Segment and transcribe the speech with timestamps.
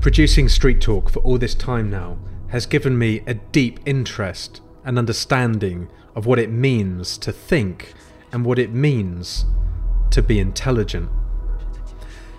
[0.00, 2.16] Producing Street Talk for all this time now
[2.48, 7.92] has given me a deep interest and understanding of what it means to think
[8.32, 9.44] and what it means
[10.10, 11.10] to be intelligent.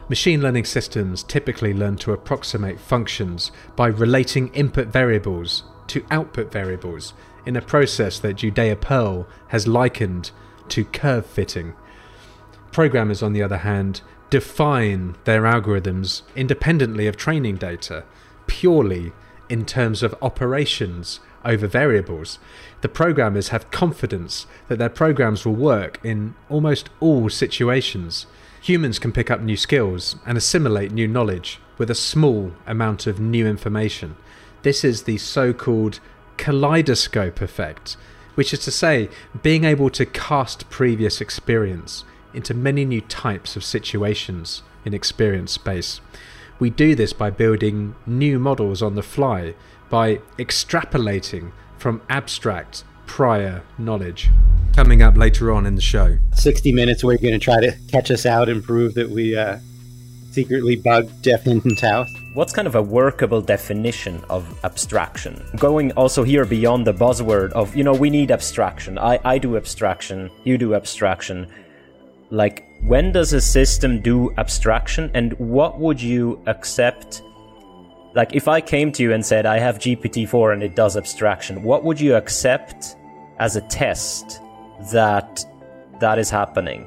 [0.09, 7.13] Machine learning systems typically learn to approximate functions by relating input variables to output variables
[7.45, 10.31] in a process that Judea Pearl has likened
[10.69, 11.75] to curve fitting.
[12.71, 18.03] Programmers, on the other hand, define their algorithms independently of training data,
[18.47, 19.11] purely
[19.49, 22.39] in terms of operations over variables.
[22.79, 28.25] The programmers have confidence that their programs will work in almost all situations.
[28.61, 33.19] Humans can pick up new skills and assimilate new knowledge with a small amount of
[33.19, 34.15] new information.
[34.61, 35.99] This is the so called
[36.37, 37.97] kaleidoscope effect,
[38.35, 39.09] which is to say,
[39.41, 46.01] being able to cast previous experience into many new types of situations in experience space.
[46.59, 49.55] We do this by building new models on the fly,
[49.89, 54.29] by extrapolating from abstract prior knowledge.
[54.75, 56.17] Coming up later on in the show.
[56.33, 59.35] 60 minutes where you're going to try to catch us out and prove that we
[59.35, 59.57] uh,
[60.31, 62.09] secretly bugged Geoff Hinton's house.
[62.33, 65.43] What's kind of a workable definition of abstraction?
[65.57, 68.97] Going also here beyond the buzzword of, you know, we need abstraction.
[68.97, 71.47] I, I do abstraction, you do abstraction
[72.31, 77.21] like when does a system do abstraction and what would you accept?
[78.15, 81.63] Like if i came to you and said i have gpt-4 and it does abstraction
[81.63, 82.95] what would you accept
[83.39, 84.41] as a test
[84.91, 85.45] that
[85.99, 86.85] that is happening?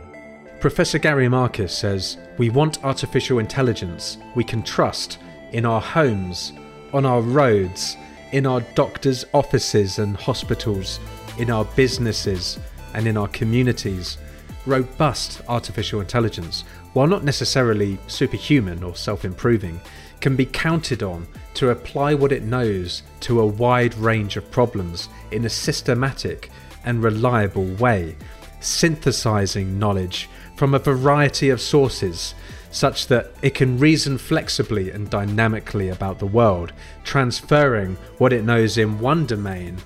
[0.61, 5.19] Professor gary marcus says we want artificial intelligence we can trust
[5.53, 6.53] in our homes
[6.93, 7.97] on our roads
[8.33, 11.01] in our doctors offices and hospitals
[11.39, 12.59] in our businesses
[12.95, 14.19] and in our communities
[14.67, 19.81] robust artificial intelligence, while not necessarily superhuman or self improving,
[20.21, 25.09] can be counted on to apply what it knows to a wide range of problems
[25.31, 26.51] in a systematic
[26.85, 28.17] and reliable way,
[28.61, 32.35] synthesizing knowledge from a variety of sources
[32.71, 36.73] such that it can reason flexibly and dynamically about the world,
[37.05, 39.77] transferring what it knows in one domain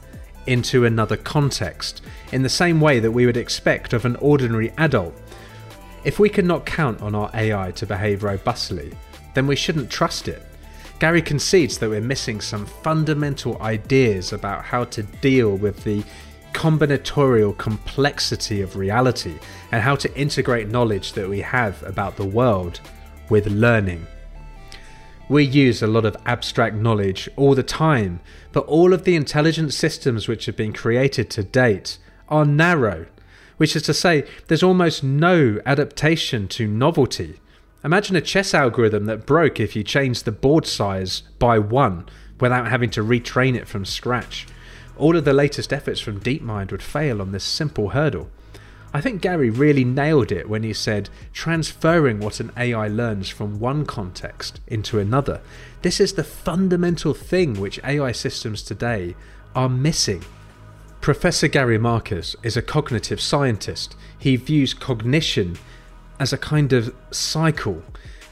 [0.49, 5.15] into another context, in the same way that we would expect of an ordinary adult.
[6.05, 8.93] If we cannot count on our AI to behave robustly,
[9.35, 10.43] then we shouldn't trust it.
[10.99, 16.03] Gary concedes that we're missing some fundamental ideas about how to deal with the
[16.55, 19.39] combinatorial complexity of reality
[19.71, 22.81] and how to integrate knowledge that we have about the world
[23.29, 24.05] with learning.
[25.29, 28.21] We use a lot of abstract knowledge all the time,
[28.53, 31.99] but all of the intelligent systems which have been created to date
[32.31, 33.07] are narrow,
[33.59, 37.41] which is to say, there's almost no adaptation to novelty.
[37.85, 42.07] Imagine a chess algorithm that broke if you changed the board size by one
[42.41, 44.47] without having to retrain it from scratch.
[44.97, 48.31] All of the latest efforts from DeepMind would fail on this simple hurdle.
[48.93, 53.61] I think Gary really nailed it when he said transferring what an AI learns from
[53.61, 55.41] one context into another.
[55.83, 59.15] This is the fundamental thing which AI systems today
[59.55, 60.25] are missing.
[61.03, 63.95] Professor Gary Marcus is a cognitive scientist.
[64.19, 65.59] He views cognition
[66.19, 67.83] as a kind of cycle.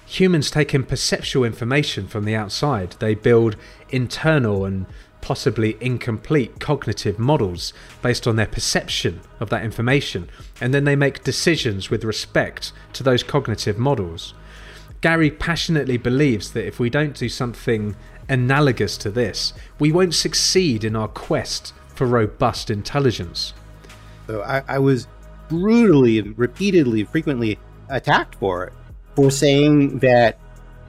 [0.06, 3.56] Humans take in perceptual information from the outside, they build
[3.91, 4.87] internal and
[5.26, 11.25] possibly incomplete cognitive models based on their perception of that information, and then they make
[11.25, 14.34] decisions with respect to those cognitive models.
[15.00, 17.97] Gary passionately believes that if we don't do something
[18.28, 23.53] analogous to this, we won't succeed in our quest for robust intelligence.
[24.28, 25.08] So I, I was
[25.48, 27.58] brutally, repeatedly, frequently
[27.88, 28.72] attacked for it,
[29.16, 30.38] for saying that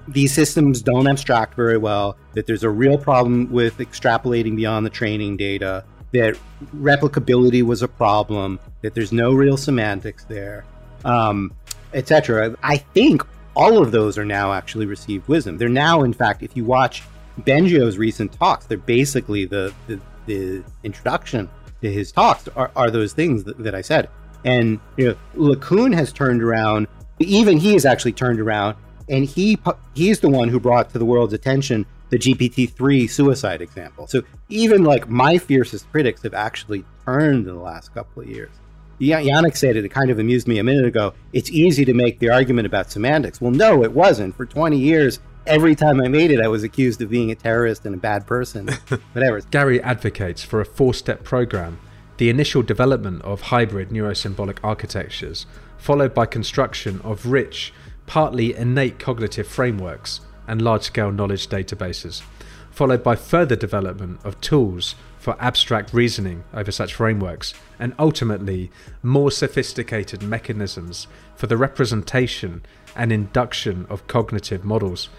[0.07, 4.89] these systems don't abstract very well, that there's a real problem with extrapolating beyond the
[4.89, 6.37] training data, that
[6.75, 10.65] replicability was a problem, that there's no real semantics there,
[11.03, 11.53] um,
[11.93, 12.55] etc.
[12.63, 13.25] I think
[13.55, 15.57] all of those are now actually received wisdom.
[15.57, 17.03] They're now, in fact, if you watch
[17.41, 21.49] Bengio's recent talks, they're basically the, the, the introduction
[21.81, 24.09] to his talks are, are those things that, that I said.
[24.45, 26.87] And you know, LeCun has turned around.
[27.19, 28.75] Even he has actually turned around
[29.09, 29.57] and he
[29.93, 34.07] he's the one who brought to the world's attention the GPT-3 suicide example.
[34.07, 38.51] So even like my fiercest critics have actually turned in the last couple of years.
[38.99, 41.13] Yannic said it, it kind of amused me a minute ago.
[41.33, 43.39] It's easy to make the argument about semantics.
[43.39, 44.35] Well, no, it wasn't.
[44.35, 47.85] For 20 years, every time I made it, I was accused of being a terrorist
[47.85, 48.67] and a bad person.
[49.13, 49.41] Whatever.
[49.41, 51.79] Gary advocates for a four step program
[52.17, 55.45] the initial development of hybrid neurosymbolic architectures,
[55.77, 57.71] followed by construction of rich,
[58.07, 62.23] partly innate cognitive frameworks, and large scale knowledge databases,
[62.71, 68.71] followed by further development of tools for abstract reasoning over such frameworks, and ultimately
[69.03, 71.05] more sophisticated mechanisms
[71.35, 72.63] for the representation
[72.95, 75.09] and induction of cognitive models.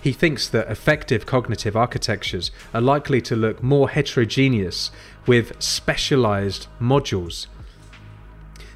[0.00, 4.92] He thinks that effective cognitive architectures are likely to look more heterogeneous
[5.26, 7.48] with specialized modules.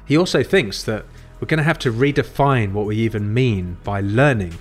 [0.05, 1.05] He also thinks that
[1.41, 4.57] we're going to have to redefine what we even mean by learning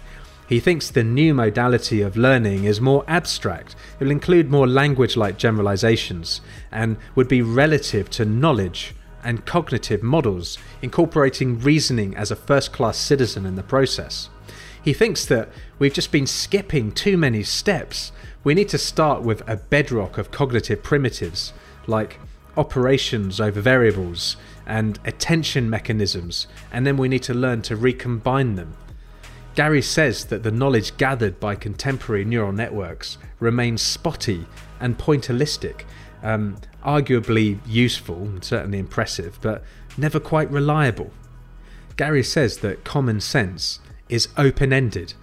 [0.51, 5.17] he thinks the new modality of learning is more abstract, it will include more language
[5.17, 6.41] like generalizations,
[6.73, 8.93] and would be relative to knowledge
[9.23, 14.29] and cognitive models, incorporating reasoning as a first class citizen in the process.
[14.83, 18.11] He thinks that we've just been skipping too many steps.
[18.43, 21.53] We need to start with a bedrock of cognitive primitives
[21.87, 22.19] like
[22.57, 24.37] operations over variables
[24.71, 28.77] and attention mechanisms, and then we need to learn to recombine them.
[29.57, 34.47] Gary says that the knowledge gathered by contemporary neural networks remains spotty
[34.79, 35.83] and pointillistic,
[36.23, 39.65] um, arguably useful and certainly impressive, but
[39.97, 41.11] never quite reliable.
[41.97, 45.15] Gary says that common sense is open ended.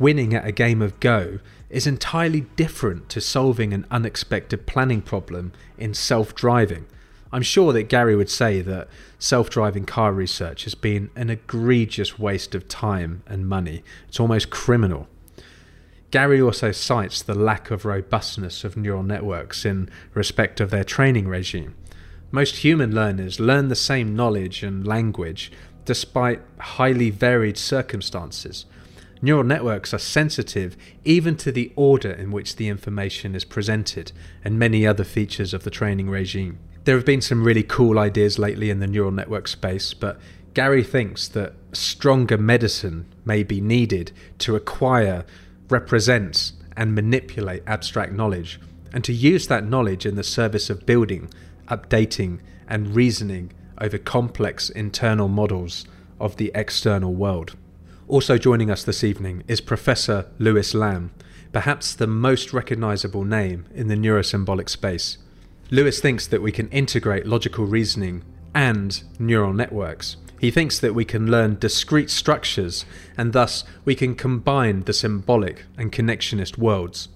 [0.00, 1.38] Winning at a game of Go
[1.70, 6.86] is entirely different to solving an unexpected planning problem in self driving.
[7.32, 8.88] I'm sure that Gary would say that
[9.18, 13.82] self driving car research has been an egregious waste of time and money.
[14.08, 15.08] It's almost criminal.
[16.10, 21.26] Gary also cites the lack of robustness of neural networks in respect of their training
[21.26, 21.74] regime.
[22.30, 25.50] Most human learners learn the same knowledge and language
[25.84, 28.66] despite highly varied circumstances.
[29.22, 34.12] Neural networks are sensitive even to the order in which the information is presented
[34.44, 36.58] and many other features of the training regime.
[36.86, 40.20] There have been some really cool ideas lately in the neural network space, but
[40.54, 45.26] Gary thinks that stronger medicine may be needed to acquire,
[45.68, 48.60] represent, and manipulate abstract knowledge,
[48.92, 51.28] and to use that knowledge in the service of building,
[51.66, 52.38] updating,
[52.68, 55.86] and reasoning over complex internal models
[56.20, 57.56] of the external world.
[58.06, 61.10] Also joining us this evening is Professor Lewis Lamb,
[61.52, 65.18] perhaps the most recognizable name in the neurosymbolic space.
[65.70, 68.22] Lewis thinks that we can integrate logical reasoning
[68.54, 70.16] and neural networks.
[70.38, 72.84] He thinks that we can learn discrete structures
[73.18, 77.08] and thus we can combine the symbolic and connectionist worlds.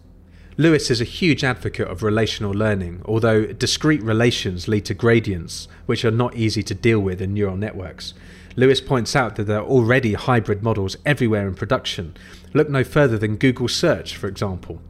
[0.57, 6.05] Lewis is a huge advocate of relational learning, although discrete relations lead to gradients, which
[6.05, 8.15] are not easy to deal with in neural networks.
[8.57, 12.17] Lewis points out that there are already hybrid models everywhere in production.
[12.53, 14.83] Look no further than Google Search, for example.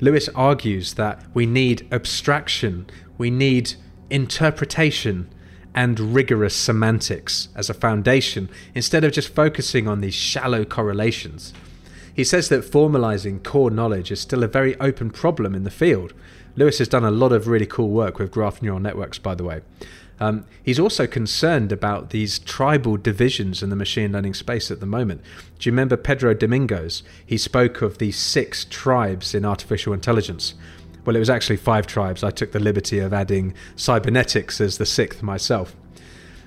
[0.00, 2.86] Lewis argues that we need abstraction,
[3.18, 3.74] we need
[4.08, 5.28] interpretation,
[5.74, 11.52] and rigorous semantics as a foundation instead of just focusing on these shallow correlations.
[12.12, 16.12] He says that formalizing core knowledge is still a very open problem in the field.
[16.56, 19.44] Lewis has done a lot of really cool work with graph neural networks, by the
[19.44, 19.60] way.
[20.20, 24.86] Um, he's also concerned about these tribal divisions in the machine learning space at the
[24.86, 25.22] moment.
[25.58, 27.02] Do you remember Pedro Domingos?
[27.24, 30.54] He spoke of these six tribes in artificial intelligence.
[31.06, 32.22] Well, it was actually five tribes.
[32.22, 35.74] I took the liberty of adding cybernetics as the sixth myself.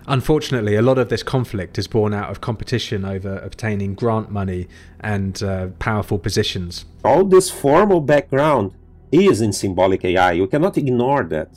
[0.06, 4.68] Unfortunately, a lot of this conflict is born out of competition over obtaining grant money
[5.00, 6.86] and uh, powerful positions.
[7.04, 8.74] All this formal background
[9.12, 10.34] is in symbolic AI.
[10.34, 11.50] You cannot ignore that.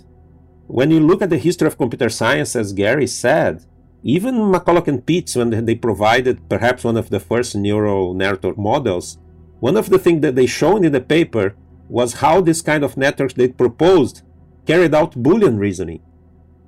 [0.69, 3.65] When you look at the history of computer science, as Gary said,
[4.03, 9.19] even McCulloch and Pitts, when they provided perhaps one of the first neural network models,
[9.61, 11.55] one of the things that they showed in the paper
[11.89, 14.23] was how this kind of networks they proposed
[14.67, 16.03] carried out Boolean reasoning,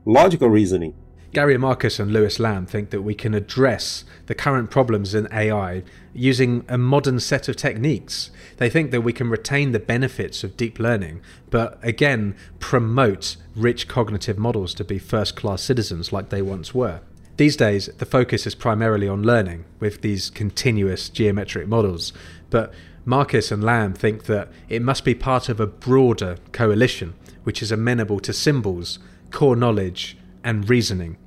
[0.04, 0.94] logical reasoning.
[1.34, 5.82] Gary Marcus and Lewis Lamb think that we can address the current problems in AI
[6.14, 8.30] using a modern set of techniques.
[8.56, 11.20] They think that we can retain the benefits of deep learning,
[11.50, 17.00] but again, promote rich cognitive models to be first class citizens like they once were.
[17.36, 22.12] These days, the focus is primarily on learning with these continuous geometric models,
[22.48, 22.72] but
[23.04, 27.70] Marcus and Lamb think that it must be part of a broader coalition which is
[27.70, 28.98] amenable to symbols,
[29.30, 30.16] core knowledge,
[30.48, 31.18] and reasoning.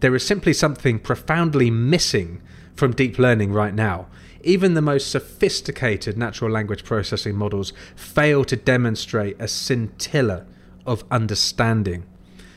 [0.00, 2.42] There is simply something profoundly missing
[2.74, 4.08] from deep learning right now.
[4.42, 10.44] Even the most sophisticated natural language processing models fail to demonstrate a scintilla
[10.84, 12.04] of understanding.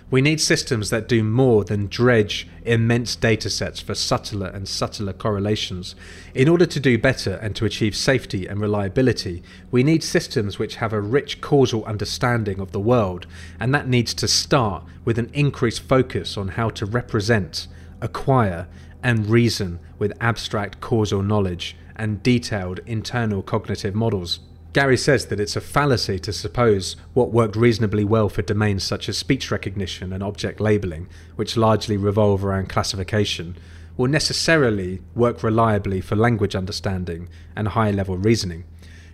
[0.09, 5.95] We need systems that do more than dredge immense datasets for subtler and subtler correlations.
[6.33, 10.75] In order to do better and to achieve safety and reliability, we need systems which
[10.75, 13.27] have a rich causal understanding of the world,
[13.59, 17.67] and that needs to start with an increased focus on how to represent,
[17.99, 18.69] acquire,
[19.03, 24.39] and reason with abstract causal knowledge and detailed internal cognitive models.
[24.73, 29.09] Gary says that it's a fallacy to suppose what worked reasonably well for domains such
[29.09, 33.57] as speech recognition and object labeling, which largely revolve around classification,
[33.95, 38.65] will necessarily work reliably for language understanding and high level reasoning.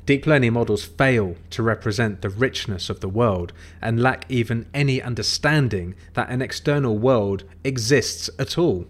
[0.06, 5.02] Deep learning models fail to represent the richness of the world and lack even any
[5.02, 8.86] understanding that an external world exists at all.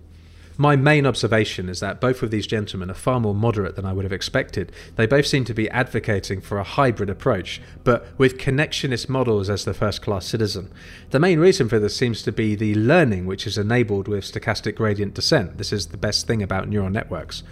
[0.57, 3.93] My main observation is that both of these gentlemen are far more moderate than I
[3.93, 4.71] would have expected.
[4.95, 9.65] They both seem to be advocating for a hybrid approach, but with connectionist models as
[9.65, 10.71] the first class citizen.
[11.09, 14.75] The main reason for this seems to be the learning which is enabled with stochastic
[14.75, 15.57] gradient descent.
[15.57, 17.43] This is the best thing about neural networks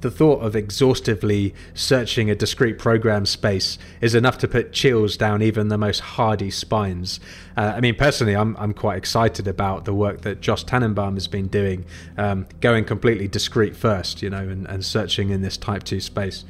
[0.00, 5.42] the thought of exhaustively searching a discrete program space is enough to put chills down
[5.42, 7.20] even the most hardy spines.
[7.56, 11.28] Uh, I mean, personally, I'm, I'm quite excited about the work that Josh Tenenbaum has
[11.28, 11.84] been doing,
[12.16, 16.44] um, going completely discrete first, you know, and, and searching in this type 2 space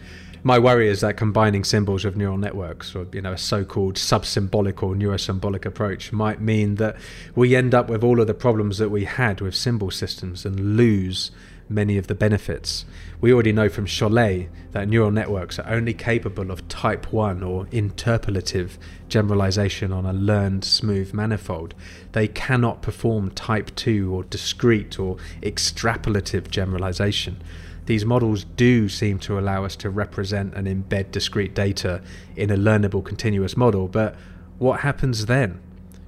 [0.46, 4.80] my worry is that combining symbols of neural networks or you know a so-called sub-symbolic
[4.80, 6.94] or neurosymbolic approach might mean that
[7.34, 10.76] we end up with all of the problems that we had with symbol systems and
[10.76, 11.32] lose
[11.68, 12.84] many of the benefits.
[13.20, 17.64] We already know from Chollet that neural networks are only capable of type 1 or
[17.66, 18.72] interpolative
[19.08, 21.74] generalization on a learned smooth manifold.
[22.12, 27.42] They cannot perform type 2 or discrete or extrapolative generalization.
[27.86, 32.02] These models do seem to allow us to represent and embed discrete data
[32.34, 34.16] in a learnable continuous model, but
[34.58, 35.60] what happens then?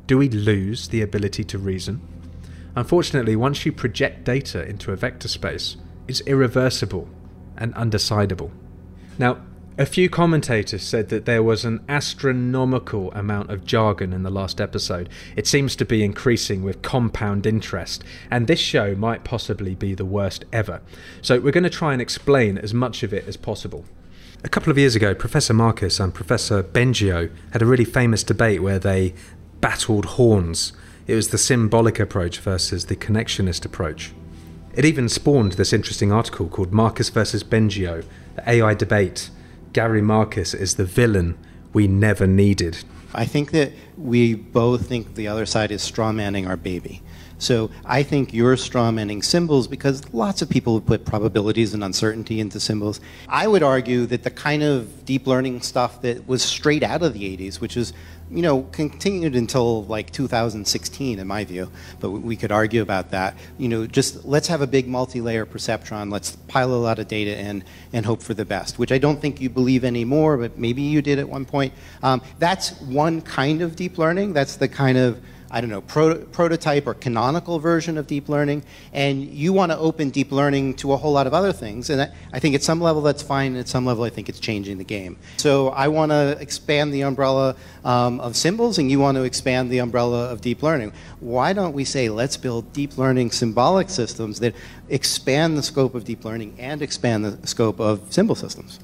[0.06, 2.00] Do we lose the ability to reason?
[2.74, 5.76] Unfortunately, once you project data into a vector space,
[6.08, 7.08] it's irreversible
[7.56, 8.50] and undecidable.
[9.18, 9.38] Now,
[9.76, 14.60] a few commentators said that there was an astronomical amount of jargon in the last
[14.60, 15.08] episode.
[15.36, 20.04] It seems to be increasing with compound interest, and this show might possibly be the
[20.04, 20.80] worst ever.
[21.22, 23.84] So, we're going to try and explain as much of it as possible.
[24.42, 28.62] A couple of years ago, Professor Marcus and Professor Bengio had a really famous debate
[28.62, 29.14] where they
[29.60, 30.72] battled horns
[31.08, 34.12] it was the symbolic approach versus the connectionist approach.
[34.78, 38.04] It even spawned this interesting article called Marcus versus Bengio,
[38.36, 39.28] the AI debate.
[39.72, 41.36] Gary Marcus is the villain
[41.72, 42.84] we never needed.
[43.12, 47.02] I think that we both think the other side is strawmanning our baby.
[47.38, 52.38] So I think you're strawmanning symbols because lots of people have put probabilities and uncertainty
[52.38, 53.00] into symbols.
[53.28, 57.14] I would argue that the kind of deep learning stuff that was straight out of
[57.14, 57.92] the 80s, which is
[58.30, 61.70] you know, continued until like 2016, in my view.
[62.00, 63.36] But we could argue about that.
[63.56, 66.12] You know, just let's have a big multi-layer perceptron.
[66.12, 69.20] Let's pile a lot of data in and hope for the best, which I don't
[69.20, 71.72] think you believe anymore, but maybe you did at one point.
[72.02, 74.32] Um, that's one kind of deep learning.
[74.32, 78.62] That's the kind of I don't know, pro prototype or canonical version of deep learning,
[78.92, 81.88] and you want to open deep learning to a whole lot of other things.
[81.88, 84.40] And I think at some level that's fine, and at some level I think it's
[84.40, 85.16] changing the game.
[85.38, 89.70] So I want to expand the umbrella um, of symbols, and you want to expand
[89.70, 90.92] the umbrella of deep learning.
[91.20, 94.54] Why don't we say let's build deep learning symbolic systems that
[94.88, 98.80] expand the scope of deep learning and expand the scope of symbol systems?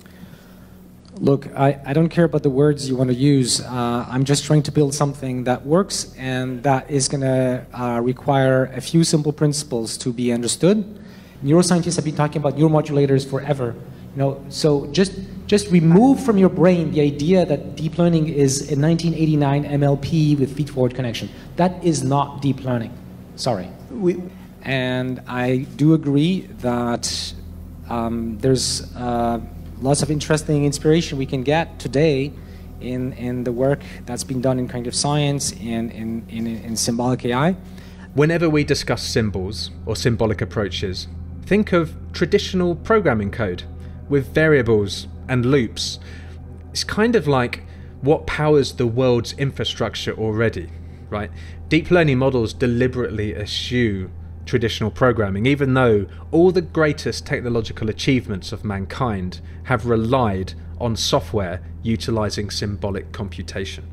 [1.18, 3.60] Look, I, I don't care about the words you want to use.
[3.60, 8.00] Uh, I'm just trying to build something that works and that is going to uh,
[8.00, 10.98] require a few simple principles to be understood.
[11.44, 13.76] Neuroscientists have been talking about neuromodulators forever.
[14.16, 15.12] You know, so just
[15.46, 20.56] just remove from your brain the idea that deep learning is a 1989 MLP with
[20.56, 21.28] feed-forward connection.
[21.56, 22.96] That is not deep learning.
[23.36, 23.68] Sorry.
[23.90, 24.22] We,
[24.62, 27.34] and I do agree that
[27.88, 28.92] um, there's.
[28.96, 29.40] Uh,
[29.80, 32.32] lots of interesting inspiration we can get today
[32.80, 37.24] in, in the work that's been done in cognitive science and in, in, in symbolic
[37.24, 37.56] AI.
[38.14, 41.08] Whenever we discuss symbols or symbolic approaches,
[41.46, 43.64] think of traditional programming code
[44.08, 45.98] with variables and loops.
[46.70, 47.62] It's kind of like
[48.00, 50.70] what powers the world's infrastructure already,
[51.08, 51.30] right?
[51.68, 54.10] Deep learning models deliberately eschew
[54.46, 61.62] traditional programming, even though all the greatest technological achievements of mankind have relied on software
[61.82, 63.84] utilizing symbolic computation.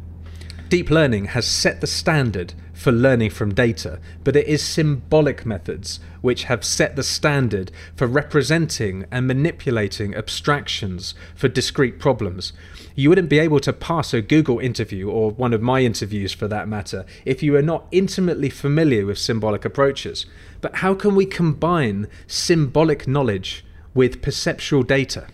[0.70, 6.00] Deep learning has set the standard for learning from data, but it is symbolic methods
[6.22, 12.54] which have set the standard for representing and manipulating abstractions for discrete problems.
[12.96, 16.48] You wouldn't be able to pass a Google interview, or one of my interviews for
[16.48, 20.26] that matter, if you are not intimately familiar with symbolic approaches.
[20.60, 25.28] But how can we combine symbolic knowledge with perceptual data?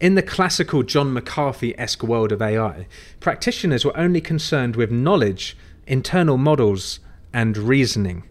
[0.00, 2.88] In the classical John McCarthy esque world of AI,
[3.20, 7.00] practitioners were only concerned with knowledge, internal models,
[7.32, 8.24] and reasoning.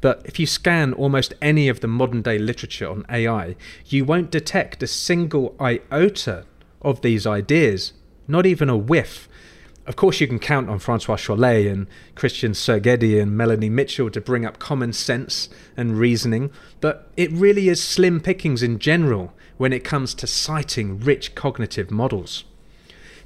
[0.00, 4.30] But if you scan almost any of the modern day literature on AI, you won't
[4.30, 6.44] detect a single iota
[6.82, 7.92] of these ideas,
[8.26, 9.28] not even a whiff.
[9.86, 14.20] Of course, you can count on Francois Chollet and Christian Szegedy and Melanie Mitchell to
[14.20, 16.50] bring up common sense and reasoning,
[16.80, 21.90] but it really is slim pickings in general when it comes to citing rich cognitive
[21.90, 22.44] models.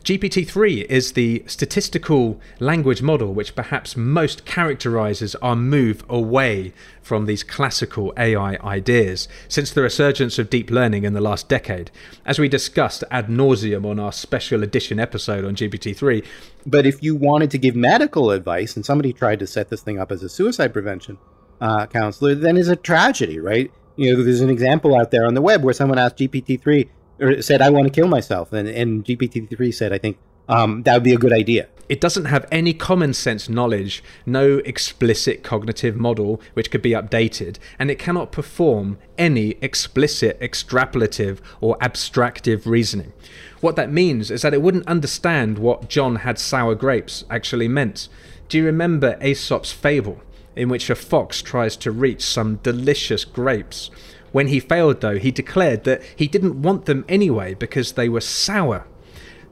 [0.03, 7.27] GPT 3 is the statistical language model which perhaps most characterizes our move away from
[7.27, 11.93] these classical AI ideas since the resurgence of deep learning in the last decade,
[12.27, 16.25] as we discussed ad nauseum on our special edition episode on GPT 3.
[16.67, 20.01] But if you wanted to give medical advice and somebody tried to set this thing
[20.01, 21.19] up as a suicide prevention
[21.61, 23.71] uh, counselor, then it's a tragedy, right?
[23.95, 26.91] You know, there's an example out there on the web where someone asked GPT 3
[27.23, 28.53] or said, I want to kill myself.
[28.53, 31.69] And, and GPT-3 said, I think um, that would be a good idea.
[31.89, 37.59] It doesn't have any common sense knowledge, no explicit cognitive model which could be updated,
[37.79, 43.13] and it cannot perform any explicit, extrapolative, or abstractive reasoning.
[43.61, 48.09] What that means is that it wouldn't understand what John had sour grapes actually meant.
[48.49, 50.21] Do you remember Aesop's fable,
[50.57, 53.91] in which a fox tries to reach some delicious grapes?
[54.33, 58.21] When he failed, though, he declared that he didn't want them anyway because they were
[58.21, 58.87] sour.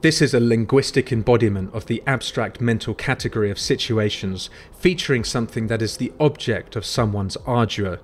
[0.01, 5.83] This is a linguistic embodiment of the abstract mental category of situations featuring something that
[5.83, 7.99] is the object of someone's ardua,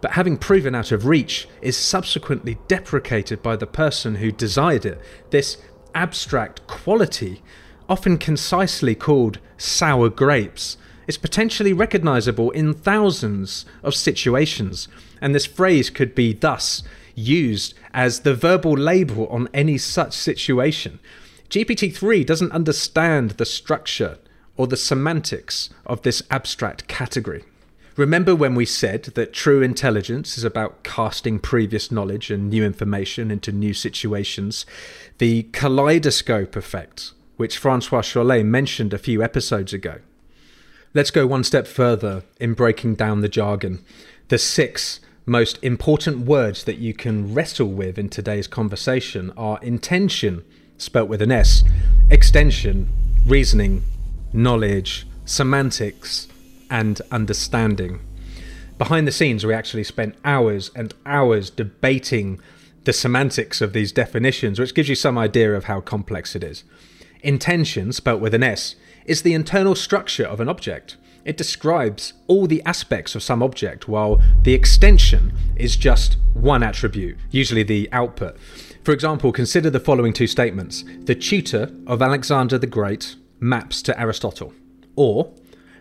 [0.00, 5.00] but having proven out of reach is subsequently deprecated by the person who desired it.
[5.30, 5.58] This
[5.94, 7.42] abstract quality,
[7.88, 14.88] often concisely called sour grapes, is potentially recognizable in thousands of situations,
[15.20, 16.82] and this phrase could be thus
[17.14, 20.98] used as the verbal label on any such situation.
[21.48, 24.18] GPT 3 doesn't understand the structure
[24.56, 27.44] or the semantics of this abstract category.
[27.96, 33.30] Remember when we said that true intelligence is about casting previous knowledge and new information
[33.30, 34.66] into new situations?
[35.16, 40.00] The kaleidoscope effect, which Francois Chollet mentioned a few episodes ago.
[40.92, 43.82] Let's go one step further in breaking down the jargon.
[44.28, 50.44] The six most important words that you can wrestle with in today's conversation are intension,
[50.78, 51.62] spelt with an S,
[52.10, 52.88] extension,
[53.24, 53.84] reasoning,
[54.32, 56.26] knowledge, semantics,
[56.68, 58.00] and understanding.
[58.78, 62.40] Behind the scenes, we actually spent hours and hours debating
[62.82, 66.64] the semantics of these definitions, which gives you some idea of how complex it is.
[67.22, 70.96] Intension, spelt with an S, is the internal structure of an object.
[71.26, 77.18] It describes all the aspects of some object, while the extension is just one attribute,
[77.32, 78.36] usually the output.
[78.84, 84.00] For example, consider the following two statements The tutor of Alexander the Great maps to
[84.00, 84.54] Aristotle,
[84.94, 85.32] or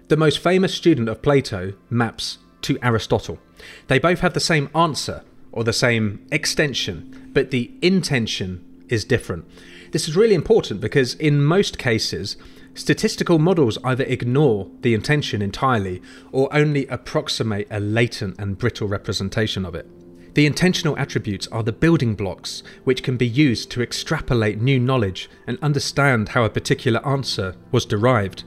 [0.08, 3.38] the most famous student of Plato maps to Aristotle.
[3.86, 9.46] They both have the same answer or the same extension, but the intension is different.
[9.92, 12.36] This is really important because in most cases,
[12.76, 16.02] Statistical models either ignore the intension entirely
[16.34, 19.88] or only approximate a latent and brittle representation of it.
[20.36, 25.30] The intensional attributes are the building blocks which can be used to extrapolate new knowledge
[25.48, 28.44] and understand how a particular answer was derived.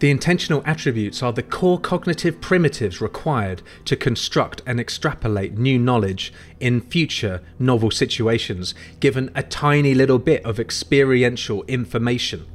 [0.00, 6.34] The intensional attributes are the core cognitive primitives required to construct and extrapolate new knowledge
[6.58, 12.46] in future novel situations, given a tiny little bit of experiential information.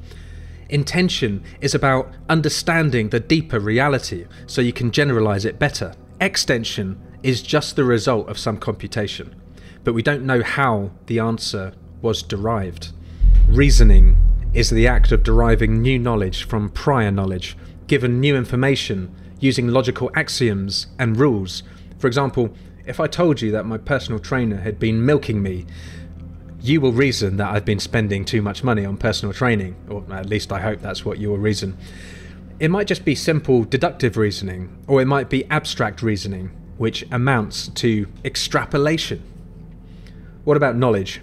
[0.69, 5.93] Intension is about understanding the deeper reality so you can generalize it better.
[6.19, 9.35] Extension is just the result of some computation,
[9.83, 12.91] but we don't know how the answer was derived.
[13.47, 14.17] Reasoning
[14.53, 20.09] is the act of deriving new knowledge from prior knowledge, given new information using logical
[20.15, 21.61] axioms and rules.
[21.99, 22.55] For example,
[22.87, 25.65] if I told you that my personal trainer had been milking me
[26.67, 30.27] you will reason that I've been spending too much money on personal training, or at
[30.27, 31.77] least I hope that's what you will reason.
[32.59, 37.67] It might just be simple deductive reasoning, or it might be abstract reasoning, which amounts
[37.69, 39.21] to extrapolation.
[40.43, 41.21] What about knowledge?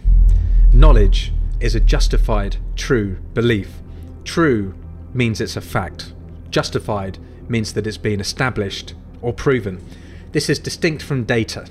[0.72, 3.80] Knowledge is a justified, true belief.
[4.24, 4.74] True
[5.14, 6.12] means it's a fact.
[6.50, 9.84] Justified means that it's been established or proven.
[10.32, 11.66] This is distinct from data,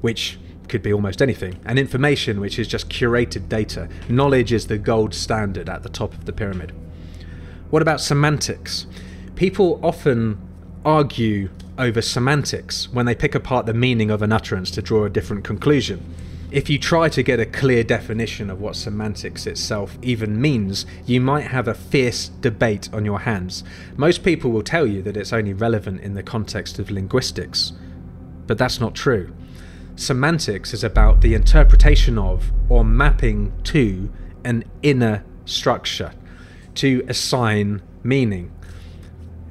[0.00, 3.88] which could be almost anything, and information, which is just curated data.
[4.08, 6.72] Knowledge is the gold standard at the top of the pyramid.
[7.70, 8.86] What about semantics?
[9.34, 10.38] People often
[10.84, 11.48] argue
[11.78, 15.44] over semantics when they pick apart the meaning of an utterance to draw a different
[15.44, 16.04] conclusion.
[16.50, 21.18] If you try to get a clear definition of what semantics itself even means, you
[21.18, 23.64] might have a fierce debate on your hands.
[23.96, 27.72] Most people will tell you that it's only relevant in the context of linguistics,
[28.46, 29.32] but that's not true.
[30.02, 34.12] Semantics is about the interpretation of or mapping to
[34.42, 36.12] an inner structure
[36.74, 38.50] to assign meaning.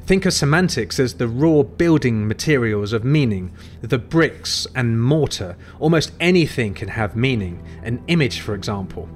[0.05, 5.55] Think of semantics as the raw building materials of meaning, the bricks and mortar.
[5.79, 7.65] Almost anything can have meaning.
[7.81, 9.07] An image, for example.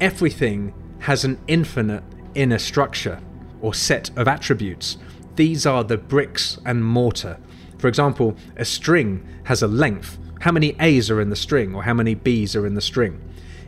[0.00, 2.02] Everything has an infinite
[2.34, 3.20] inner structure
[3.60, 4.96] or set of attributes.
[5.36, 7.38] These are the bricks and mortar.
[7.76, 10.16] For example, a string has a length.
[10.40, 13.20] How many A's are in the string, or how many B's are in the string?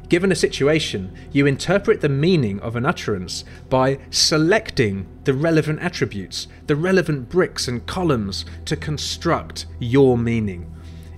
[0.08, 6.48] Given a situation, you interpret the meaning of an utterance by selecting the relevant attributes,
[6.66, 10.72] the relevant bricks and columns to construct your meaning.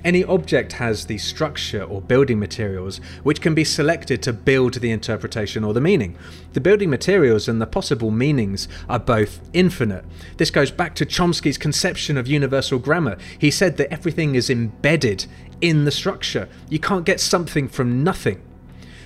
[0.05, 4.91] Any object has the structure or building materials which can be selected to build the
[4.91, 6.17] interpretation or the meaning.
[6.55, 10.05] The building materials and the possible meanings are both infinite.
[10.39, 13.17] This goes back to Chomsky's conception of universal grammar.
[13.39, 15.27] He said that everything is embedded
[15.61, 16.49] in the structure.
[16.69, 18.43] You can't get something from nothing.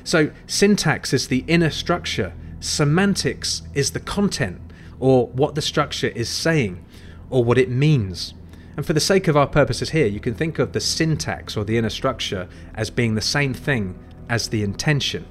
[0.02, 4.60] So, syntax is the inner structure, semantics is the content,
[5.00, 6.84] or what the structure is saying,
[7.28, 8.32] or what it means.
[8.76, 11.64] And for the sake of our purposes here, you can think of the syntax or
[11.64, 15.24] the inner structure as being the same thing as the intension,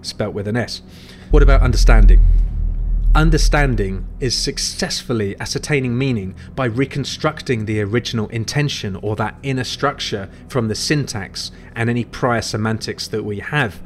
[0.00, 0.80] spelt with an S.
[1.30, 2.20] What about understanding?
[3.14, 10.68] Understanding is successfully ascertaining meaning by reconstructing the original intension or that inner structure from
[10.68, 13.82] the syntax and any prior semantics that we have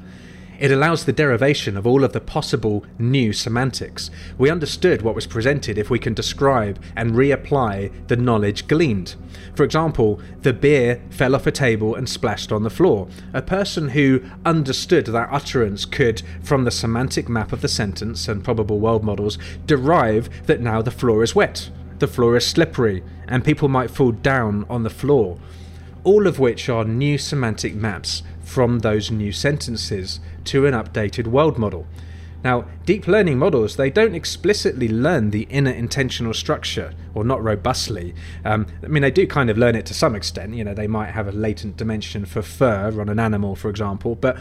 [0.62, 4.12] it allows the derivation of all of the possible new semantics.
[4.38, 9.16] We understood what was presented if we can describe and reapply the knowledge gleaned.
[9.56, 13.08] For example, the beer fell off a table and splashed on the floor.
[13.34, 18.44] A person who understood that utterance could, from the semantic map of the sentence and
[18.44, 23.44] probable world models, derive that now the floor is wet, the floor is slippery, and
[23.44, 25.40] people might fall down on the floor.
[26.04, 31.58] All of which are new semantic maps from those new sentences to an updated world
[31.58, 31.86] model.
[32.44, 38.14] Now, deep learning models, they don't explicitly learn the inner intensional structure, or not robustly.
[38.44, 40.54] Um, I mean, they do kind of learn it to some extent.
[40.54, 44.16] You know, they might have a latent dimension for fur on an animal, for example,
[44.16, 44.38] but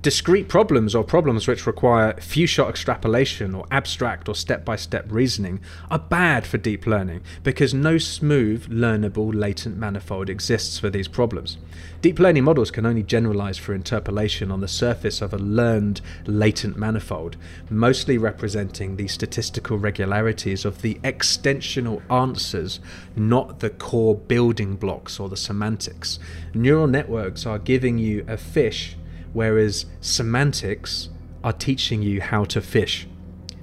[0.00, 5.06] discrete problems or problems which require few shot extrapolation or abstract or step by step
[5.10, 5.60] reasoning
[5.90, 11.58] are bad for deep learning because no smooth, learnable latent manifold exists for these problems.
[12.02, 16.74] Deep learning models can only generalize for interpolation on the surface of a learned latent
[16.74, 17.36] manifold,
[17.68, 22.80] mostly representing the statistical regularities of the extensional answers,
[23.16, 26.18] not the core building blocks or the semantics.
[26.54, 28.96] Neural networks are giving you a fish,
[29.34, 31.10] whereas semantics
[31.44, 33.06] are teaching you how to fish.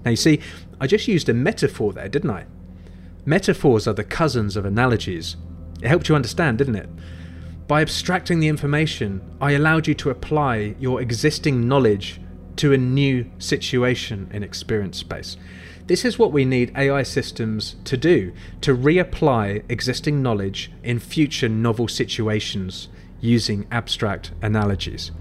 [0.06, 0.42] Now, you see,
[0.80, 2.46] I just used a metaphor there, didn't I?
[3.26, 5.38] Metaphors are the cousins of analogies.
[5.82, 6.90] It helped you understand, didn't it?
[7.68, 12.22] By abstracting the information, I allowed you to apply your existing knowledge
[12.56, 15.36] to a new situation in experience space.
[15.88, 21.50] This is what we need AI systems to do to reapply existing knowledge in future
[21.50, 22.88] novel situations
[23.20, 25.12] using abstract analogies.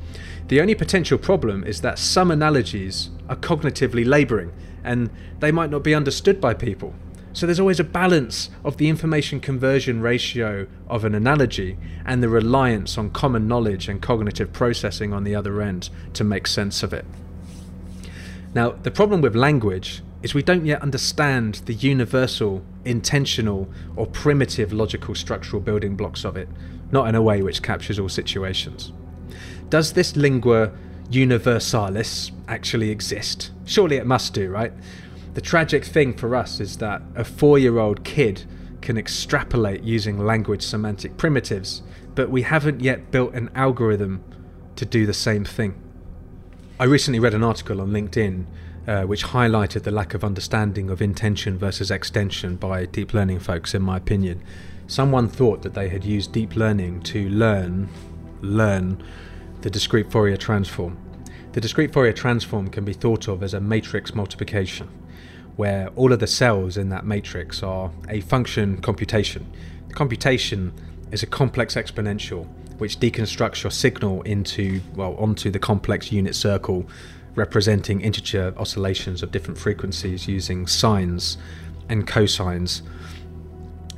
[0.46, 4.52] The only potential problem is that some analogies are cognitively laboring
[4.84, 6.94] and they might not be understood by people.
[7.36, 12.30] So there's always a balance of the information conversion ratio of an analogy and the
[12.30, 16.94] reliance on common knowledge and cognitive processing on the other end to make sense of
[16.94, 17.04] it.
[18.54, 24.72] Now, the problem with language is we don't yet understand the universal, intensional, or primitive
[24.72, 26.48] logical structural building blocks of it,
[26.90, 28.92] not in a way which captures all situations.
[29.68, 30.72] Does this lingua
[31.10, 33.50] universalis actually exist?
[33.66, 34.72] Surely it must do, right?
[35.36, 38.44] The tragic thing for us is that a four year old kid
[38.80, 41.82] can extrapolate using language semantic primitives,
[42.14, 44.24] but we haven't yet built an algorithm
[44.76, 45.74] to do the same thing.
[46.80, 48.46] I recently read an article on LinkedIn
[48.88, 53.74] uh, which highlighted the lack of understanding of intension versus extension by deep learning folks,
[53.74, 54.42] in my opinion.
[54.86, 57.90] Someone thought that they had used deep learning to learn,
[58.40, 59.02] learn
[59.60, 60.96] the discrete Fourier transform.
[61.52, 64.88] The discrete Fourier transform can be thought of as a matrix multiplication
[65.56, 69.50] where all of the cells in that matrix are a function computation.
[69.88, 70.72] The computation
[71.10, 72.46] is a complex exponential
[72.78, 76.86] which deconstructs your signal into well onto the complex unit circle
[77.34, 81.38] representing integer oscillations of different frequencies using sines
[81.88, 82.82] and cosines.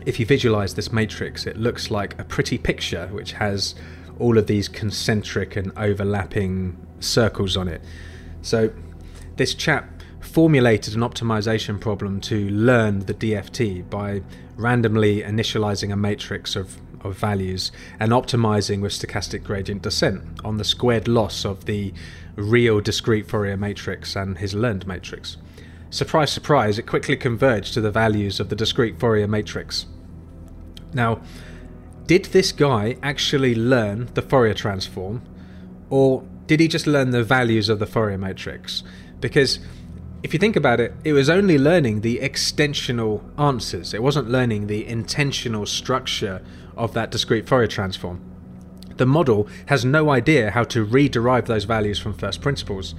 [0.06, 3.74] If you visualize this matrix, it looks like a pretty picture which has
[4.18, 7.80] all of these concentric and overlapping circles on it.
[8.42, 8.70] So
[9.36, 9.97] this chap
[10.28, 14.22] formulated an optimization problem to learn the DFT by
[14.56, 20.64] randomly initializing a matrix of, of values and optimizing with stochastic gradient descent on the
[20.64, 21.92] squared loss of the
[22.36, 25.38] real discrete Fourier matrix and his learned matrix.
[25.90, 29.86] Surprise, surprise, it quickly converged to the values of the discrete Fourier matrix.
[30.92, 31.22] Now,
[32.06, 35.22] did this guy actually learn the Fourier transform,
[35.90, 38.82] or did he just learn the values of the Fourier matrix?
[39.20, 39.58] Because
[40.22, 43.94] if you think about it, it was only learning the extensional answers.
[43.94, 46.42] It wasn't learning the intensional structure
[46.76, 48.20] of that discrete Fourier transform.
[48.96, 52.96] The model has no idea how to rederive those values from first principles.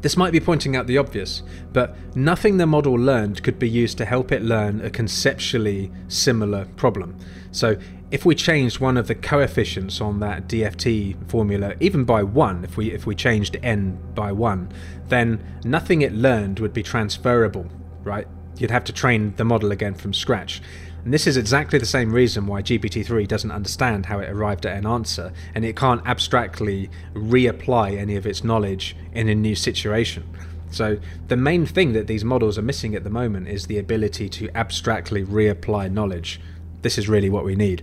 [0.00, 3.96] This might be pointing out the obvious, but nothing the model learned could be used
[3.98, 7.16] to help it learn a conceptually similar problem.
[7.52, 7.76] So
[8.14, 12.76] if we changed one of the coefficients on that DFT formula, even by one, if
[12.76, 14.68] we if we changed n by one,
[15.08, 17.66] then nothing it learned would be transferable,
[18.04, 18.28] right?
[18.56, 20.62] You'd have to train the model again from scratch.
[21.02, 24.76] And this is exactly the same reason why GPT-3 doesn't understand how it arrived at
[24.76, 30.22] an answer, and it can't abstractly reapply any of its knowledge in a new situation.
[30.70, 34.28] So the main thing that these models are missing at the moment is the ability
[34.28, 36.40] to abstractly reapply knowledge
[36.84, 37.82] this is really what we need.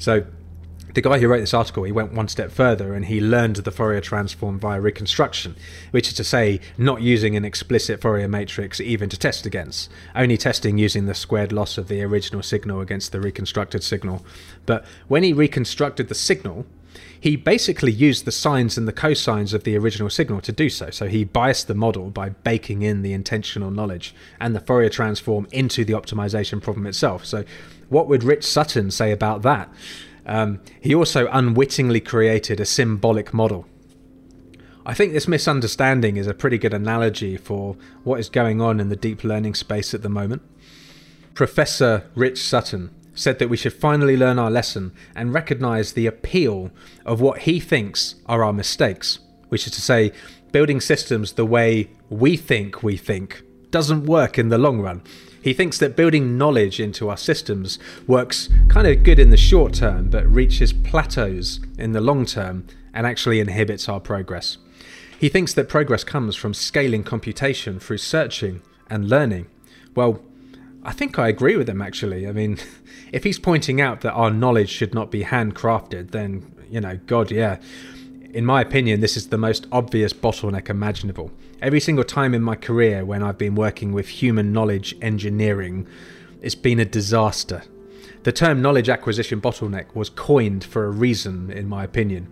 [0.00, 0.24] So
[0.94, 3.70] the guy who wrote this article, he went one step further and he learned the
[3.70, 5.54] Fourier transform via reconstruction,
[5.92, 10.36] which is to say, not using an explicit Fourier matrix even to test against, only
[10.36, 14.24] testing using the squared loss of the original signal against the reconstructed signal.
[14.66, 16.66] But when he reconstructed the signal,
[17.20, 20.88] he basically used the sines and the cosines of the original signal to do so.
[20.90, 25.46] So he biased the model by baking in the intensional knowledge and the Fourier transform
[25.52, 27.26] into the optimization problem itself.
[27.26, 27.44] So
[27.90, 29.68] what would Rich Sutton say about that?
[30.24, 33.66] Um, he also unwittingly created a symbolic model.
[34.86, 38.88] I think this misunderstanding is a pretty good analogy for what is going on in
[38.88, 40.42] the deep learning space at the moment.
[41.34, 46.70] Professor Rich Sutton said that we should finally learn our lesson and recognize the appeal
[47.04, 49.18] of what he thinks are our mistakes,
[49.50, 50.10] which is to say,
[50.52, 55.02] building systems the way we think we think doesn't work in the long run.
[55.42, 59.74] He thinks that building knowledge into our systems works kind of good in the short
[59.74, 64.56] term, but reaches plateaus in the long term and actually inhibits our progress.
[65.18, 69.46] He thinks that progress comes from scaling computation through searching and learning.
[69.94, 70.22] Well,
[70.82, 72.26] I think I agree with him actually.
[72.26, 72.58] I mean,
[73.12, 77.30] if he's pointing out that our knowledge should not be handcrafted, then, you know, God,
[77.30, 77.58] yeah.
[78.32, 81.32] In my opinion, this is the most obvious bottleneck imaginable.
[81.60, 85.86] Every single time in my career when I've been working with human knowledge engineering,
[86.40, 87.62] it's been a disaster.
[88.22, 92.28] The term knowledge acquisition bottleneck was coined for a reason, in my opinion.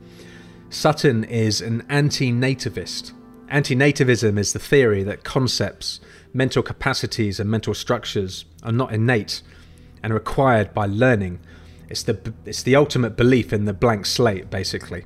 [0.71, 3.13] Sutton is an anti nativist.
[3.49, 6.01] Anti nativism is the theory that concepts,
[6.39, 9.43] mental capacities, and mental structures are not innate
[10.05, 11.41] and required by learning.
[11.91, 15.05] It's the, it's the ultimate belief in the blank slate, basically.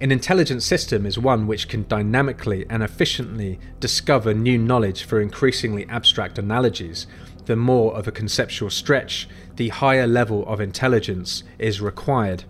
[0.00, 5.86] An intelligent system is one which can dynamically and efficiently discover new knowledge for increasingly
[5.90, 7.06] abstract analogies.
[7.44, 12.44] The more of a conceptual stretch, the higher level of intelligence is required.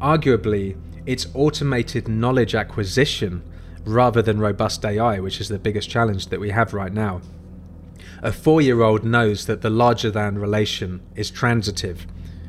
[0.00, 3.42] Arguably, it's automated knowledge acquisition
[3.86, 7.22] rather than robust AI, which is the biggest challenge that we have right now.
[8.22, 12.06] A four year old knows that the larger than relation is transitive.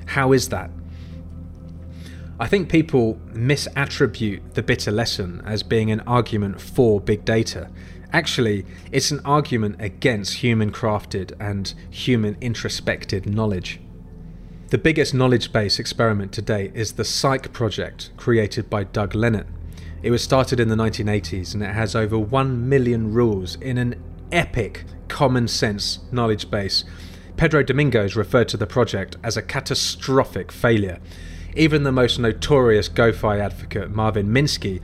[0.07, 0.71] How is that?
[2.39, 7.69] I think people misattribute the bitter lesson as being an argument for big data.
[8.13, 13.79] Actually, it's an argument against human crafted and human introspected knowledge.
[14.69, 19.47] The biggest knowledge base experiment to date is the Cyc project created by Doug Lenat.
[20.07, 24.01] It was started in the 1980s and it has over 1 million rules in an
[24.31, 26.85] epic common sense knowledge base.
[27.35, 30.99] Pedro Domingos referred to the project as a catastrophic failure
[31.57, 34.81] even the most notorious GOFAI advocate, Marvin Minsky,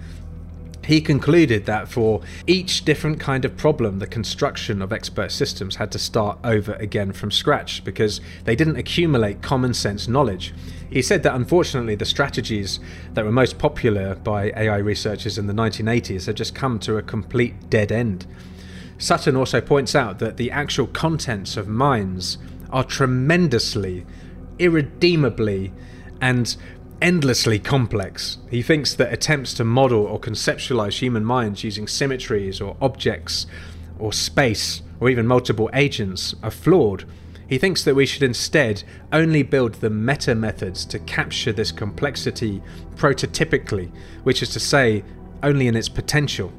[0.86, 5.92] he concluded that for each different kind of problem, the construction of expert systems had
[5.92, 10.54] to start over again from scratch because they didn't accumulate common sense knowledge.
[10.90, 12.80] He said that unfortunately, the strategies
[13.14, 17.02] that were most popular by AI researchers in the 1980s had just come to a
[17.02, 18.28] complete dead end.
[18.98, 22.38] Sutton also points out that the actual contents of minds
[22.72, 24.06] are tremendously,
[24.60, 25.74] irredeemably
[26.22, 26.56] and
[27.04, 28.38] endlessly complex.
[28.50, 33.46] He thinks that attempts to model or conceptualize human minds using symmetries or objects
[34.00, 37.04] or space or even multiple agents are flawed.
[37.46, 42.64] He thinks that we should instead only build the meta methods to capture this complexity
[42.96, 43.92] prototypically,
[44.24, 45.04] which is to say,
[45.44, 46.54] only in its potential.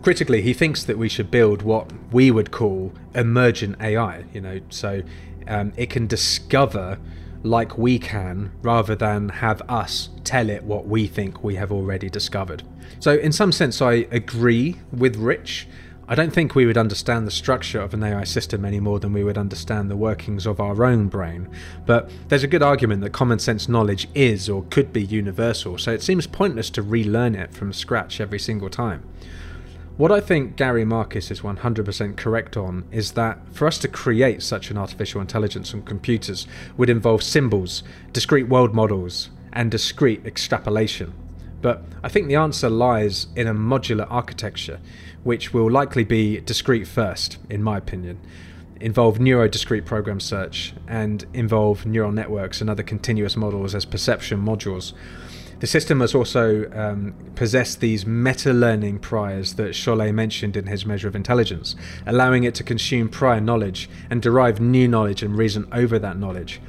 [0.00, 4.60] Critically, he thinks that we should build what we would call emergent AI, you know,
[4.70, 5.02] so
[5.48, 7.00] um, it can discover
[7.42, 12.08] like we can rather than have us tell it what we think we have already
[12.08, 12.62] discovered.
[13.00, 15.66] So, in some sense, I agree with Rich
[16.08, 19.12] I don't think we would understand the structure of an AI system any more than
[19.12, 21.48] we would understand the workings of our own brain.
[21.86, 25.92] But there's a good argument that common sense knowledge is or could be universal, so
[25.92, 29.04] it seems pointless to relearn it from scratch every single time.
[30.02, 34.42] What I think Gary Marcus is 100% correct on is that for us to create
[34.42, 41.14] such an artificial intelligence on computers would involve symbols, discrete world models, and discrete extrapolation.
[41.60, 44.80] But I think the answer lies in a modular architecture
[45.22, 48.18] which will likely be discrete first, in my opinion,
[48.80, 54.94] involve neuro-discrete program search, and involve neural networks and other continuous models as perception modules.
[55.62, 60.84] The system must also um, possess these meta learning priors that Chollet mentioned in his
[60.84, 65.68] measure of intelligence, allowing it to consume prior knowledge and derive new knowledge and reason
[65.70, 66.60] over that knowledge.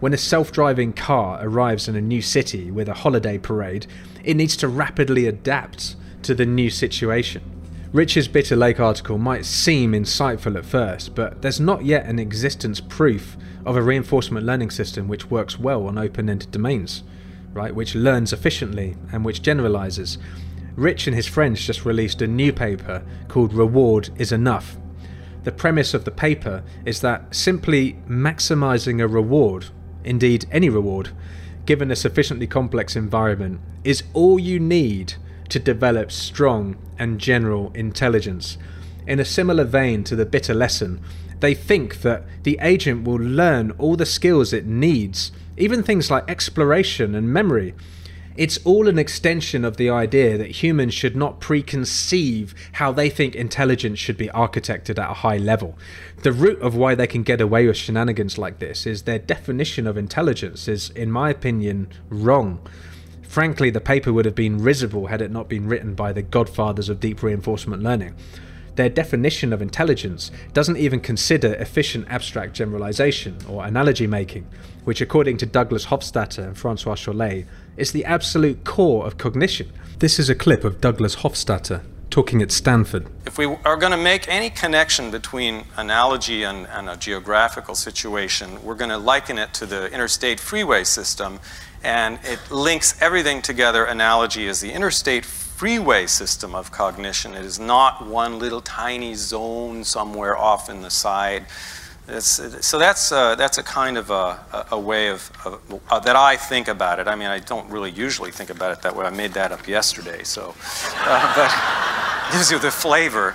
[0.00, 3.86] When a self driving car arrives in a new city with a holiday parade,
[4.24, 7.42] it needs to rapidly adapt to the new situation.
[7.92, 12.80] Rich's Bitter Lake article might seem insightful at first, but there's not yet an existence
[12.80, 17.04] proof of a reinforcement learning system which works well on open-ended domains,
[17.52, 17.74] right?
[17.74, 20.18] Which learns efficiently and which generalizes.
[20.76, 24.76] Rich and his friends just released a new paper called Reward is Enough.
[25.42, 29.66] The premise of the paper is that simply maximizing a reward,
[30.04, 31.10] indeed any reward,
[31.66, 35.14] given a sufficiently complex environment, is all you need
[35.48, 38.58] to develop strong and general intelligence.
[39.06, 41.00] In a similar vein to the bitter lesson,
[41.40, 46.28] they think that the agent will learn all the skills it needs, even things like
[46.28, 47.74] exploration and memory.
[48.36, 53.34] It's all an extension of the idea that humans should not preconceive how they think
[53.34, 55.76] intelligence should be architected at a high level.
[56.22, 59.86] The root of why they can get away with shenanigans like this is their definition
[59.86, 62.66] of intelligence is, in my opinion, wrong.
[63.22, 66.88] Frankly, the paper would have been risible had it not been written by the godfathers
[66.88, 68.14] of deep reinforcement learning.
[68.76, 74.46] Their definition of intelligence doesn't even consider efficient abstract generalization or analogy making,
[74.90, 79.70] which, according to Douglas Hofstadter and Francois Chollet, is the absolute core of cognition.
[80.00, 83.06] This is a clip of Douglas Hofstadter talking at Stanford.
[83.24, 88.60] If we are going to make any connection between analogy and, and a geographical situation,
[88.64, 91.38] we're going to liken it to the interstate freeway system
[91.84, 93.84] and it links everything together.
[93.84, 97.34] Analogy is the interstate freeway system of cognition.
[97.34, 101.46] It is not one little tiny zone somewhere off in the side.
[102.10, 106.16] It's, so that's, uh, that's a kind of a, a way of, of uh, that
[106.16, 107.06] I think about it.
[107.06, 109.06] I mean, I don't really usually think about it that way.
[109.06, 110.54] I made that up yesterday, so
[110.96, 111.34] uh,
[112.30, 113.34] but gives you the flavor.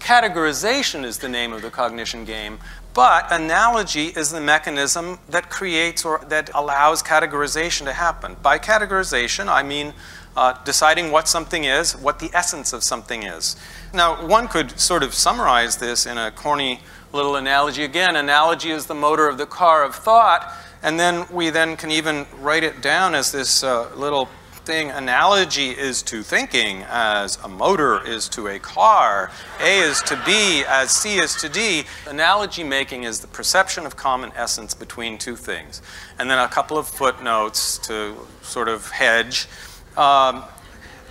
[0.00, 2.58] Categorization is the name of the cognition game,
[2.92, 8.36] but analogy is the mechanism that creates or that allows categorization to happen.
[8.42, 9.94] By categorization, I mean
[10.36, 13.56] uh, deciding what something is, what the essence of something is.
[13.92, 16.80] Now, one could sort of summarize this in a corny
[17.12, 17.84] little analogy.
[17.84, 21.90] Again, analogy is the motor of the car of thought, and then we then can
[21.90, 24.28] even write it down as this uh, little
[24.64, 24.90] thing.
[24.90, 30.64] Analogy is to thinking as a motor is to a car, A is to B
[30.66, 31.84] as C is to D.
[32.06, 35.82] Analogy making is the perception of common essence between two things.
[36.18, 39.48] And then a couple of footnotes to sort of hedge.
[39.96, 40.44] Um,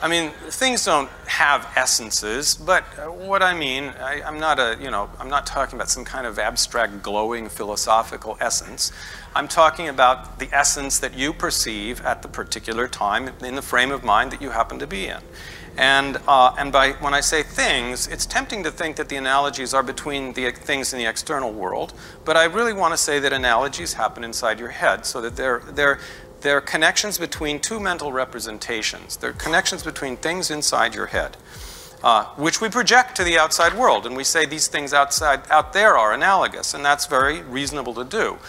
[0.03, 2.81] I mean, things don't have essences, but
[3.13, 6.25] what I mean, I, am not a, you know, I'm not talking about some kind
[6.25, 8.91] of abstract, glowing philosophical essence.
[9.35, 13.91] I'm talking about the essence that you perceive at the particular time in the frame
[13.91, 15.21] of mind that you happen to be in.
[15.77, 19.73] And, uh, and by, when I say things, it's tempting to think that the analogies
[19.73, 21.93] are between the things in the external world,
[22.25, 25.59] but I really want to say that analogies happen inside your head so that they're,
[25.59, 25.99] they're,
[26.41, 29.17] they're connections between two mental representations.
[29.17, 31.37] They're connections between things inside your head.
[32.03, 35.71] Uh, which we project to the outside world, and we say these things outside out
[35.71, 38.39] there are analogous, and that's very reasonable to do.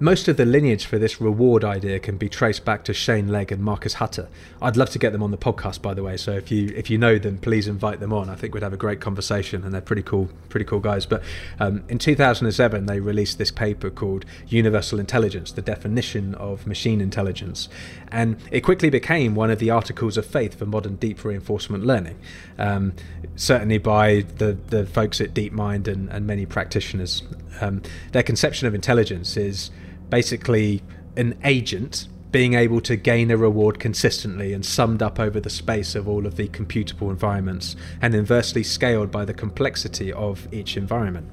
[0.00, 3.50] Most of the lineage for this reward idea can be traced back to Shane Legg
[3.50, 4.28] and Marcus Hutter.
[4.62, 6.16] I'd love to get them on the podcast, by the way.
[6.16, 8.28] So if you if you know them, please invite them on.
[8.28, 11.04] I think we'd have a great conversation, and they're pretty cool, pretty cool guys.
[11.04, 11.22] But
[11.58, 17.68] um, in 2007, they released this paper called Universal Intelligence: The Definition of Machine Intelligence,
[18.12, 22.18] and it quickly became one of the articles of faith for modern deep reinforcement learning.
[22.56, 22.92] Um,
[23.34, 27.22] certainly by the the folks at DeepMind and, and many practitioners.
[27.60, 27.82] Um,
[28.12, 29.72] their conception of intelligence is
[30.10, 30.82] basically
[31.16, 35.94] an agent being able to gain a reward consistently and summed up over the space
[35.94, 41.30] of all of the computable environments and inversely scaled by the complexity of each environment.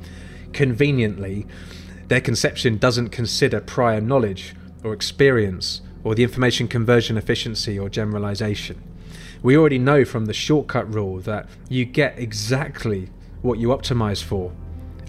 [0.53, 1.45] Conveniently,
[2.07, 8.81] their conception doesn't consider prior knowledge or experience or the information conversion efficiency or generalization.
[9.43, 13.09] We already know from the shortcut rule that you get exactly
[13.41, 14.53] what you optimize for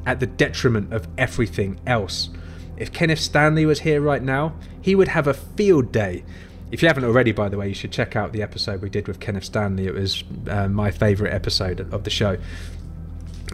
[0.05, 2.31] at the detriment of everything else
[2.77, 6.24] if Kenneth Stanley was here right now, he would have a field day.
[6.70, 9.07] If you haven't already, by the way, you should check out the episode we did
[9.07, 9.87] with Kenneth Stanley.
[9.87, 12.39] It was uh, my favourite episode of the show.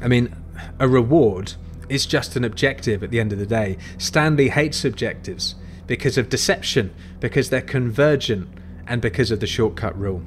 [0.03, 0.35] I mean,
[0.79, 1.55] a reward
[1.89, 3.77] is just an objective at the end of the day.
[3.99, 5.55] Stanley hates objectives
[5.87, 8.49] because of deception, because they're convergent,
[8.87, 10.23] and because of the shortcut rule.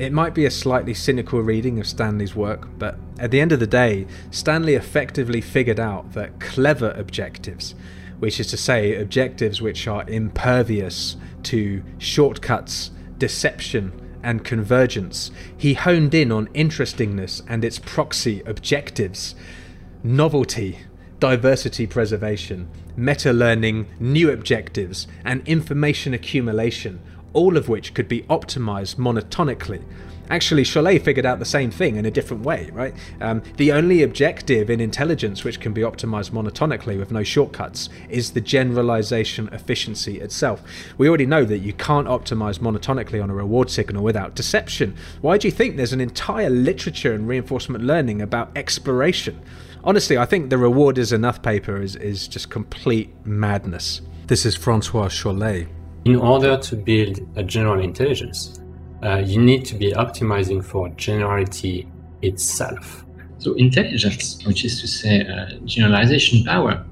[0.00, 3.60] It might be a slightly cynical reading of Stanley's work, but at the end of
[3.60, 7.74] the day, Stanley effectively figured out that clever objectives,
[8.18, 13.92] which is to say, objectives which are impervious to shortcuts, deception,
[14.22, 19.34] and convergence, he honed in on interestingness and its proxy objectives,
[20.02, 20.78] novelty,
[21.18, 27.02] diversity preservation, meta learning, new objectives, and information accumulation
[27.32, 29.82] all of which could be optimized monotonically.
[30.30, 32.94] Actually, Chollet figured out the same thing in a different way, right?
[33.20, 38.30] Um, the only objective in intelligence which can be optimized monotonically with no shortcuts is
[38.30, 40.62] the generalization efficiency itself.
[40.98, 44.94] We already know that you can't optimize monotonically on a reward signal without deception.
[45.20, 49.40] Why do you think there's an entire literature in reinforcement learning about exploration?
[49.82, 54.00] Honestly, I think the reward is enough paper is, is just complete madness.
[54.28, 55.66] This is Francois Chollet
[56.04, 58.60] in order to build a general intelligence,
[59.02, 61.88] uh, you need to be optimizing for generality
[62.22, 63.04] itself.
[63.38, 66.84] So, intelligence, which is to say uh, generalization power,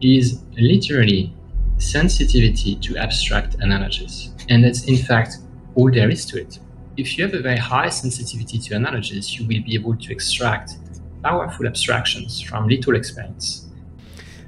[0.00, 1.32] is literally
[1.78, 4.34] sensitivity to abstract analogies.
[4.48, 5.38] And that's in fact
[5.74, 6.58] all there is to it.
[6.96, 10.76] If you have a very high sensitivity to analogies, you will be able to extract
[11.22, 13.66] powerful abstractions from little experience.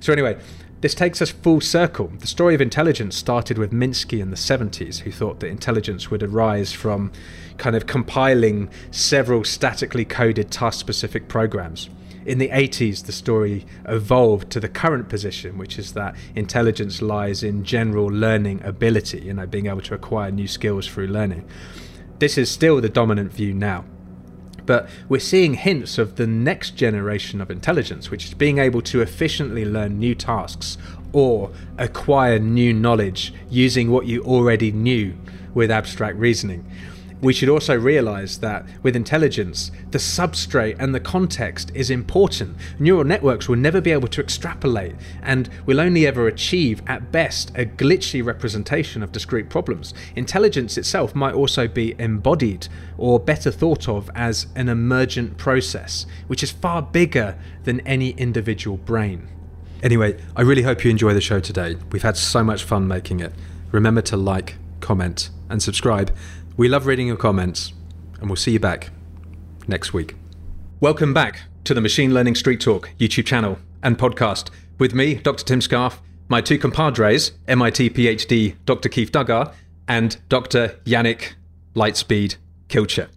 [0.01, 0.39] So, anyway,
[0.87, 2.13] this takes us full circle.
[2.21, 6.23] The story of intelligence started with Minsky in the 70s, who thought that intelligence would
[6.23, 7.11] arise from
[7.59, 11.91] kind of compiling several statically coded task specific programs.
[12.25, 17.43] In the 80s, the story evolved to the current position, which is that intelligence lies
[17.43, 21.49] in general learning ability, you know, being able to acquire new skills through learning.
[22.21, 23.87] This is still the dominant view now.
[24.67, 29.01] But we're seeing hints of the next generation of intelligence, which is being able to
[29.01, 30.77] efficiently learn new tasks
[31.13, 35.15] or acquire new knowledge using what you already knew
[35.55, 36.65] with abstract reasoning
[37.21, 42.57] we should also realize that with intelligence, the substrate and the context is important.
[42.79, 47.51] Neural networks will never be able to extrapolate and will only ever achieve, at best,
[47.51, 49.95] a glitchy representation of discrete problems.
[50.15, 56.43] Intelligence itself might also be embodied or better thought of as an emergent process, which
[56.43, 59.29] is far bigger than any individual brain.
[59.83, 61.77] Anyway, I really hope you enjoy the show today.
[61.93, 63.33] We've had so much fun making it.
[63.73, 66.15] Remember to like, comment, and subscribe
[66.57, 67.75] we love reading your comments,
[68.19, 68.89] and we'll see you back
[69.69, 70.15] next week.
[70.81, 74.49] Welcome back to the Machine Learning Street Talk YouTube channel and podcast
[74.79, 75.45] with me, Dr.
[75.45, 75.99] Tim Scarfe,
[76.29, 78.89] my two compadres, MIT PhD Dr.
[78.89, 79.53] Keith Duggar
[79.87, 80.81] and Dr.
[80.87, 81.35] Yannic
[81.75, 82.37] Lightspeed
[82.69, 83.09] Kilcher.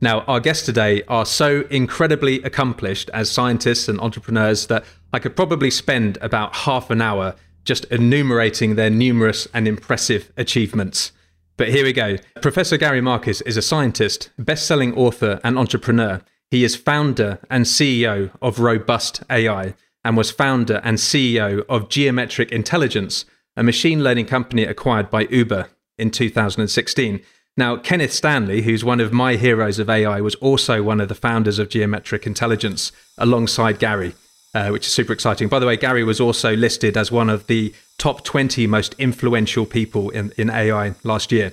[0.00, 5.36] Now, our guests today are so incredibly accomplished as scientists and entrepreneurs that I could
[5.36, 11.12] probably spend about half an hour just enumerating their numerous and impressive achievements.
[11.58, 12.18] But here we go.
[12.40, 16.22] Professor Gary Marcus is a scientist, best selling author, and entrepreneur.
[16.52, 22.52] He is founder and CEO of Robust AI and was founder and CEO of Geometric
[22.52, 23.24] Intelligence,
[23.56, 27.20] a machine learning company acquired by Uber in 2016.
[27.56, 31.16] Now, Kenneth Stanley, who's one of my heroes of AI, was also one of the
[31.16, 34.14] founders of Geometric Intelligence alongside Gary,
[34.54, 35.48] uh, which is super exciting.
[35.48, 39.66] By the way, Gary was also listed as one of the top 20 most influential
[39.66, 41.52] people in, in AI last year.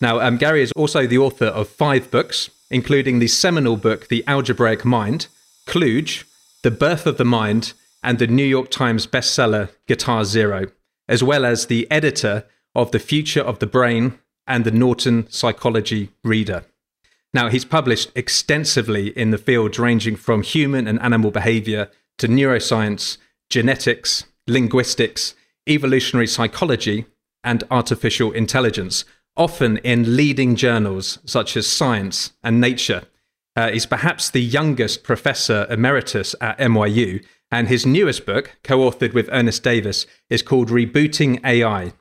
[0.00, 4.22] Now, um, Gary is also the author of five books, including the seminal book, The
[4.26, 5.28] Algebraic Mind,
[5.66, 6.24] Kluge,
[6.62, 7.72] The Birth of the Mind,
[8.02, 10.66] and the New York Times bestseller, Guitar Zero.
[11.08, 12.44] as well as the editor
[12.74, 16.64] of The Future of the Brain and the Norton Psychology Reader.
[17.32, 23.18] Now, he's published extensively in the fields ranging from human and animal behavior to neuroscience,
[23.50, 25.34] genetics, linguistics,
[25.68, 27.06] evolutionary psychology,
[27.44, 29.04] and artificial intelligence,
[29.36, 33.04] often in leading journals such as Science and Nature.
[33.54, 39.14] Uh, he's perhaps the youngest professor emeritus at NYU, and his newest book, co authored
[39.14, 41.92] with Ernest Davis, is called Rebooting AI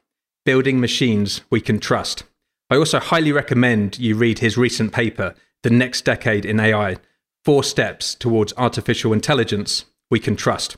[0.43, 2.23] Building Machines We Can Trust.
[2.69, 6.97] I also highly recommend you read his recent paper, The Next Decade in AI
[7.43, 10.77] Four Steps Towards Artificial Intelligence We Can Trust.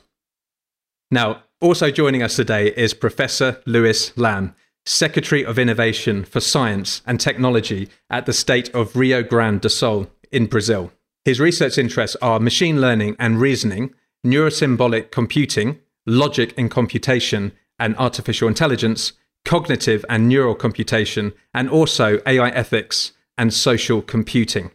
[1.10, 4.54] Now, also joining us today is Professor Luis Lamb,
[4.86, 10.08] Secretary of Innovation for Science and Technology at the state of Rio Grande do Sul
[10.30, 10.92] in Brazil.
[11.24, 13.92] His research interests are machine learning and reasoning,
[14.24, 22.50] neurosymbolic computing, logic and computation, and artificial intelligence, cognitive and neural computation, and also AI
[22.50, 24.70] ethics and social computing.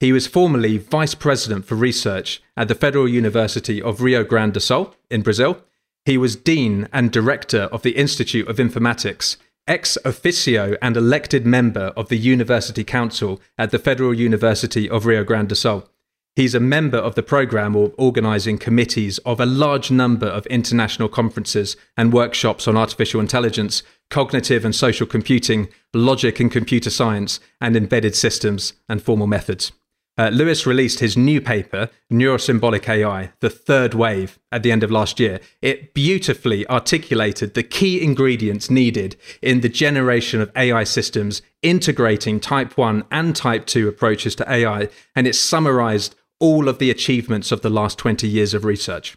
[0.00, 4.60] He was formerly Vice President for Research at the Federal University of Rio Grande do
[4.60, 5.62] Sul in Brazil.
[6.06, 11.94] He was Dean and Director of the Institute of Informatics, ex officio and elected member
[11.96, 15.88] of the University Council at the Federal University of Rio Grande do Sul.
[16.36, 21.08] He's a member of the program or organizing committees of a large number of international
[21.08, 27.76] conferences and workshops on artificial intelligence, cognitive and social computing, logic and computer science, and
[27.76, 29.72] embedded systems and formal methods.
[30.16, 34.90] Uh, Luis released his new paper, Neurosymbolic AI, the third wave, at the end of
[34.90, 35.40] last year.
[35.60, 42.78] It beautifully articulated the key ingredients needed in the generation of AI systems integrating type
[42.78, 47.62] 1 and type 2 approaches to AI, and it summarized all of the achievements of
[47.62, 49.16] the last 20 years of research.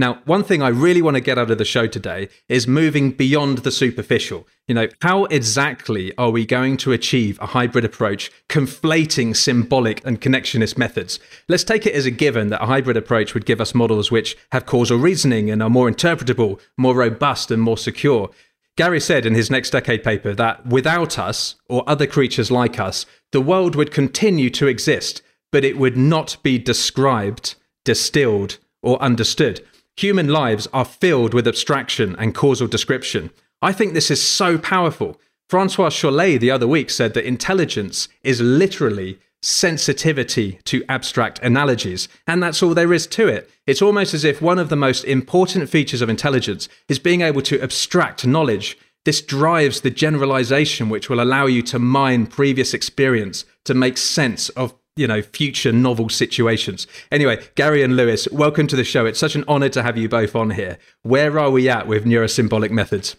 [0.00, 3.10] Now, one thing I really want to get out of the show today is moving
[3.10, 4.48] beyond the superficial.
[4.66, 10.18] You know, how exactly are we going to achieve a hybrid approach, conflating symbolic and
[10.18, 11.20] connectionist methods?
[11.50, 14.38] Let's take it as a given that a hybrid approach would give us models which
[14.52, 18.30] have causal reasoning and are more interpretable, more robust, and more secure.
[18.78, 23.04] Gary said in his next decade paper that without us, or other creatures like us,
[23.32, 25.20] the world would continue to exist,
[25.52, 29.60] but it would not be described, distilled, or understood.
[29.96, 33.30] Human lives are filled with abstraction and causal description.
[33.62, 35.20] I think this is so powerful.
[35.48, 42.42] Francois Chollet the other week said that intelligence is literally sensitivity to abstract analogies, and
[42.42, 43.50] that's all there is to it.
[43.66, 47.42] It's almost as if one of the most important features of intelligence is being able
[47.42, 48.78] to abstract knowledge.
[49.04, 54.50] This drives the generalization which will allow you to mine previous experience to make sense
[54.50, 56.86] of you know future novel situations.
[57.10, 59.06] Anyway gary and luis welcome to the show.
[59.06, 60.78] It's such an honor to have you both on here.
[61.02, 63.16] Where are we at with neurosymbolic methods?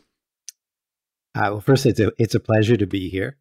[1.35, 3.37] Uh, well first it's a it's a pleasure to be here.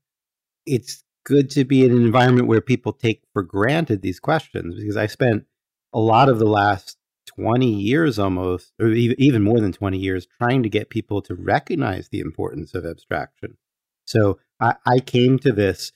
[0.67, 4.97] It's good to be in an environment where people take for granted these questions because
[4.97, 5.45] i spent
[5.93, 10.63] a lot of the last 20 years almost or even more than 20 years trying
[10.63, 13.57] to get people to recognize the importance of abstraction.
[14.05, 15.93] So I, I came to this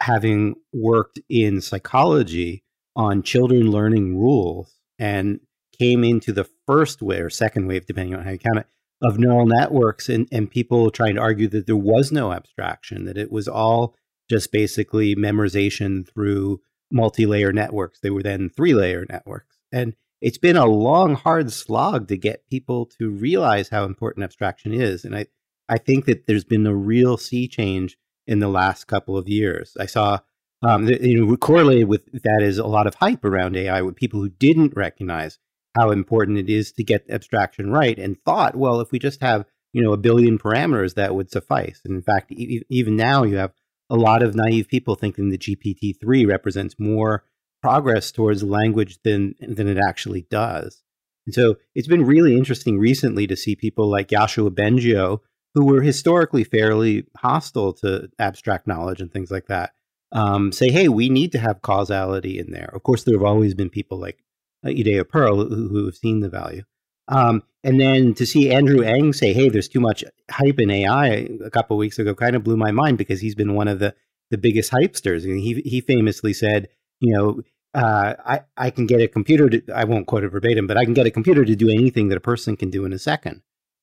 [0.00, 2.62] having worked in psychology
[2.94, 5.40] on children learning rules and
[5.78, 8.66] came into the first wave or second wave, depending on how you count it,
[9.02, 13.18] of neural networks and, and people trying to argue that there was no abstraction, that
[13.18, 13.94] it was all
[14.30, 18.00] just basically memorization through multi-layer networks.
[18.00, 19.58] They were then three-layer networks.
[19.70, 24.72] And it's been a long, hard slog to get people to realize how important abstraction
[24.72, 25.04] is.
[25.04, 25.26] And I,
[25.68, 29.76] I think that there's been a real sea change in the last couple of years.
[29.78, 30.20] I saw,
[30.62, 34.20] um, you know, correlated with that is a lot of hype around AI with people
[34.20, 35.38] who didn't recognize
[35.76, 39.44] how important it is to get abstraction right and thought, well, if we just have,
[39.72, 41.80] you know, a billion parameters, that would suffice.
[41.84, 43.52] And in fact, e- even now you have
[43.90, 47.24] a lot of naive people thinking the GPT-3 represents more
[47.62, 50.82] progress towards language than, than it actually does.
[51.26, 55.20] And so it's been really interesting recently to see people like Yoshua Bengio,
[55.56, 59.72] who were historically fairly hostile to abstract knowledge and things like that,
[60.12, 62.70] um, say, hey, we need to have causality in there.
[62.74, 64.22] Of course, there have always been people like
[64.62, 66.62] uh, Judea Pearl who, who, have seen the value.
[67.08, 71.26] Um, and then to see Andrew Ng say, hey, there's too much hype in AI
[71.42, 73.94] a couple weeks ago kind of blew my mind because he's been one of the,
[74.30, 75.24] the biggest hypesters.
[75.24, 76.68] And he, he famously said,
[77.00, 77.40] you know,
[77.72, 80.84] uh, I, I can get a computer to, I won't quote it verbatim, but I
[80.84, 83.40] can get a computer to do anything that a person can do in a second.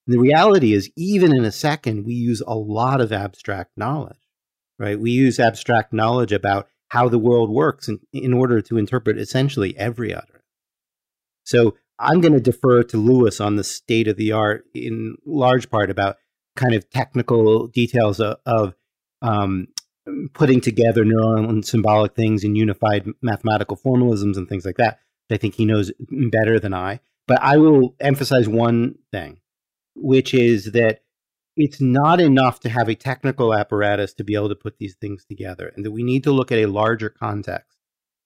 [0.08, 4.20] The reality is, even in a second, we use a lot of abstract knowledge,
[4.78, 5.00] right?
[5.00, 9.78] We use abstract knowledge about how the world works in, in order to interpret essentially
[9.78, 10.44] every utterance.
[11.46, 15.70] So I'm going to defer to Luis on the state of the art in large
[15.70, 16.18] part about
[16.56, 18.76] kind of technical details of, of
[19.22, 19.68] um,
[20.34, 25.00] putting together neural and symbolic things in unified mathematical formalisms and things like that.
[25.32, 27.00] I think he knows better than I.
[27.28, 29.40] But I will emphasize one thing,
[29.96, 31.02] which is that
[31.56, 35.24] it's not enough to have a technical apparatus to be able to put these things
[35.26, 37.78] together, and that we need to look at a larger context.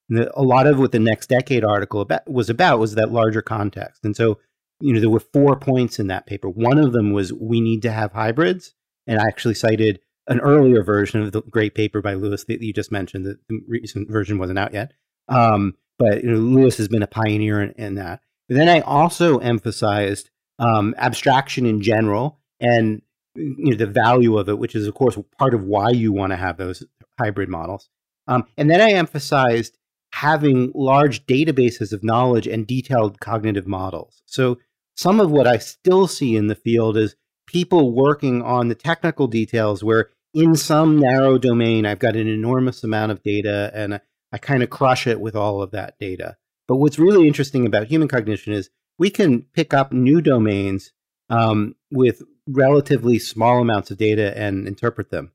[0.09, 3.41] And a lot of what the next decade article about, was about was that larger
[3.41, 4.05] context.
[4.05, 4.39] And so,
[4.79, 6.47] you know, there were four points in that paper.
[6.49, 8.73] One of them was we need to have hybrids,
[9.05, 12.73] and I actually cited an earlier version of the great paper by Luis that you
[12.73, 13.25] just mentioned.
[13.25, 13.37] The
[13.67, 14.93] recent version wasn't out yet,
[15.27, 18.21] um, but you know, Luis has been a pioneer in, in that.
[18.47, 20.29] But then I also emphasized
[20.59, 23.01] um, abstraction in general and
[23.35, 26.31] you know the value of it, which is of course part of why you want
[26.31, 26.83] to have those
[27.19, 27.89] hybrid models.
[28.27, 29.77] Um, and then I emphasized
[30.13, 34.21] having large databases of knowledge and detailed cognitive models.
[34.25, 34.57] So
[34.95, 39.27] some of what I still see in the field is people working on the technical
[39.27, 43.99] details where in some narrow domain I've got an enormous amount of data and I,
[44.31, 46.37] I kind of crush it with all of that data.
[46.67, 50.91] But what's really interesting about human cognition is we can pick up new domains
[51.29, 55.31] um, with relatively small amounts of data and interpret them.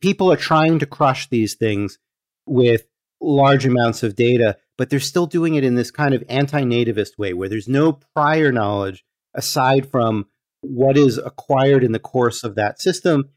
[0.00, 1.98] People are trying to crush these things
[2.46, 2.86] with
[3.20, 7.18] large amounts of data, but they're still doing it in this kind of anti nativist
[7.18, 9.04] way where there's no prior knowledge
[9.34, 10.26] aside from
[10.60, 13.30] what is acquired in the course of that system.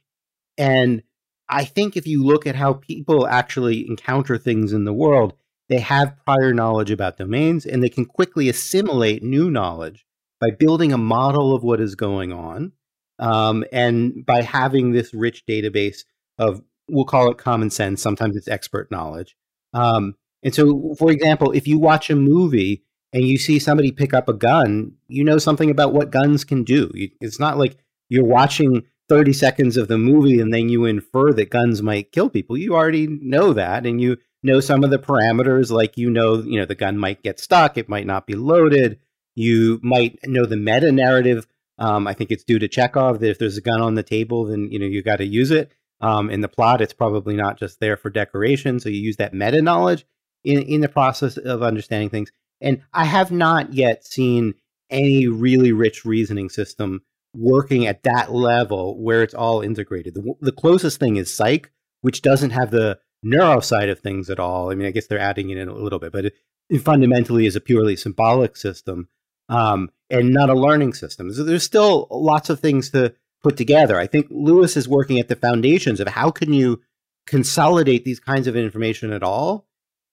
[0.58, 1.04] And
[1.48, 5.34] I think if you look at how people actually encounter things in the world,
[5.70, 10.06] they have prior knowledge about domains and they can quickly assimilate new knowledge
[10.42, 12.74] by building a model of what is going on
[13.20, 16.04] um, and by having this rich database
[16.38, 19.36] of we'll call it common sense sometimes it's expert knowledge.
[19.74, 24.14] Um, and so for example if you watch a movie and you see somebody pick
[24.14, 26.92] up a gun you know something about what guns can do.
[27.22, 27.78] It's not like
[28.10, 32.30] you're watching 30 seconds of the movie and then you infer that guns might kill
[32.30, 32.58] people.
[32.58, 36.60] You already know that and you know some of the parameters like you know you
[36.60, 39.00] know the gun might get stuck it might not be loaded
[39.36, 41.46] you might know the meta narrative
[41.80, 44.46] um, I think it's due to Chekhov that if there's a gun on the table,
[44.46, 45.72] then you know you got to use it.
[46.02, 48.80] Um, in the plot, it's probably not just there for decoration.
[48.80, 50.06] So you use that meta knowledge
[50.44, 52.32] in in the process of understanding things.
[52.62, 54.56] And I have not yet seen
[54.90, 57.02] any really rich reasoning system
[57.34, 60.16] working at that level where it's all integrated.
[60.16, 61.68] The, the closest thing is Cyc,
[62.02, 64.72] which doesn't have the neuro side of things at all.
[64.72, 66.34] I mean, I guess they're adding it in a little bit, but it,
[66.70, 69.10] it fundamentally is a purely symbolic system
[69.50, 71.32] um, and not a learning system.
[71.34, 74.00] So there's still lots of things to put together.
[74.00, 76.82] I think Luis is working at the foundations of how can you
[77.26, 79.68] consolidate these kinds of information at all.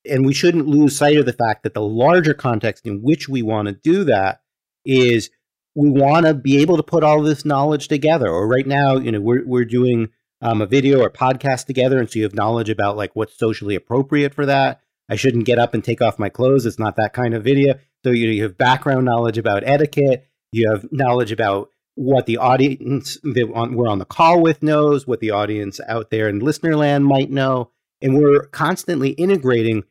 [0.09, 3.43] And we shouldn't lose sight of the fact that the larger context in which we
[3.43, 4.41] want to do that
[4.85, 5.31] is
[5.75, 8.29] we want to be able to put all this knowledge together.
[8.29, 10.09] Or right now, you know, we're we're doing
[10.43, 13.75] um, a video or podcast together, and so you have knowledge about like what's socially
[13.75, 14.81] appropriate for that.
[15.09, 16.67] I shouldn't get up and take off my clothes.
[16.67, 17.75] It's not that kind of video.
[18.05, 20.27] So you, you have background knowledge about etiquette.
[20.53, 25.21] You have knowledge about what the audience that we're on the call with knows, what
[25.21, 27.71] the audience out there in listener land might know.
[28.03, 29.85] And we're constantly integrating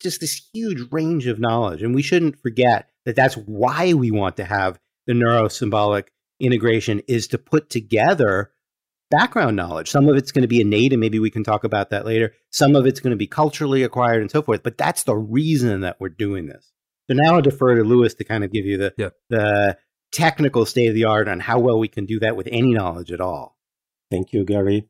[0.00, 1.82] just this huge range of knowledge.
[1.82, 7.28] And we shouldn't forget that that's why we want to have the neurosymbolic integration is
[7.28, 8.50] to put together
[9.10, 9.90] background knowledge.
[9.90, 12.32] Some of it's going to be innate, and maybe we can talk about that later.
[12.50, 14.62] Some of it's going to be culturally acquired and so forth.
[14.62, 16.72] But that's the reason that we're doing this.
[17.08, 19.14] So now I'll defer to Luis to kind of give you the yep.
[19.28, 19.76] the
[20.12, 23.12] technical state of the art on how well we can do that with any knowledge
[23.12, 23.56] at all.
[24.10, 24.88] Thank you, Gary.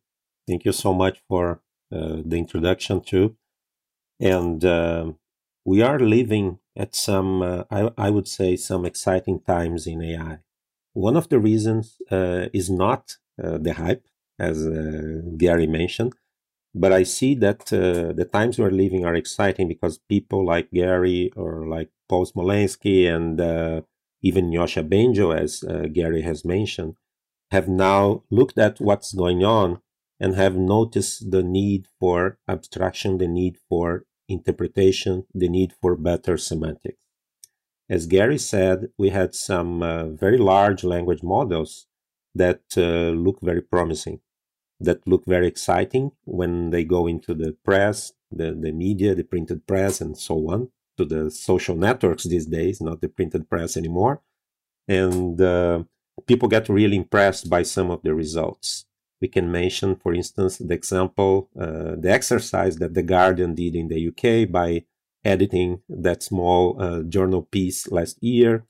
[0.48, 1.60] Thank you so much for
[1.92, 3.36] uh, the introduction too.
[4.18, 5.12] And uh,
[5.64, 10.38] we are living at some, uh, I, I, would say, some exciting times in AI.
[10.92, 14.06] One of the reasons uh, is not uh, the hype,
[14.40, 16.14] as uh, Gary mentioned,
[16.74, 21.30] but I see that uh, the times we're living are exciting because people like Gary
[21.36, 23.82] or like Paul Smolensky and uh,
[24.22, 26.94] even Yoshua Bengio, as Gary has mentioned,
[27.50, 29.80] have now looked at what's going on
[30.20, 36.36] and have noticed the need for abstraction, the need for interpretation, the need for better
[36.36, 37.02] semantics.
[37.88, 41.86] As Gary said, we had some uh, very large language models
[42.34, 44.20] that uh, look very promising
[44.80, 49.66] that look very exciting when they go into the press, the, the media, the printed
[49.66, 54.22] press, and so on, to the social networks these days, not the printed press anymore.
[54.88, 55.84] And uh,
[56.26, 58.86] people get really impressed by some of the results.
[59.20, 63.88] We can mention, for instance, the example, uh, the exercise that The Guardian did in
[63.88, 64.84] the UK by
[65.24, 68.64] editing that small uh, journal piece last year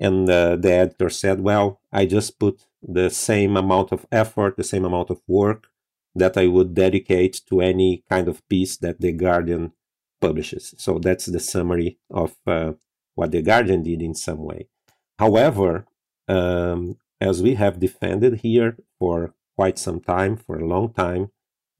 [0.00, 4.64] and uh, the editor said, "Well, I just put the same amount of effort, the
[4.64, 5.68] same amount of work
[6.14, 9.72] that I would dedicate to any kind of piece that the Guardian
[10.20, 12.72] publishes." So that's the summary of uh,
[13.14, 14.68] what the Guardian did in some way.
[15.18, 15.86] However,
[16.28, 21.30] um, as we have defended here for quite some time, for a long time,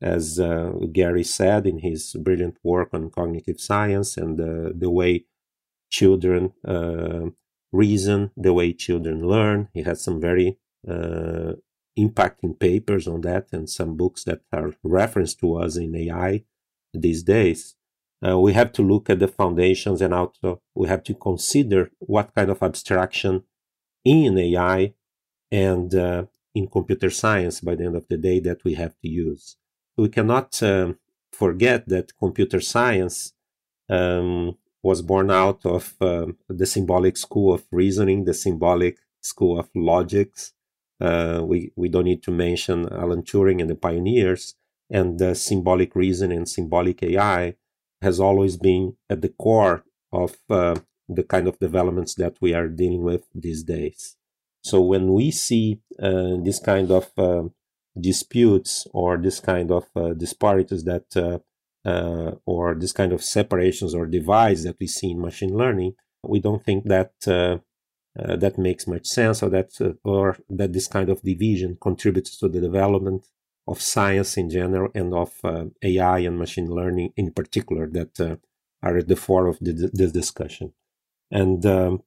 [0.00, 5.24] as uh, Gary said in his brilliant work on cognitive science and uh, the way
[5.90, 7.26] children uh,
[7.74, 9.68] reason, the way children learn.
[9.74, 10.58] He has some very
[10.88, 11.54] uh,
[11.98, 16.44] impacting papers on that and some books that are referenced to us in AI
[16.92, 17.74] these days.
[18.26, 22.34] Uh, we have to look at the foundations and also we have to consider what
[22.34, 23.42] kind of abstraction
[24.04, 24.94] in AI
[25.50, 29.08] and uh, in computer science by the end of the day that we have to
[29.08, 29.56] use.
[29.96, 30.98] We cannot um,
[31.32, 33.32] forget that computer science
[33.88, 39.70] um, was born out of um, the symbolic school of reasoning, the symbolic school of
[39.74, 40.52] logics.
[41.00, 44.54] Uh, we, we don't need to mention Alan Turing and the pioneers,
[44.90, 47.54] and the symbolic reason and symbolic AI
[48.02, 50.76] has always been at the core of uh,
[51.08, 54.16] the kind of developments that we are dealing with these days.
[54.60, 57.44] So when we see uh, this kind of uh,
[57.98, 61.40] disputes or this kind of uh, disparities that
[61.84, 65.94] uh, uh, or this kind of separations or divides that we see in machine learning,
[66.22, 67.58] we don't think that uh,
[68.16, 69.70] that makes much sense or that
[70.04, 73.26] or that this kind of division contributes to the development
[73.66, 75.32] of science in general and of
[75.82, 78.38] AI and machine learning in particular that
[78.82, 80.72] are at the fore of the, this discussion.
[81.30, 82.02] And um,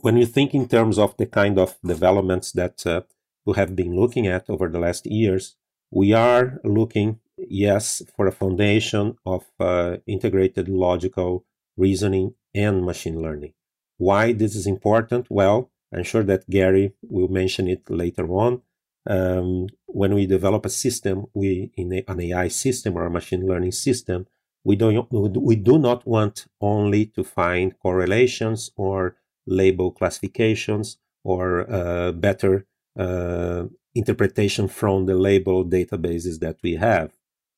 [0.00, 3.02] when you think in terms of the kind of developments that uh,
[3.44, 5.56] we have been looking at over the last years,
[5.90, 11.44] we are looking, yes, for a foundation of uh, integrated logical
[11.76, 13.52] reasoning and machine learning.
[13.96, 15.26] Why this is important?
[15.30, 18.62] Well, I'm sure that Gary will mention it later on.
[19.06, 23.46] Um, when we develop a system, we in a, an AI system or a machine
[23.46, 24.26] learning system,
[24.64, 29.16] we don't we do not want only to find correlations or
[29.46, 32.66] label classifications or uh, better
[32.98, 33.64] uh,
[33.94, 37.12] interpretation from the label databases that we have.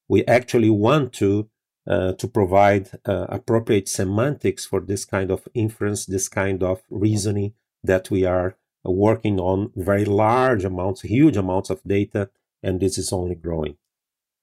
[0.09, 1.49] We actually want to
[1.89, 7.55] uh, to provide uh, appropriate semantics for this kind of inference, this kind of reasoning
[7.85, 12.29] that we are working on very large amounts, huge amounts of data,
[12.61, 13.77] and this is only growing.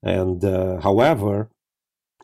[0.01, 1.49] And uh, however,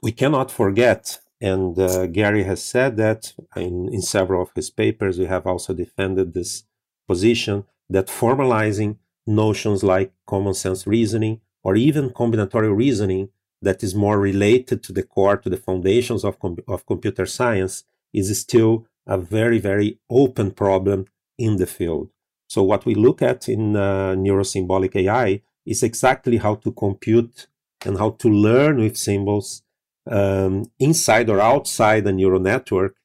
[0.01, 5.17] we cannot forget and uh, Gary has said that in, in several of his papers,
[5.17, 6.63] we have also defended this
[7.07, 13.29] position that formalizing notions like common sense reasoning or even combinatorial reasoning
[13.61, 17.83] that is more related to the core, to the foundations of, com- of computer science,
[18.13, 21.05] is still a very, very open problem
[21.37, 22.09] in the field.
[22.47, 27.47] So, what we look at in uh, neurosymbolic AI is exactly how to compute
[27.85, 29.61] and how to learn with symbols
[30.09, 32.95] um, inside or outside a neural network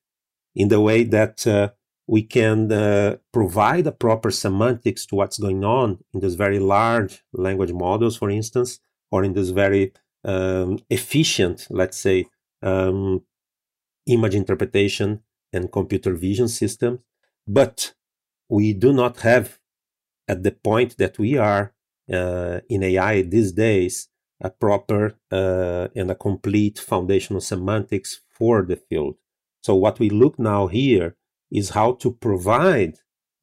[0.54, 1.70] in the way that uh,
[2.06, 7.24] we can uh, provide a proper semantics to what's going on in these very large
[7.32, 8.78] language models, for instance,
[9.10, 9.92] or in this very
[10.24, 12.26] um, efficient, let's say,
[12.62, 13.22] um,
[14.06, 15.20] image interpretation
[15.52, 17.00] and computer vision systems.
[17.46, 17.94] But
[18.48, 19.58] we do not have,
[20.28, 21.72] at the point that we are
[22.12, 24.08] uh, in AI these days,
[24.40, 29.16] a proper uh, and a complete foundational semantics for the field.
[29.62, 31.16] So what we look now here
[31.54, 32.96] is how to provide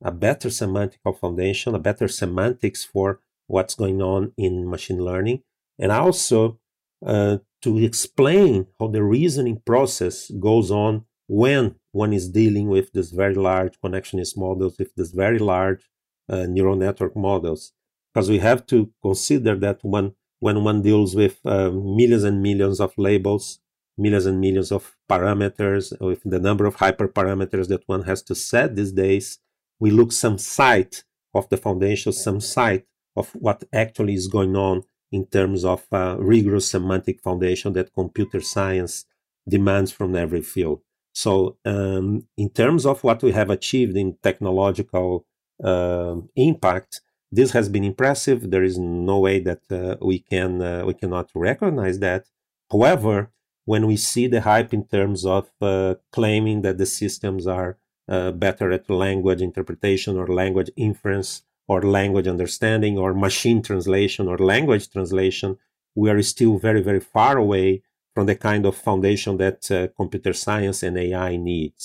[0.03, 5.41] a better semantical foundation, a better semantics for what's going on in machine learning,
[5.79, 6.59] and also
[7.05, 13.11] uh, to explain how the reasoning process goes on when one is dealing with this
[13.11, 15.89] very large connectionist models, with this very large
[16.29, 17.71] uh, neural network models.
[18.13, 22.81] Because we have to consider that when when one deals with um, millions and millions
[22.81, 23.59] of labels,
[24.01, 28.75] millions and millions of parameters, with the number of hyperparameters that one has to set
[28.75, 29.39] these days,
[29.79, 32.85] we look some sight of the foundation, some sight
[33.15, 38.41] of what actually is going on in terms of uh, rigorous semantic foundation that computer
[38.41, 39.05] science
[39.47, 40.81] demands from every field.
[41.13, 45.25] So, um, in terms of what we have achieved in technological
[45.61, 48.49] uh, impact, this has been impressive.
[48.49, 52.27] There is no way that uh, we can uh, we cannot recognize that.
[52.71, 53.31] However,
[53.71, 57.71] when we see the hype in terms of uh, claiming that the systems are
[58.09, 61.29] uh, better at language interpretation or language inference
[61.69, 65.49] or language understanding or machine translation or language translation,
[65.95, 67.81] we are still very very far away
[68.13, 71.83] from the kind of foundation that uh, computer science and AI needs.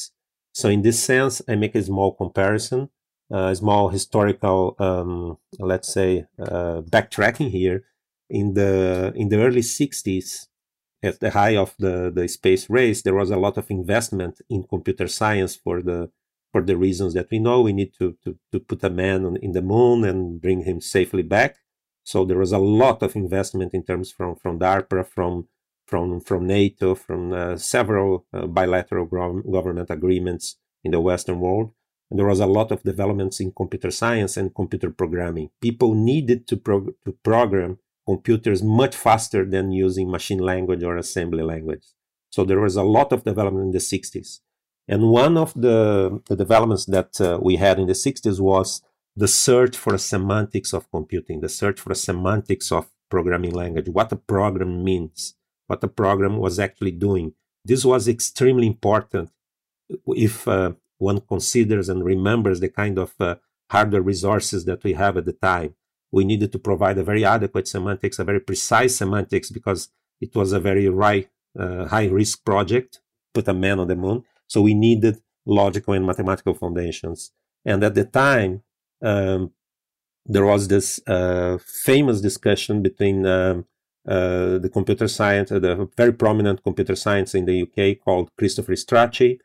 [0.53, 2.81] So in this sense, I make a small comparison,
[3.33, 5.39] uh, a small historical, um,
[5.73, 7.79] let's say, uh, backtracking here.
[8.29, 10.49] In the in the early 60s,
[11.03, 14.65] at the high of the, the space race, there was a lot of investment in
[14.65, 16.11] computer science for the
[16.53, 17.61] for the reasons that we know.
[17.61, 20.81] We need to to, to put a man on, in the moon and bring him
[20.81, 21.57] safely back.
[22.05, 25.49] So there was a lot of investment in terms from from DARPA, from
[25.87, 31.73] from from NATO, from uh, several uh, bilateral government agreements in the Western world.
[32.11, 35.51] And there was a lot of developments in computer science and computer programming.
[35.61, 41.43] People needed to pro- to program computers much faster than using machine language or assembly
[41.43, 41.85] language.
[42.31, 44.41] So there was a lot of development in the 60s.
[44.89, 48.83] And one of the, the developments that uh, we had in the 60s was
[49.17, 53.89] the search for a semantics of computing, the search for a semantics of programming language,
[53.89, 55.35] what a program means,
[55.67, 57.33] what the program was actually doing.
[57.65, 59.31] This was extremely important
[60.09, 63.37] if uh, one considers and remembers the kind of uh,
[63.71, 65.75] hardware resources that we have at the time.
[66.13, 69.89] We needed to provide a very adequate semantics, a very precise semantics, because
[70.21, 71.27] it was a very high,
[71.59, 73.01] uh, high risk project,
[73.35, 74.25] put a man on the moon.
[74.47, 77.33] So we needed logical and mathematical foundations.
[77.65, 78.63] And at the time,
[79.03, 79.53] um,
[80.25, 83.67] there was this uh, famous discussion between um,
[84.07, 88.73] uh, the computer science, uh, the very prominent computer science in the UK called Christopher
[88.73, 89.39] Strachey,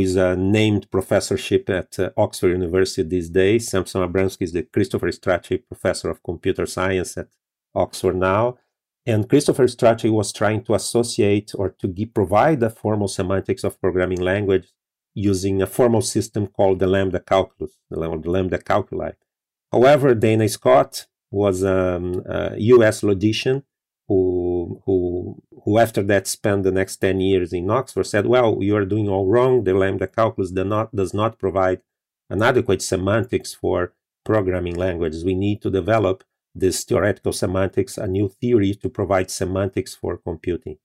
[0.00, 3.68] is a named professorship at uh, Oxford University these days.
[3.68, 7.28] Samson Abramsky is the Christopher Strachey Professor of Computer Science at
[7.74, 8.58] Oxford now.
[9.06, 13.80] And Christopher Strachey was trying to associate or to give, provide a formal semantics of
[13.80, 14.72] programming language
[15.14, 19.12] using a formal system called the lambda calculus, the lambda calculi.
[19.70, 23.62] However, Dana Scott was um, a US logician
[24.08, 24.16] who,
[24.84, 28.84] who, who after that spent the next 10 years in Oxford said, well, you are
[28.84, 29.64] doing all wrong.
[29.64, 31.80] The lambda calculus does not, does not provide
[32.30, 33.92] an adequate semantics for
[34.24, 35.24] programming languages.
[35.24, 40.78] We need to develop this theoretical semantics, a new theory to provide semantics for computing.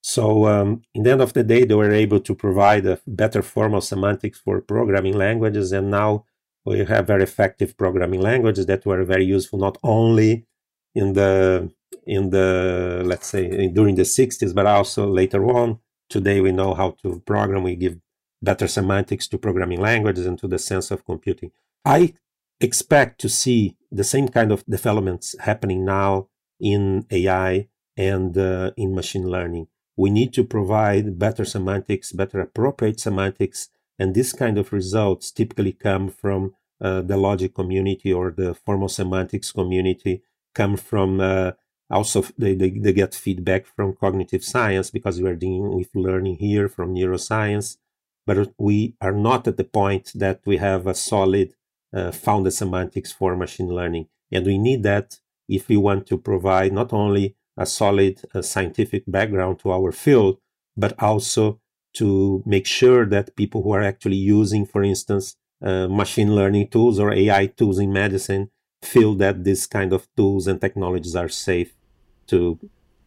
[0.00, 3.42] So, um, in the end of the day, they were able to provide a better
[3.42, 6.24] formal semantics for programming languages, and now
[6.64, 10.46] we have very effective programming languages that were very useful not only
[10.94, 11.70] in the
[12.08, 15.78] in the let's say during the 60s but also later on.
[16.08, 17.62] Today we know how to program.
[17.62, 17.98] We give
[18.40, 21.50] better semantics to programming languages and to the sense of computing.
[21.84, 22.14] I
[22.60, 26.28] expect to see the same kind of developments happening now
[26.58, 29.66] in ai and uh, in machine learning.
[29.96, 35.72] We need to provide better semantics better appropriate semantics and this kind of results typically
[35.72, 40.22] come from uh, the logic community or the formal semantics community
[40.54, 41.52] come from uh,
[41.90, 46.36] also they, they, they get feedback from cognitive science because we are dealing with learning
[46.36, 47.76] here from neuroscience.
[48.26, 51.54] But we are not at the point that we have a solid
[51.94, 54.08] uh, founded semantics for machine learning.
[54.30, 55.18] And we need that
[55.48, 60.38] if we want to provide not only a solid uh, scientific background to our field
[60.76, 61.60] but also
[61.94, 67.00] to make sure that people who are actually using for instance uh, machine learning tools
[67.00, 68.48] or ai tools in medicine
[68.82, 71.74] feel that these kind of tools and technologies are safe
[72.28, 72.58] to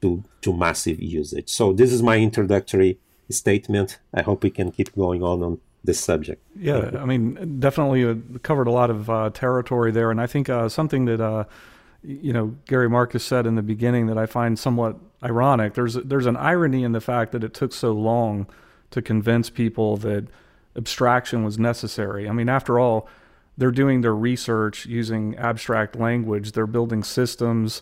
[0.02, 1.50] to to massive usage.
[1.50, 3.00] So this is my introductory
[3.30, 4.00] statement.
[4.14, 6.44] I hope we can keep going on on this subject.
[6.56, 10.50] Yeah, I mean, definitely uh, covered a lot of uh, territory there, and I think
[10.50, 11.46] uh, something that uh,
[12.04, 15.74] you know Gary Marcus said in the beginning that I find somewhat ironic.
[15.74, 18.48] There's there's an irony in the fact that it took so long
[18.92, 20.28] to convince people that
[20.76, 22.28] abstraction was necessary.
[22.28, 23.08] I mean, after all,
[23.58, 26.52] they're doing their research using abstract language.
[26.52, 27.82] They're building systems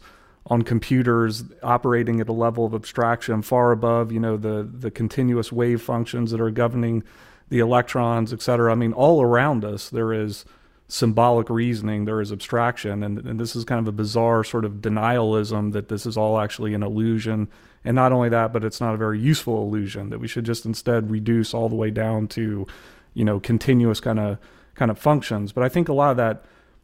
[0.49, 5.51] on computers operating at a level of abstraction far above, you know, the the continuous
[5.51, 7.03] wave functions that are governing
[7.49, 8.71] the electrons, et cetera.
[8.71, 10.45] I mean, all around us there is
[10.87, 14.81] symbolic reasoning, there is abstraction, and, and this is kind of a bizarre sort of
[14.81, 17.47] denialism that this is all actually an illusion.
[17.85, 20.65] And not only that, but it's not a very useful illusion that we should just
[20.65, 22.65] instead reduce all the way down to,
[23.13, 24.37] you know, continuous kind of
[24.73, 25.51] kind of functions.
[25.51, 26.43] But I think a lot of that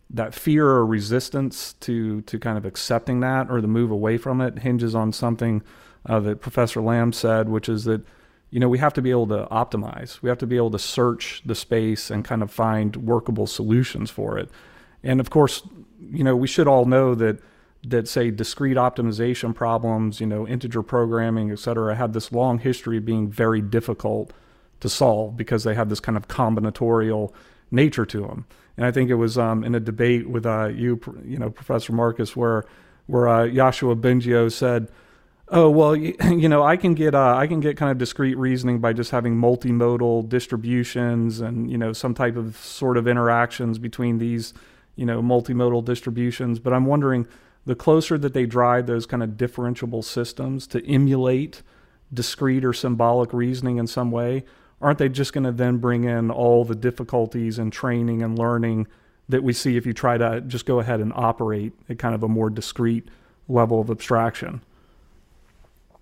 [0.10, 4.42] that fear or resistance to to kind of accepting that or the move away from
[4.42, 5.62] it hinges on something
[6.06, 8.06] uh, that Professor Lamb said, which is that
[8.52, 10.22] you know we have to be able to optimize.
[10.22, 14.12] We have to be able to search the space and kind of find workable solutions
[14.12, 14.50] for it.
[15.04, 15.64] And of course,
[16.00, 17.40] you know we should all know that
[17.88, 22.98] that say discrete optimization problems, you know, integer programming, et cetera, have this long history
[22.98, 24.32] of being very difficult
[24.80, 27.32] to solve because they have this kind of combinatorial
[27.72, 28.46] nature to them.
[28.78, 31.94] And I think it was um, in a debate with uh, you, you know, Professor
[31.94, 32.66] Marcus, where
[33.08, 34.90] where uh, Yoshua Bengio said,
[35.50, 38.38] Oh well, you, you know, I can get uh, I can get kind of discrete
[38.38, 43.78] reasoning by just having multimodal distributions and you know some type of sort of interactions
[43.78, 44.54] between these
[44.96, 46.60] you know multimodal distributions.
[46.60, 47.28] But I'm wondering
[47.66, 51.62] the closer that they drive those kind of differentiable systems to emulate
[52.14, 54.46] discrete or symbolic reasoning in some way,
[54.82, 58.88] aren't they just going to then bring in all the difficulties and training and learning
[59.28, 62.24] that we see if you try to just go ahead and operate at kind of
[62.24, 63.08] a more discrete
[63.48, 64.62] level of abstraction?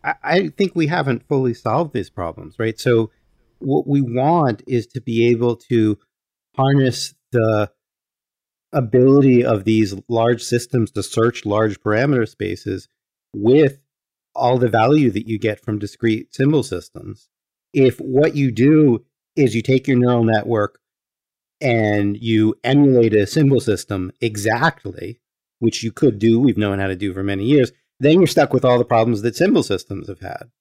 [0.04, 2.78] I, think we haven't fully solved these problems, right?
[2.78, 3.12] So,
[3.60, 5.98] what we want is to be able to
[6.58, 7.72] harness the
[8.74, 12.90] ability of these large systems to search large parameter spaces
[13.34, 13.78] with
[14.36, 17.30] all the value that you get from discrete symbol systems.
[17.74, 19.06] If what you do
[19.36, 20.80] is you take your neural network
[21.60, 25.20] and you emulate a symbol system exactly,
[25.60, 28.54] which you could do, we've known how to do for many years, then you're stuck
[28.54, 30.52] with all the problems that symbol systems have had.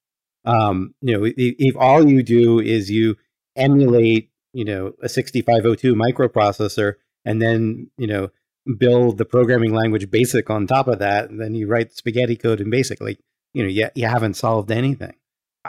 [0.45, 3.17] Um, you know, if, if all you do is you
[3.57, 6.95] emulate, you know, a 6502 microprocessor
[7.25, 8.31] and then, you know,
[8.79, 12.71] build the programming language basic on top of that, then you write spaghetti code and
[12.71, 13.19] basically,
[13.53, 15.15] you know, you, you haven't solved anything.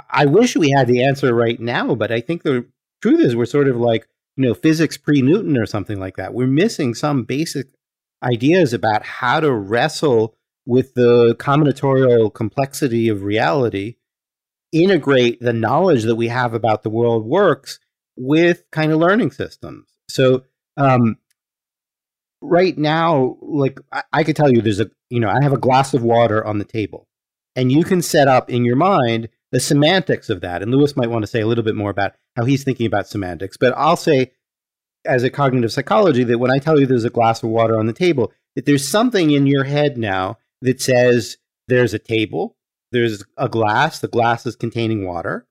[0.10, 2.66] I wish we had the answer right now, but I think the
[3.02, 6.34] truth is we're sort of like, you know, physics pre Newton or something like that.
[6.34, 7.68] We're missing some basic
[8.24, 10.36] ideas about how to wrestle
[10.66, 13.98] with the combinatorial complexity of reality,
[14.72, 17.80] integrate the knowledge that we have about the world works
[18.16, 19.88] with kind of learning systems.
[20.10, 20.44] So,
[20.78, 21.18] um,
[22.42, 25.58] right now, like I, I could tell you, there's a, you know, I have a
[25.58, 27.08] glass of water on the table,
[27.56, 30.64] and you can set up in your mind the semantics of that.
[30.64, 33.08] And Luis might want to say a little bit more about how he's thinking about
[33.08, 33.56] semantics.
[33.56, 34.32] But I'll say,
[35.06, 37.86] as a cognitive psychology, that when I tell you there's a glass of water on
[37.86, 41.38] the table, that there's something in your head now that says
[41.68, 42.58] there's a table,
[42.92, 45.46] there's a glass, the glass is containing water,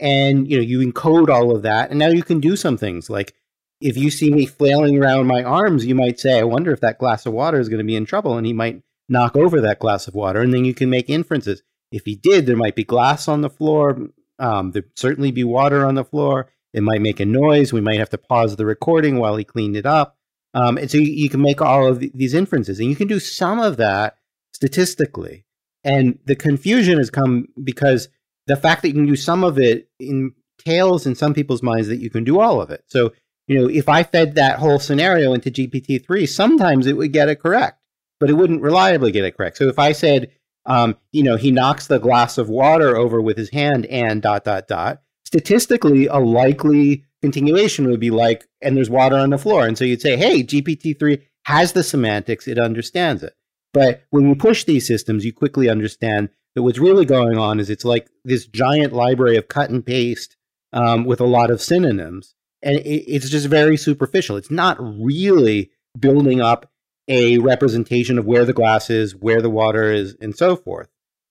[0.00, 3.08] and you know you encode all of that, and now you can do some things
[3.08, 3.34] like
[3.80, 6.98] if you see me flailing around my arms, you might say, "I wonder if that
[6.98, 9.78] glass of water is going to be in trouble," and he might knock over that
[9.78, 11.62] glass of water, and then you can make inferences.
[11.94, 14.08] If he did, there might be glass on the floor.
[14.40, 16.50] Um, there'd certainly be water on the floor.
[16.72, 17.72] It might make a noise.
[17.72, 20.18] We might have to pause the recording while he cleaned it up.
[20.54, 23.20] Um, and so you, you, can make all of these inferences, and you can do
[23.20, 24.16] some of that
[24.52, 25.44] statistically.
[25.84, 28.08] And the confusion has come because
[28.48, 32.00] the fact that you can do some of it entails in some people's minds that
[32.00, 32.82] you can do all of it.
[32.86, 33.12] So,
[33.46, 37.40] you know, if I fed that whole scenario into GPT-3, sometimes it would get it
[37.40, 37.80] correct,
[38.18, 39.58] but it wouldn't reliably get it correct.
[39.58, 40.32] So if I said,
[40.66, 44.44] um, you know, he knocks the glass of water over with his hand and dot,
[44.44, 45.02] dot, dot.
[45.24, 49.66] Statistically, a likely continuation would be like, and there's water on the floor.
[49.66, 53.34] And so you'd say, hey, GPT-3 has the semantics, it understands it.
[53.72, 57.68] But when you push these systems, you quickly understand that what's really going on is
[57.68, 60.36] it's like this giant library of cut and paste
[60.72, 62.34] um, with a lot of synonyms.
[62.62, 64.36] And it, it's just very superficial.
[64.36, 66.70] It's not really building up
[67.08, 70.88] a representation of where the glass is, where the water is, and so forth.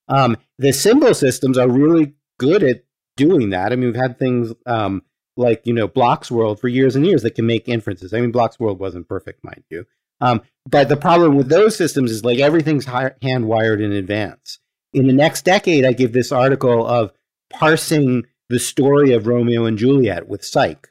[0.08, 2.84] Um, the symbol systems are really good at
[3.16, 3.72] doing that.
[3.72, 5.04] I mean, we've had things um,
[5.38, 8.14] like you know Block's World for years and years that can make inferences.
[8.14, 9.86] I mean, Block's World wasn't perfect, mind you,
[10.22, 14.60] um, but the problem with those systems is like everything's hand wired in advance.
[14.94, 17.12] In the next decade, I give this article of
[17.52, 20.86] parsing the story of Romeo and Juliet with Cyc,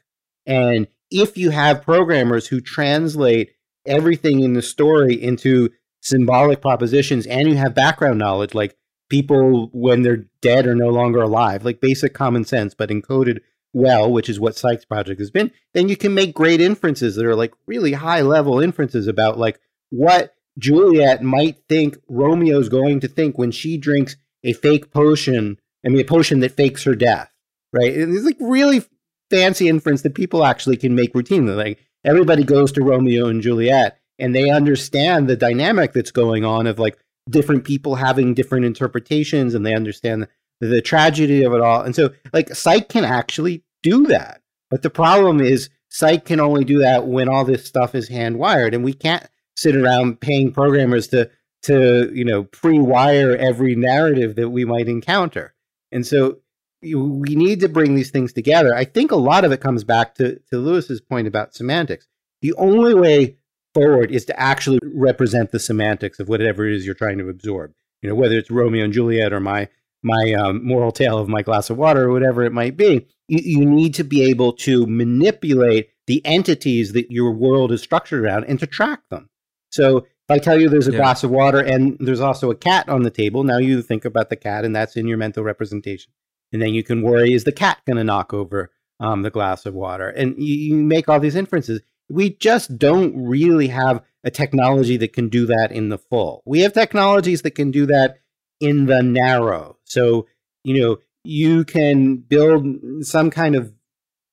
[0.45, 3.51] and if you have programmers who translate
[3.85, 5.69] everything in the story into
[6.01, 8.75] symbolic propositions and you have background knowledge like
[9.09, 13.39] people when they're dead are no longer alive like basic common sense but encoded
[13.73, 17.25] well which is what Cyc's project has been then you can make great inferences that
[17.25, 19.59] are like really high level inferences about like
[19.89, 25.89] what juliet might think romeo's going to think when she drinks a fake potion i
[25.89, 27.33] mean a potion that fakes her death
[27.73, 27.93] right?
[27.93, 28.83] And it's like really
[29.29, 33.99] fancy inference that people actually can make routinely like everybody goes to Romeo and Juliet
[34.19, 36.97] and they understand the dynamic that's going on of like
[37.29, 40.27] different people having different interpretations and they understand
[40.59, 41.81] the, the tragedy of it all.
[41.81, 44.41] And so like Cyc can actually do that.
[44.69, 48.37] But the problem is Cyc can only do that when all this stuff is hand
[48.37, 51.29] wired and we can't sit around paying programmers to
[51.63, 55.53] to you know pre-wire every narrative that we might encounter.
[55.91, 56.39] And so
[56.83, 58.75] we need to bring these things together.
[58.75, 62.07] I think a lot of it comes back to, to Luis's point about semantics.
[62.41, 63.37] The only way
[63.73, 67.73] forward is to actually represent the semantics of whatever it is you're trying to absorb.
[68.01, 69.69] You know, whether it's Romeo and Juliet or my
[70.05, 73.07] my um, moral tale of my glass of water or whatever it might be.
[73.29, 78.21] You, you need to be able to manipulate the entities that your world is structured
[78.25, 79.29] around and to track them.
[79.71, 80.99] So If I tell you there's a Yeah.
[80.99, 84.29] glass of water and there's also a cat on the table, now you think about
[84.29, 86.13] the cat and that's in your mental representation.
[86.53, 89.65] And then you can worry, is the cat going to knock over um, the glass
[89.65, 90.07] of water?
[90.07, 91.81] And you, you make all these inferences.
[92.09, 96.43] We just don't really have a technology that can do that in the full.
[96.45, 98.17] We have technologies that can do that
[98.61, 99.77] in the narrow.
[99.83, 100.27] So,
[100.63, 102.65] you know, you can build
[103.01, 103.73] some kind of,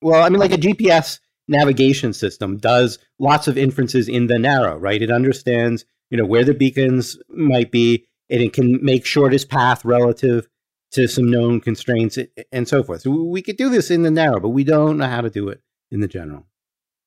[0.02, 4.76] well, I mean, like a GPS navigation system does lots of inferences in the narrow,
[4.76, 5.02] right?
[5.02, 9.84] It understands, you know, where the beacons might be, and it can make shortest path
[9.84, 10.46] relative
[10.92, 12.18] to some known constraints
[12.52, 13.02] and so forth.
[13.02, 15.48] So we could do this in the narrow, but we don't know how to do
[15.48, 15.60] it
[15.90, 16.46] in the general.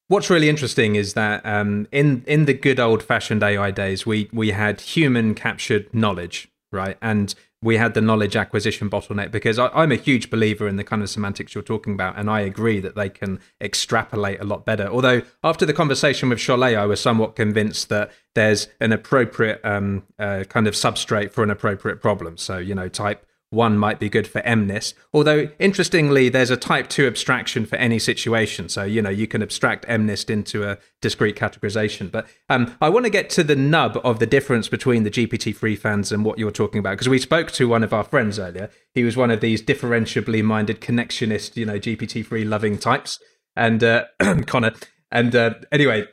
[0.07, 4.29] What's really interesting is that um, in in the good old fashioned AI days, we
[4.34, 6.97] we had human captured knowledge, right?
[7.01, 10.84] And we had the knowledge acquisition bottleneck because I, I'm a huge believer in the
[10.84, 14.65] kind of semantics you're talking about, and I agree that they can extrapolate a lot
[14.65, 14.88] better.
[14.88, 20.03] Although after the conversation with Chollet, I was somewhat convinced that there's an appropriate um,
[20.19, 22.38] uh, kind of substrate for an appropriate problem.
[22.38, 24.95] So you know, type one might be good for MNIST.
[25.14, 28.68] Although, interestingly, there's a type 2 abstraction for any situation.
[28.68, 32.12] So, you know, you can abstract MNIST into a discrete categorization.
[32.12, 35.78] But um, I want to get to the nub of the difference between the GPT-3
[35.78, 36.91] fans and what you're talking about.
[36.91, 38.70] Because we spoke to one of our friends earlier.
[38.93, 43.20] He was one of these differentiably minded connectionist, you know, GPT-3 loving types.
[43.56, 44.06] And uh,
[44.47, 44.74] Connor.
[45.12, 46.08] And uh, anyway,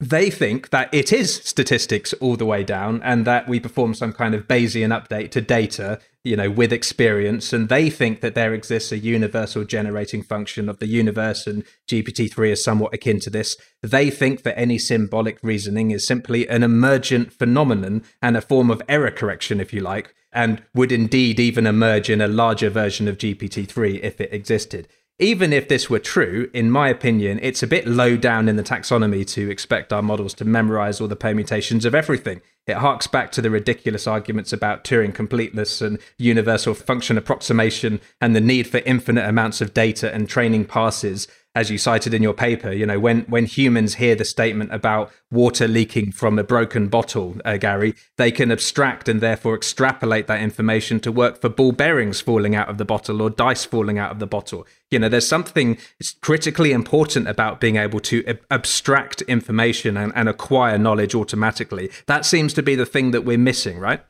[0.00, 4.14] they think that it is statistics all the way down and that we perform some
[4.14, 7.52] kind of Bayesian update to data, you know, with experience.
[7.52, 12.50] And they think that there exists a universal generating function of the universe and GPT-3
[12.50, 13.56] is somewhat akin to this.
[13.82, 18.82] They think that any symbolic reasoning is simply an emergent phenomenon and a form of
[18.88, 23.18] error correction, if you like, and would indeed even emerge in a larger version of
[23.18, 24.88] GPT-3 if it existed
[25.20, 28.62] even if this were true, in my opinion, it's a bit low down in the
[28.62, 32.40] taxonomy to expect our models to memorize all the permutations of everything.
[32.66, 38.34] It harks back to the ridiculous arguments about Turing completeness and universal function approximation and
[38.34, 41.28] the need for infinite amounts of data and training passes.
[41.52, 45.10] As you cited in your paper, you know, when, when humans hear the statement about
[45.32, 50.40] water leaking from a broken bottle, uh, Gary, they can abstract and therefore extrapolate that
[50.40, 54.12] information to work for ball bearings falling out of the bottle or dice falling out
[54.12, 54.64] of the bottle.
[54.92, 55.76] You know, there's something
[56.20, 61.90] critically important about being able to ab- abstract information and, and acquire knowledge automatically.
[62.06, 64.04] That seems to be the thing that we're missing, right?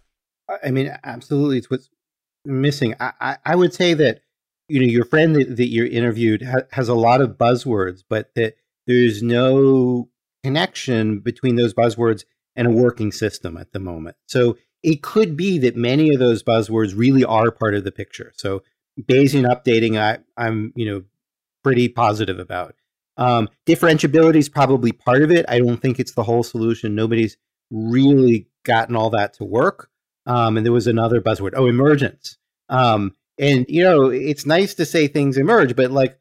[0.47, 1.89] I- I mean, absolutely, it's what's
[2.45, 2.97] missing.
[3.01, 4.21] I, I, I would say that
[4.71, 8.31] you know your friend that, that you interviewed ha- has a lot of buzzwords, but
[8.37, 8.55] that
[8.87, 10.09] there's no
[10.43, 12.25] connection between those buzzwords
[12.57, 14.17] and a working system at the moment.
[14.27, 18.33] So it could be that many of those buzzwords really are part of the picture.
[18.37, 18.63] So
[19.01, 21.03] Bayesian updating, I, I'm you know
[21.63, 22.75] pretty positive about.
[23.17, 25.45] Um, differentiability is probably part of it.
[25.49, 26.95] I don't think it's the whole solution.
[26.95, 27.37] Nobody's
[27.71, 29.91] really gotten all that to work.
[30.27, 32.39] Um, and there was another buzzword, oh, emergence.
[32.69, 36.19] Um, and you know, it's nice to say things emerge, but like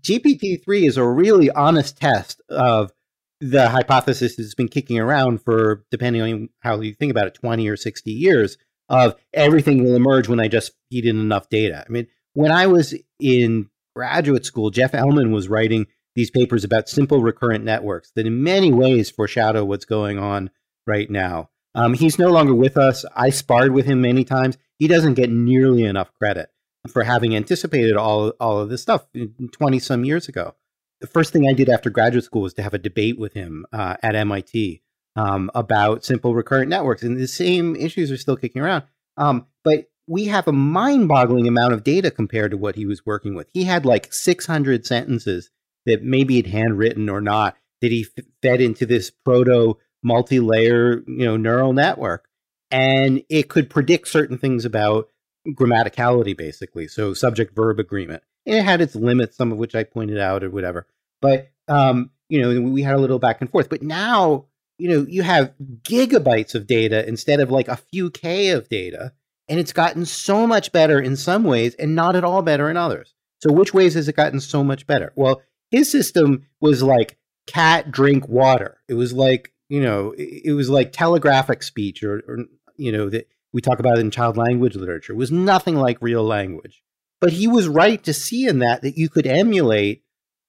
[0.00, 2.92] GPT three is a really honest test of
[3.40, 7.68] the hypothesis that's been kicking around for, depending on how you think about it, twenty
[7.68, 8.58] or sixty years.
[8.88, 11.84] Of everything will emerge when I just feed in enough data.
[11.84, 16.88] I mean, when I was in graduate school, Jeff Elman was writing these papers about
[16.88, 20.50] simple recurrent networks that in many ways foreshadow what's going on
[20.86, 21.50] right now.
[21.76, 23.04] Um, he's no longer with us.
[23.14, 24.56] I sparred with him many times.
[24.78, 26.48] He doesn't get nearly enough credit
[26.88, 29.06] for having anticipated all, all of this stuff
[29.52, 30.54] 20 some years ago.
[31.00, 33.66] The first thing I did after graduate school was to have a debate with him
[33.72, 34.82] uh, at MIT
[35.16, 37.02] um, about simple recurrent networks.
[37.02, 38.84] And the same issues are still kicking around.
[39.18, 43.04] Um, but we have a mind boggling amount of data compared to what he was
[43.04, 43.48] working with.
[43.52, 45.50] He had like 600 sentences
[45.84, 51.24] that maybe he'd handwritten or not that he f- fed into this proto multi-layer you
[51.24, 52.28] know neural network.
[52.70, 55.08] And it could predict certain things about
[55.48, 56.88] grammaticality basically.
[56.88, 58.22] So subject verb agreement.
[58.44, 60.86] It had its limits some of which i pointed out or whatever.
[61.20, 63.68] But um you know we had a little back and forth.
[63.68, 64.46] But now
[64.78, 69.12] you know you have gigabytes of data instead of like a few k of data
[69.48, 72.76] and it's gotten so much better in some ways and not at all better in
[72.76, 73.14] others.
[73.42, 75.12] So which ways has it gotten so much better?
[75.16, 78.78] Well his system was like cat drink water.
[78.88, 82.38] It was like you know it, it was like telegraphic speech or, or
[82.76, 85.14] you know that we talk about in child language literature.
[85.14, 86.82] It was nothing like real language.
[87.22, 90.04] But he was right to see in that that you could emulate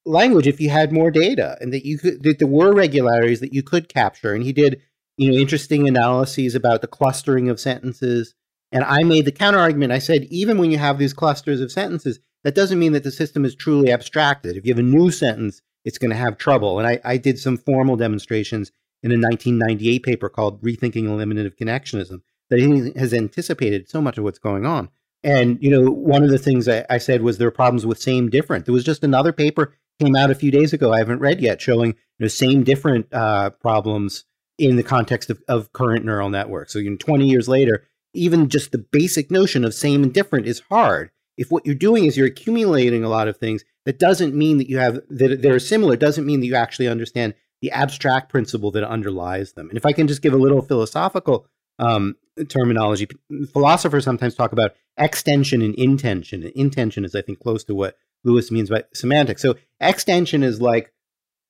[0.06, 3.54] language if you had more data and that you could that there were regularities that
[3.54, 4.34] you could capture.
[4.34, 4.82] And he did
[5.18, 8.36] you know interesting analyses about the clustering of sentences.
[8.74, 11.72] And i made the counter argument i said even when you have these clusters of
[11.72, 14.58] sentences that doesn't mean that the system is truly abstracted.
[14.58, 16.80] If you have a new sentence it's going to have trouble.
[16.80, 18.74] And I, I did some formal demonstrations
[19.04, 24.24] in a 1998 paper called Rethinking Eliminative Connectionism that he has anticipated so much of
[24.24, 24.90] what's going on.
[25.24, 28.00] And, you know, one of the things I, I said was there are problems with
[28.00, 28.66] same different.
[28.66, 31.62] There was just another paper came out a few days ago I haven't read yet
[31.62, 34.26] showing you know, same different uh, problems
[34.58, 36.74] in the context of, of current neural networks.
[36.74, 40.48] So, you know, 20 years later, even just the basic notion of same and different
[40.48, 41.12] is hard.
[41.38, 44.70] If what you're doing is you're accumulating a lot of things, that doesn't mean that
[44.70, 45.96] you have that they're similar.
[45.96, 49.70] Doesn't mean that you actually understand the abstract principle that underlies them.
[49.70, 51.48] And if I can just give a little philosophical
[51.80, 52.16] um,
[52.50, 53.08] terminology,
[53.52, 56.44] philosophers sometimes talk about extension and intension.
[56.44, 59.42] And intension is, I think, close to what Luis means by semantics.
[59.42, 60.92] So extension is like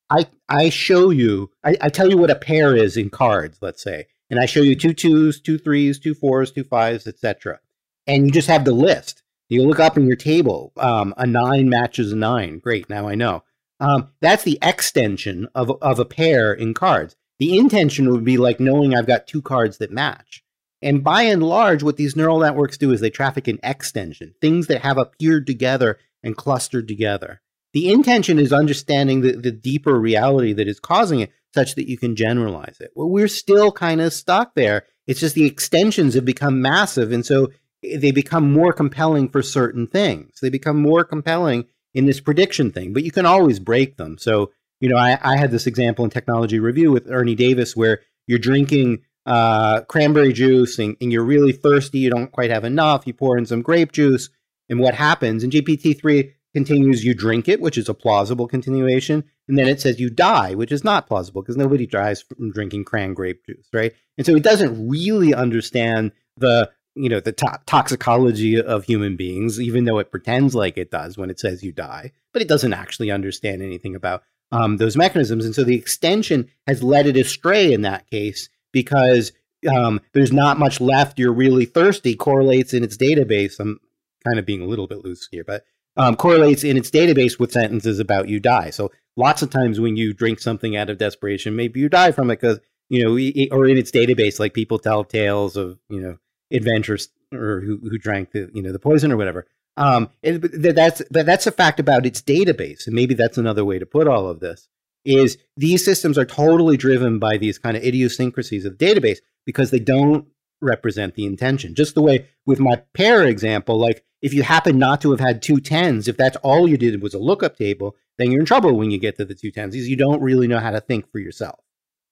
[0.10, 3.84] I I show you, I, I tell you what a pair is in cards, let's
[3.84, 7.60] say, and I show you two twos, two threes, two fours, two fives, etc.
[8.06, 9.24] And you just have the list.
[9.50, 12.60] You look up in your table, um, a nine matches a nine.
[12.60, 13.44] Great, now I know.
[13.80, 17.16] Um, that's the extension of of a pair in cards.
[17.40, 20.44] The intension would be like knowing I've got two cards that match.
[20.82, 24.68] And by and large, what these neural networks do is they traffic in extension, things
[24.68, 27.42] that have appeared together and clustered together.
[27.74, 31.98] The intension is understanding the, the deeper reality that is causing it such that you
[31.98, 32.92] can generalize it.
[32.96, 34.86] Well, we're still kind of stuck there.
[35.06, 37.12] It's just the extensions have become massive.
[37.12, 37.52] And so
[37.82, 40.40] they become more compelling for certain things.
[40.42, 41.66] They become more compelling
[41.98, 44.20] in this prediction thing, but you can always break them.
[44.20, 48.02] So, you know, I, I had this example in Technology Review with Ernie Davis where
[48.28, 53.08] you're drinking uh, cranberry juice and, and, you're really thirsty, you don't quite have enough,
[53.08, 54.30] you pour in some grape juice,
[54.70, 55.44] and what happens?
[55.44, 60.00] And GPT-3 continues you drink it, which is a plausible continuation, and then it says
[60.00, 63.94] you die, which is not plausible because nobody dies from drinking cran grape juice, right?
[64.20, 69.60] And so it doesn't really understand the you know the to- toxicology of human beings,
[69.60, 72.74] even though it pretends like it does when it says you die, but it doesn't
[72.74, 75.46] actually understand anything about um, those mechanisms.
[75.46, 79.32] And so the extension has led it astray in that case because
[79.70, 81.20] um, there's not much left.
[81.20, 83.60] You're really thirsty correlates in its database.
[83.60, 83.80] I'm
[84.26, 85.64] kind of being a little bit loose here, but
[85.98, 88.70] um, correlates in its database with sentences about you die.
[88.70, 92.30] So lots of times when you drink something out of desperation, maybe you die from
[92.30, 92.60] it because
[92.90, 93.12] you know,
[93.56, 96.18] or in its database, like people tell tales of you know
[96.52, 99.46] adventurers or who, who drank the you know the poison or whatever.
[99.76, 103.86] Um, and that's that's a fact about its database, and maybe that's another way to
[103.86, 104.68] put all of this.
[105.06, 109.72] Is these systems are totally driven by these kind of idiosyncrasies of the database because
[109.72, 110.28] they don't
[110.62, 111.76] represent the intension.
[111.76, 115.42] Just the way with my pair example, like if you happen not to have had
[115.42, 118.76] two tens, if that's all you did was a lookup table, then you're in trouble
[118.76, 121.10] when you get to the two tens because you don't really know how to think
[121.12, 121.60] for yourself.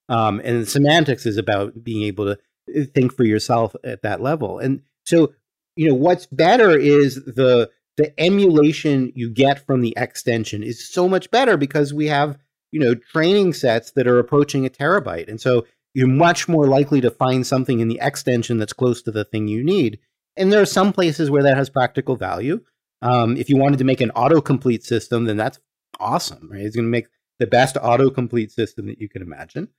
[0.07, 2.39] Um, and semantics is about being able to
[2.93, 4.59] think for yourself at that level.
[4.59, 5.33] And so,
[5.75, 11.07] you know, what's better is the the emulation you get from the extension is so
[11.07, 12.37] much better because we have
[12.71, 16.99] you know training sets that are approaching a terabyte, and so you're much more likely
[17.01, 19.97] to find something in the extension that's close to the thing you need.
[20.35, 22.59] And there are some places where that has practical value.
[23.01, 25.59] Um, if you wanted to make an autocomplete system, then that's
[25.99, 26.61] awesome, right?
[26.61, 27.07] It's going to make
[27.39, 29.69] the best autocomplete system that you can imagine.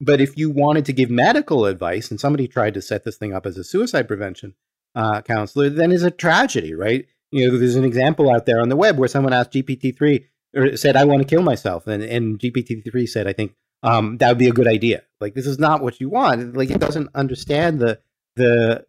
[0.00, 3.32] But if you wanted to give medical advice and somebody tried to set this thing
[3.32, 4.54] up as a suicide prevention
[4.94, 7.06] uh, counselor, then it's a tragedy, right?
[7.30, 10.24] You know, there's an example out there on the web where someone asked GPT-3
[10.56, 14.28] or said, "I want to kill myself," and, and GPT-3 said, "I think um, that
[14.28, 15.02] would be a good idea.
[15.20, 16.56] Like this is not what you want.
[16.56, 18.00] Like it doesn't understand the
[18.36, 18.84] the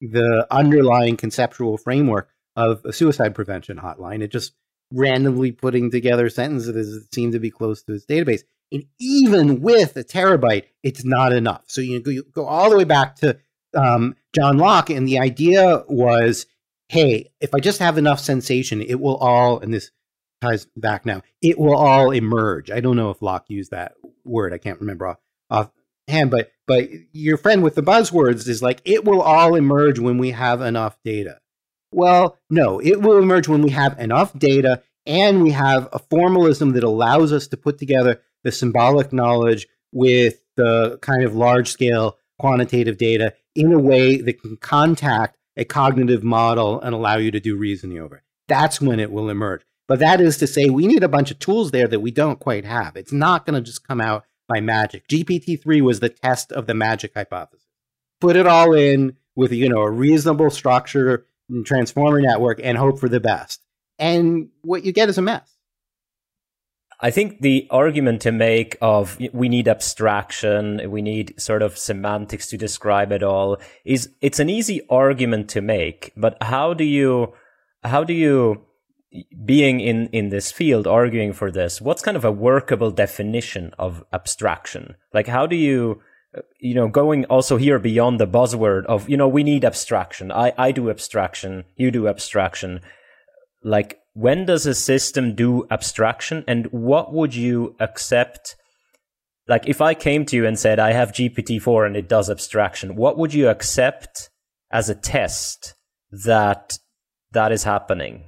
[0.00, 4.22] the underlying conceptual framework of a suicide prevention hotline.
[4.22, 4.54] It just
[4.92, 8.42] randomly putting together sentences that seem to be close to its database.
[8.72, 11.64] And even with a terabyte, it's not enough.
[11.66, 13.38] So you go, all the way back to
[13.76, 16.46] um, John Locke, and the idea was,
[16.88, 19.90] hey, if I just have enough sensation, it will all, and this
[20.40, 22.70] ties back now, it will all emerge.
[22.70, 23.94] I don't know if Locke used that
[24.24, 24.52] word.
[24.52, 25.18] I can't remember off,
[25.50, 30.18] offhand, but but your friend with the buzzwords is like it will all emerge when
[30.18, 31.38] we have enough data.
[31.92, 36.72] Well, no, it will emerge when we have enough data and we have a formalism
[36.72, 42.16] that allows us to put together the symbolic knowledge with the kind of large scale
[42.38, 47.40] quantitative data in a way that can contact a cognitive model and allow you to
[47.40, 48.22] do reasoning over it.
[48.46, 49.62] That's when it will emerge.
[49.88, 52.38] But that is to say, we need a bunch of tools there that we don't
[52.38, 52.96] quite have.
[52.96, 55.08] It's not going to just come out by magic.
[55.08, 57.66] GPT-3 was the test of the magic hypothesis.
[58.20, 63.00] Put it all in with, you know, a reasonable structure, and transformer network, and hope
[63.00, 63.60] for the best.
[63.98, 65.55] And what you get is a mess.
[67.00, 72.46] I think the argument to make of we need abstraction, we need sort of semantics
[72.48, 77.34] to describe it all is it's an easy argument to make, but how do you
[77.84, 78.62] how do you
[79.44, 84.02] being in in this field arguing for this what's kind of a workable definition of
[84.12, 84.96] abstraction?
[85.12, 86.00] Like how do you
[86.60, 90.32] you know going also here beyond the buzzword of you know we need abstraction.
[90.32, 92.80] I i do abstraction you do abstraction.
[93.62, 98.56] Like when does a system do abstraction and what would you accept
[99.48, 102.96] like if i came to you and said i have gpt-4 and it does abstraction
[102.96, 104.30] what would you accept
[104.70, 105.74] as a test
[106.10, 106.78] that
[107.32, 108.24] that is happening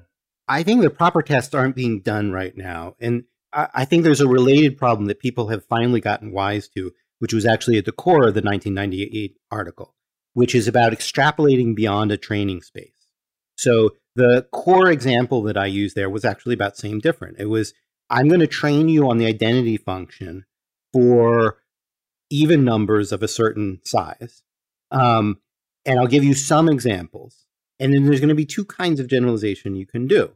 [0.49, 2.97] I think the proper tests aren't being done right now.
[3.01, 7.33] And I, think there's a related problem that people have finally gotten wise to, which
[7.33, 9.95] was actually at the core of the 1998 article,
[10.33, 13.09] which is about extrapolating beyond a training space.
[13.57, 17.39] So the core example that I used there was actually about same different.
[17.39, 17.73] It was
[18.11, 20.45] I'm going to train you on the identity function
[20.93, 21.59] for
[22.29, 24.43] even numbers of a certain size.
[24.91, 25.39] Um,
[25.87, 27.47] and I'll give you some examples.
[27.79, 30.33] And then there's going to be two kinds of generalization you can do.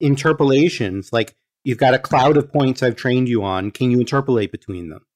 [0.00, 1.34] Interpolations, like
[1.64, 3.72] you've got a cloud of points I've trained you on.
[3.72, 5.06] Can you interpolate between them?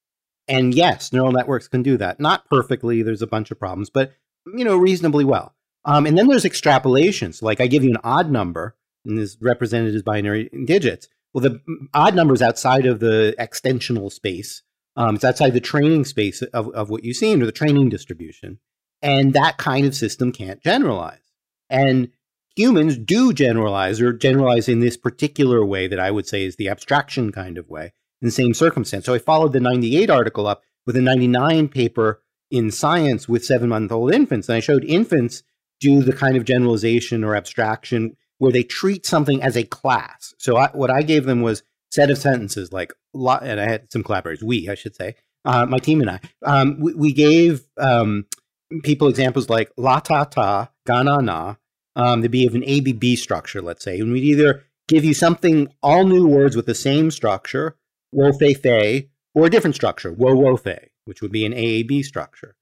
[0.49, 2.19] And yes, neural networks can do that.
[2.19, 4.13] Not perfectly, there's a bunch of problems, but
[4.47, 5.55] you know, reasonably well.
[5.89, 7.41] Um, and then there's extrapolations.
[7.41, 11.09] Like I give you an odd number, and is represented as binary digits.
[11.33, 11.61] Well, the
[11.95, 14.63] odd number is outside of the extensional space.
[14.97, 18.59] Um, it's outside the training space of, of what you've seen, or the training distribution.
[19.01, 21.33] And that kind of system can't generalize.
[21.71, 22.11] And
[22.55, 26.69] humans do generalize or generalize in this particular way that I would say is the
[26.69, 29.07] abstraction kind of way in the same circumstance.
[29.07, 32.21] So I followed the 98 article up with a 99 paper
[32.51, 34.49] in science with seven month old infants.
[34.49, 35.45] And I showed infants
[35.81, 40.35] do the kind of generalization or abstraction where they treat something as a class.
[40.39, 44.03] So I, what I gave them was set of sentences like, and I had some
[44.03, 46.21] collaborators, we, I should say, uh, my team and I.
[46.45, 48.27] Um, we, we, gave um,
[48.83, 51.55] people examples like la ta ta, ga na na,
[51.97, 53.99] um, to be of an ABB structure, let's say.
[53.99, 57.77] And we'd either give you something, all new words with the same structure,
[58.13, 62.05] wo fe fe, or a different structure, wo wo fe, which would be an AAB
[62.05, 62.57] structure.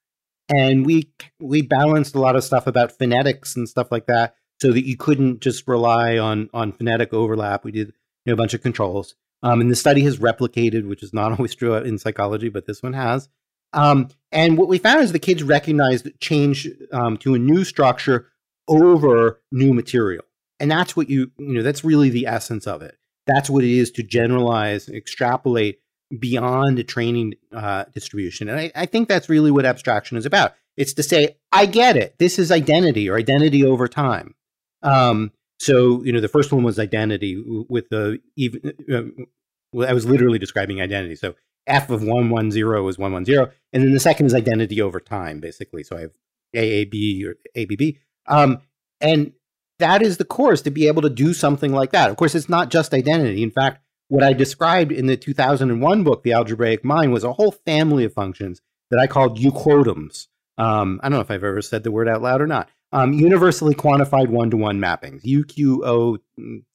[0.48, 1.10] And we
[1.40, 4.96] we balanced a lot of stuff about phonetics and stuff like that, so that you
[4.96, 7.64] couldn't just rely on on phonetic overlap.
[7.64, 7.88] We did
[8.24, 9.14] you know, a bunch of controls.
[9.42, 12.82] Um, and the study has replicated, which is not always true in psychology, but this
[12.82, 13.28] one has.
[13.72, 18.28] Um, and what we found is the kids recognized change um, to a new structure
[18.68, 20.24] over new material.
[20.58, 22.96] And that's what you, you know, that's really the essence of it.
[23.26, 25.80] That's what it is to generalize, and extrapolate
[26.18, 28.48] beyond a training uh, distribution.
[28.48, 30.54] And I, I think that's really what abstraction is about.
[30.76, 32.16] It's to say, I get it.
[32.18, 34.34] This is identity or identity over time.
[34.82, 38.72] Um, so, you know, the first one was identity with the even.
[38.92, 39.24] Uh,
[39.72, 41.16] well, I was literally describing identity.
[41.16, 41.34] So
[41.66, 44.80] f of one one zero is one one zero, and then the second is identity
[44.80, 45.82] over time, basically.
[45.82, 46.12] So I have
[46.54, 47.96] AAB or ABB.
[48.26, 48.60] Um,
[49.00, 49.32] and
[49.78, 52.10] that is the course to be able to do something like that.
[52.10, 53.42] Of course, it's not just identity.
[53.42, 57.52] In fact, what I described in the 2001 book, The Algebraic Mind, was a whole
[57.52, 58.60] family of functions
[58.90, 60.28] that I called UQOTOMs.
[60.58, 62.70] Um, I don't know if I've ever said the word out loud or not.
[62.92, 66.18] Um, universally quantified one to one mappings, U Q O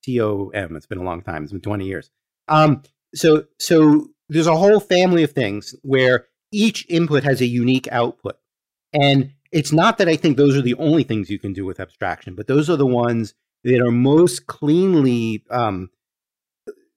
[0.04, 0.76] T O M.
[0.76, 2.12] It's been a long time, it's been 20 years.
[2.48, 2.84] Um,
[3.16, 8.38] so, so there's a whole family of things where each input has a unique output.
[8.94, 11.80] And it's not that I think those are the only things you can do with
[11.80, 13.34] abstraction, but those are the ones
[13.64, 15.90] that are most cleanly um,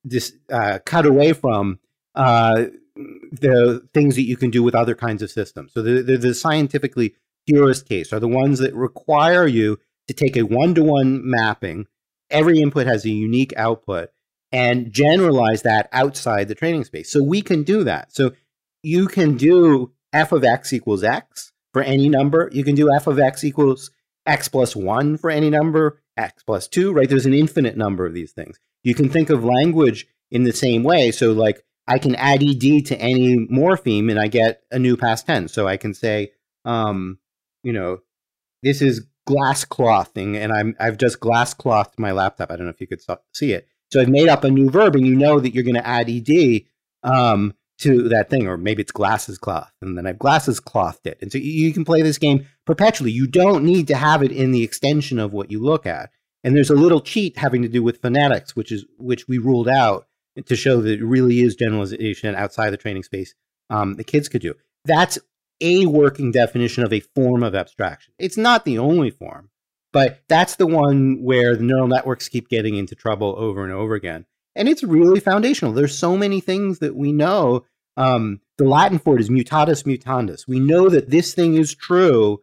[0.06, 1.78] dis, uh, cut away from
[2.14, 2.66] uh,
[2.96, 5.72] the things that you can do with other kinds of systems.
[5.72, 7.14] So the, the, the scientifically
[7.46, 9.78] purest case are the ones that require you
[10.08, 11.86] to take a one-to-one mapping.
[12.30, 14.10] Every input has a unique output
[14.52, 17.10] and generalize that outside the training space.
[17.10, 18.14] So we can do that.
[18.14, 18.32] So
[18.82, 22.48] you can do f of x equals x for any number.
[22.52, 23.90] You can do f of x equals
[24.26, 27.08] x plus 1 for any number, x plus 2, right?
[27.08, 28.58] There's an infinite number of these things.
[28.84, 31.10] You can think of language in the same way.
[31.10, 35.26] So, like, I can add ed to any morpheme and I get a new past
[35.26, 35.52] tense.
[35.52, 36.32] So I can say,
[36.64, 37.18] um,
[37.62, 37.98] you know,
[38.62, 42.50] this is glass clothing, and I'm I've just glass clothed my laptop.
[42.50, 43.02] I don't know if you could
[43.32, 43.68] see it.
[43.90, 46.10] So I've made up a new verb, and you know that you're going to add
[46.10, 46.62] ed
[47.02, 51.18] um, to that thing, or maybe it's glasses cloth, and then I've glasses clothed it.
[51.20, 53.10] And so you can play this game perpetually.
[53.12, 56.10] You don't need to have it in the extension of what you look at.
[56.44, 59.68] And there's a little cheat having to do with phonetics, which is which we ruled
[59.68, 60.06] out
[60.44, 63.34] to show that it really is generalization outside the training space.
[63.70, 64.54] Um, the kids could do.
[64.84, 65.18] That's
[65.60, 68.12] a working definition of a form of abstraction.
[68.18, 69.50] It's not the only form,
[69.92, 73.94] but that's the one where the neural networks keep getting into trouble over and over
[73.94, 74.26] again
[74.56, 75.72] and it's really foundational.
[75.72, 77.64] There's so many things that we know.
[77.96, 80.46] Um, the Latin for it is mutatis mutandis.
[80.46, 82.40] We know that this thing is true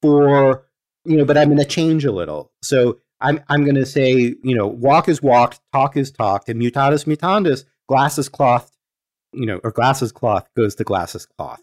[0.00, 0.64] for
[1.04, 2.52] you know, but I'm going to change a little.
[2.62, 4.12] So I'm I'm going to say,
[4.42, 8.70] you know, walk is walked, talk is talked, and mutatis mutandis, glass is cloth,
[9.32, 11.62] you know, or glass is cloth goes to glass is cloth,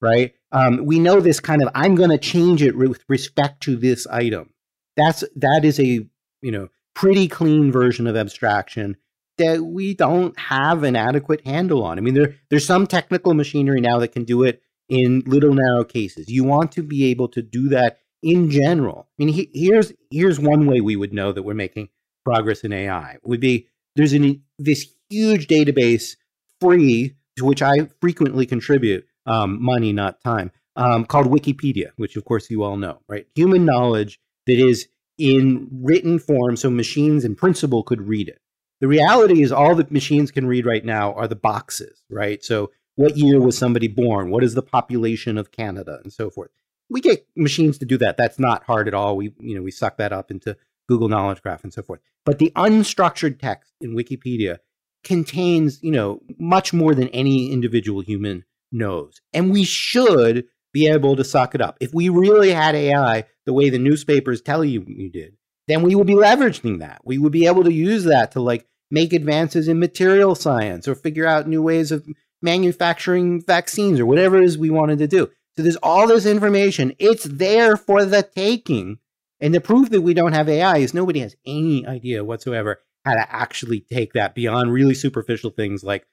[0.00, 0.34] right?
[0.52, 1.68] Um, we know this kind of.
[1.74, 4.50] I'm going to change it with respect to this item.
[4.96, 6.06] That's that is a
[6.42, 8.96] you know pretty clean version of abstraction
[9.38, 11.96] that we don't have an adequate handle on.
[11.98, 15.84] I mean, there there's some technical machinery now that can do it in little narrow
[15.84, 16.28] cases.
[16.28, 19.08] You want to be able to do that in general.
[19.18, 21.88] I mean, he, here's here's one way we would know that we're making
[22.24, 23.16] progress in AI.
[23.22, 26.16] would be there's an this huge database
[26.60, 32.24] free to which I frequently contribute um, money, not time, um, called Wikipedia, which of
[32.24, 33.26] course you all know, right?
[33.34, 34.88] Human knowledge that is
[35.18, 38.40] in written form, so machines in principle could read it.
[38.80, 42.44] The reality is, all that machines can read right now are the boxes, right?
[42.44, 44.30] So, what year was somebody born?
[44.30, 46.50] What is the population of Canada, and so forth
[46.90, 48.16] we get machines to do that.
[48.16, 49.16] That's not hard at all.
[49.16, 50.56] We you know we suck that up into
[50.88, 52.00] Google Knowledge Graph and so forth.
[52.24, 54.58] But the unstructured text in Wikipedia
[55.04, 61.16] contains you know much more than any individual human knows, and we should be able
[61.16, 61.76] to suck it up.
[61.80, 65.36] If we really had AI the way the newspapers tell you you did,
[65.66, 67.00] then we would be leveraging that.
[67.04, 70.94] We would be able to use that to like make advances in material science or
[70.94, 72.06] figure out new ways of
[72.40, 75.30] manufacturing vaccines or whatever it is we wanted to do.
[75.58, 76.94] So there's all this information.
[77.00, 79.00] It's there for the taking.
[79.40, 83.14] And the proof that we don't have AI is nobody has any idea whatsoever how
[83.14, 86.06] to actually take that beyond really superficial things like,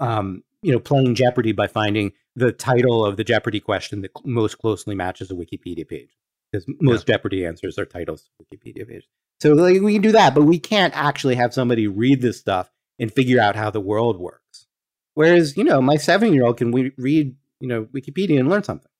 [0.00, 4.56] um, you know, playing Jeopardy by finding the title of the Jeopardy question that most
[4.56, 6.16] closely matches a Wikipedia page.
[6.50, 7.16] Because most yeah.
[7.16, 9.08] Jeopardy answers are titles Wikipedia pages.
[9.42, 12.70] So like, we can do that, but we can't actually have somebody read this stuff
[12.98, 14.68] and figure out how the world works.
[15.12, 18.62] Whereas, you know, my seven year old can we read you know Wikipedia and learn
[18.62, 18.90] something.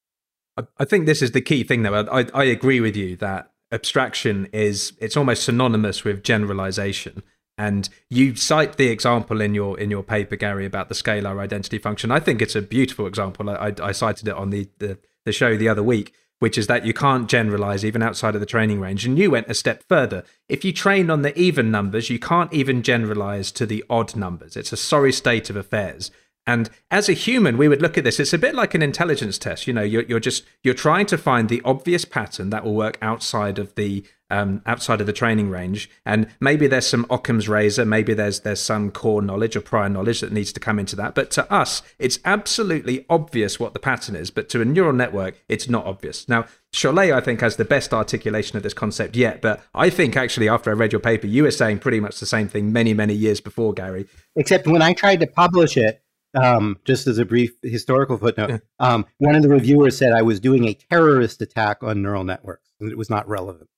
[0.78, 2.06] I think this is the key thing, though.
[2.10, 7.22] I, I agree with you that abstraction is it's almost synonymous with generalization.
[7.58, 11.78] And you cite the example in your in your paper, Gary, about the scalar identity
[11.78, 12.10] function.
[12.10, 13.48] I think it's a beautiful example.
[13.48, 16.84] I, I cited it on the, the the show the other week, which is that
[16.84, 19.06] you can't generalize even outside of the training range.
[19.06, 20.22] And you went a step further.
[20.48, 24.56] If you train on the even numbers, you can't even generalize to the odd numbers.
[24.56, 26.10] It's a sorry state of affairs.
[26.46, 28.20] And as a human, we would look at this.
[28.20, 29.66] It's a bit like an intelligence test.
[29.66, 32.98] You know, you're, you're just you're trying to find the obvious pattern that will work
[33.02, 35.90] outside of the um, outside of the training range.
[36.04, 37.84] And maybe there's some Occam's razor.
[37.84, 41.16] Maybe there's there's some core knowledge or prior knowledge that needs to come into that.
[41.16, 44.30] But to us, it's absolutely obvious what the pattern is.
[44.30, 46.28] But to a neural network, it's not obvious.
[46.28, 49.42] Now, Chollet, I think, has the best articulation of this concept yet.
[49.42, 52.26] But I think actually, after I read your paper, you were saying pretty much the
[52.26, 54.06] same thing many many years before, Gary.
[54.36, 56.02] Except when I tried to publish it
[56.36, 60.40] um, just as a brief historical footnote, um, one of the reviewers said I was
[60.40, 63.68] doing a terrorist attack on neural networks, and it was not relevant.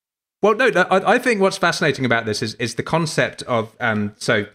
[0.43, 4.15] Well, no, I, I think what's fascinating about this is is the concept of um,
[4.19, 4.47] so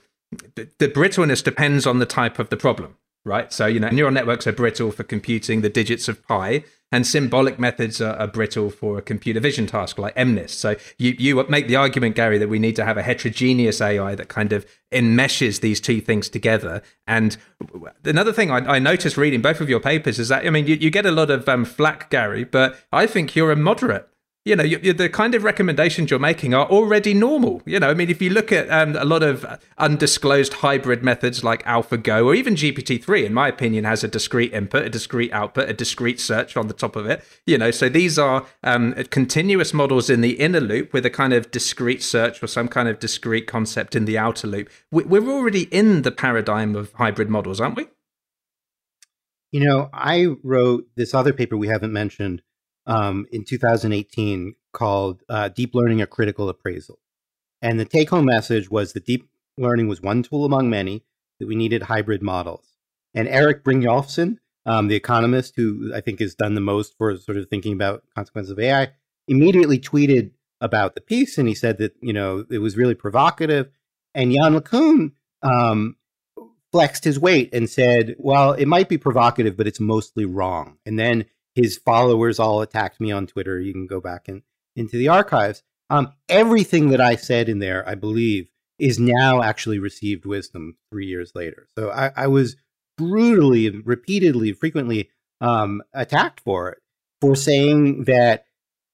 [0.56, 3.52] the, the brittleness depends on the type of the problem right?
[3.54, 7.58] So, you know, neural networks are brittle for computing the digits of pi, and symbolic
[7.58, 10.52] methods are, are, brittle for a computer vision task like MNIST.
[10.52, 14.16] So, you, you make the argument, Gary, that we need to have a heterogeneous AI
[14.16, 16.82] that kind of enmeshes these two things together.
[17.08, 17.38] And
[18.04, 20.76] another thing I, I noticed reading both of your papers is that, I mean, you,
[20.76, 24.08] you get a lot of um, flack, Gary, but I think you're a moderate
[24.46, 27.62] you know, you, the kind of recommendations you're making are already normal.
[27.66, 29.46] You know, I mean, if you look at um, a lot of
[29.78, 34.86] undisclosed hybrid methods like AlphaGo or even GPT-3, in my opinion, has a discrete input,
[34.86, 37.24] a discrete output, a discrete search on the top of it.
[37.46, 41.32] You know, so these are um, continuous models in the inner loop with a kind
[41.32, 44.70] of discrete search or some kind of discrete concept in the outer loop.
[44.92, 47.88] We're already in the paradigm of hybrid models, aren't we?
[49.54, 52.42] You know, I wrote this other paper we haven't mentioned
[52.86, 57.00] um, in 2018 called uh, Deep Learning a Critical Appraisal.
[57.62, 61.04] And the take home message was that deep learning was one tool among many,
[61.40, 62.74] that we needed hybrid models.
[63.14, 67.38] And Eric Brynjolfsson, um, the economist who I think has done the most for sort
[67.38, 68.92] of thinking about consequences of AI,
[69.28, 70.32] immediately tweeted
[70.62, 73.70] about the piece and he said that, you know, it was really provocative.
[74.16, 75.12] And Yann LeCun
[75.42, 75.98] um,
[76.72, 80.78] flexed his weight and said, well, it might be provocative, but it's mostly wrong.
[80.86, 83.60] And then his followers all attacked me on Twitter.
[83.60, 84.42] You can go back and
[84.76, 85.64] into the archives.
[85.90, 88.48] Um, everything that I said in there, I believe,
[88.80, 91.68] is now actually received wisdom three years later.
[91.78, 92.56] So I, I was
[92.98, 95.10] brutally, repeatedly, frequently
[95.42, 96.80] um, attacked for it,
[97.22, 98.46] for saying that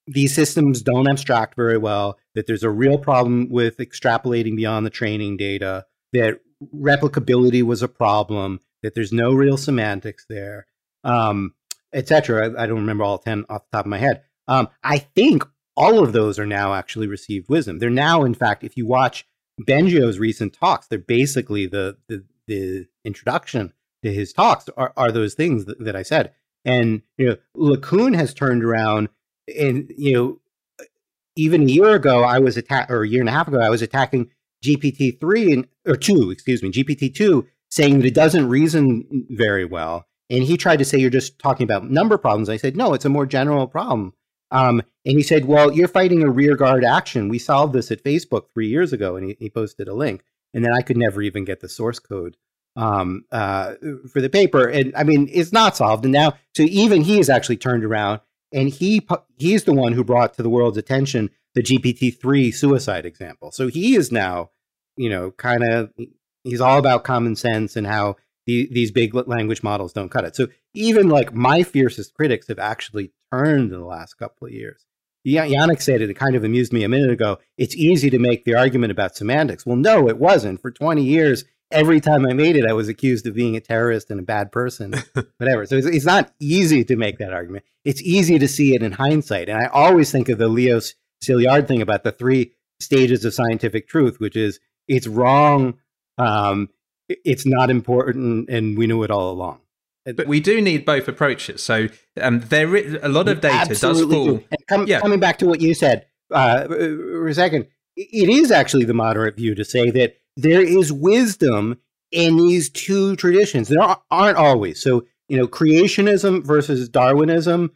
[0.07, 4.89] these systems don't abstract very well, that there's a real problem with extrapolating beyond the
[4.89, 6.39] training data, that
[6.75, 10.65] replicability was a problem, that there's no real semantics there.
[11.03, 11.53] Um,
[11.93, 12.49] etc.
[12.49, 14.23] I, I, don't remember all 10 off the top of my head.
[14.47, 15.43] Um, I think
[15.75, 17.79] all of those are now actually received wisdom.
[17.79, 19.25] They're now, in fact, if you watch
[19.61, 25.33] Bengio's recent talks, they're basically the the, the introduction to his talks are, are those
[25.33, 26.33] things that, that I said.
[26.65, 29.09] And you know, LeCun has turned around,
[29.47, 30.39] and you know,
[31.35, 33.69] even a year ago, I was attack or a year and a half ago, I
[33.69, 34.29] was attacking
[34.63, 39.65] GPT three and or two, excuse me, GPT two, saying that it doesn't reason very
[39.65, 40.05] well.
[40.29, 42.49] And he tried to say you're just talking about number problems.
[42.49, 44.13] I said no, it's a more general problem.
[44.51, 47.29] Um, and he said, well, you're fighting a rearguard action.
[47.29, 50.23] We solved this at Facebook three years ago, and he, he posted a link.
[50.53, 52.35] And then I could never even get the source code
[52.75, 53.75] um, uh,
[54.11, 54.67] for the paper.
[54.67, 56.03] And I mean, it's not solved.
[56.03, 59.05] And now, so even he has actually turned around, and he
[59.37, 63.51] he's the one who brought to the world's attention the GPT three suicide example.
[63.51, 64.51] So he is now,
[64.97, 65.91] you know, kind of
[66.43, 70.35] he's all about common sense and how the, these big language models don't cut it.
[70.35, 74.85] So even like my fiercest critics have actually turned in the last couple of years.
[75.25, 77.39] Yannic said it, it kind of amused me a minute ago.
[77.57, 79.65] It's easy to make the argument about semantics.
[79.65, 80.61] Well, no, it wasn't.
[80.61, 84.09] For 20 years, every time I made it, I was accused of being a terrorist
[84.09, 84.93] and a bad person,
[85.37, 85.65] whatever.
[85.65, 87.65] So it's, it's, not easy to make that argument.
[87.83, 89.49] It's easy to see it in hindsight.
[89.49, 90.79] And I always think of the Leo
[91.23, 95.75] Szilard thing about the three stages of scientific truth, which is it's wrong,
[96.17, 96.69] um,
[97.09, 99.59] it's not important, and we knew it all along.
[100.05, 101.61] But we do need both approaches.
[101.61, 101.87] So
[102.19, 104.41] um, there is a lot of data does fall.
[104.69, 104.99] Com- yeah.
[105.01, 109.35] Coming back to what you said uh, for a second, it is actually the moderate
[109.35, 111.79] view to say that there is wisdom
[112.11, 113.67] in these two traditions.
[113.67, 114.81] There aren't always.
[114.81, 117.71] So, you know, creationism versus Darwinism,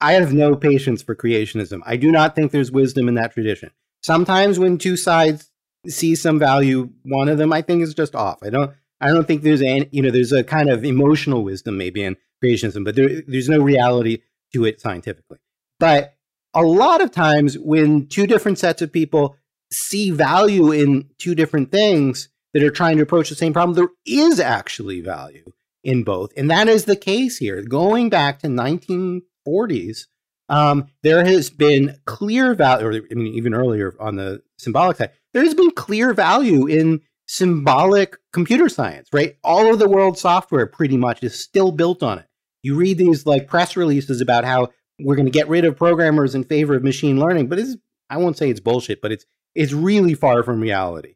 [0.00, 1.80] I have no patience for creationism.
[1.84, 3.70] I do not think there's wisdom in that tradition.
[4.02, 5.51] Sometimes when two sides
[5.88, 8.42] see some value, one of them I think is just off.
[8.42, 11.76] I don't I don't think there's any, you know, there's a kind of emotional wisdom
[11.76, 14.18] maybe in creationism, but there, there's no reality
[14.52, 15.38] to it scientifically.
[15.80, 16.14] But
[16.54, 19.36] a lot of times when two different sets of people
[19.72, 23.88] see value in two different things that are trying to approach the same problem, there
[24.06, 25.52] is actually value
[25.82, 26.30] in both.
[26.36, 27.62] And that is the case here.
[27.62, 30.06] Going back to 1940s,
[30.52, 35.10] um, there has been clear value, or I mean, even earlier on the symbolic side,
[35.32, 39.36] there has been clear value in symbolic computer science, right?
[39.42, 42.26] All of the world software pretty much is still built on it.
[42.62, 44.68] You read these like press releases about how
[45.00, 47.76] we're going to get rid of programmers in favor of machine learning, but it's
[48.10, 49.24] I won't say it's bullshit, but it's
[49.54, 51.14] it's really far from reality.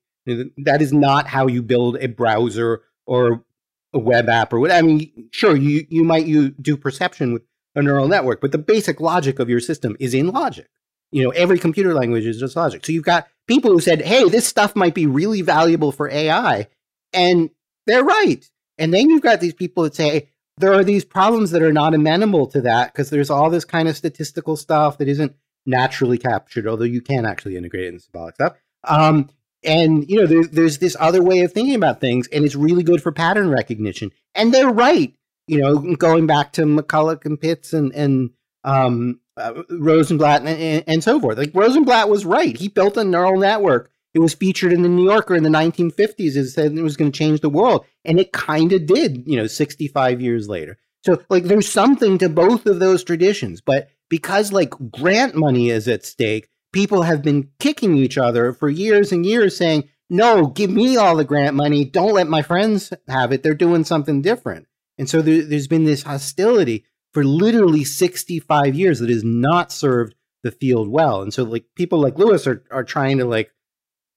[0.65, 3.45] That is not how you build a browser or
[3.93, 4.73] a web app or what.
[4.73, 7.43] I mean, sure, you you might you do perception with
[7.77, 10.69] a neural network, but the basic logic of your system is in logic.
[11.13, 12.85] You know, every computer language is just logic.
[12.85, 16.67] So you've got people who said, "Hey, this stuff might be really valuable for AI,"
[17.13, 17.51] and
[17.87, 18.51] they're right.
[18.79, 20.29] And then you've got these people that say
[20.59, 23.89] there are these problems that are not amenable to that because there's all this kind
[23.89, 25.37] of statistical stuff that isn't
[25.67, 28.55] naturally captured, although you can actually integrate it in symbolic stuff.
[28.85, 29.29] Um,
[29.65, 32.83] and you know, there, there's this other way of thinking about things, and it's really
[32.83, 34.13] good for pattern recognition.
[34.35, 35.15] And they're right.
[35.49, 38.31] You know, going back to McCulloch and Pitts and and
[38.65, 41.39] um, uh, Rosenblatt and, and, and, so forth.
[41.39, 42.57] Like Rosenblatt was right.
[42.57, 43.93] He built a neural network.
[44.13, 46.37] It was featured in the New Yorker in the 1950s.
[46.37, 49.25] It said it was going to change the world, and it kind of did.
[49.27, 50.79] You know, 65 years later.
[51.05, 55.87] So, like, there's something to both of those traditions, but because like grant money is
[55.89, 60.71] at stake, people have been kicking each other for years and years saying, no, give
[60.71, 61.85] me all the grant money.
[61.85, 63.43] Don't let my friends have it.
[63.43, 64.67] They're doing something different.
[64.99, 70.15] And so there, has been this hostility for literally 65 years that has not served
[70.43, 71.23] the field well.
[71.23, 73.51] And so like people like Luis are, are trying to like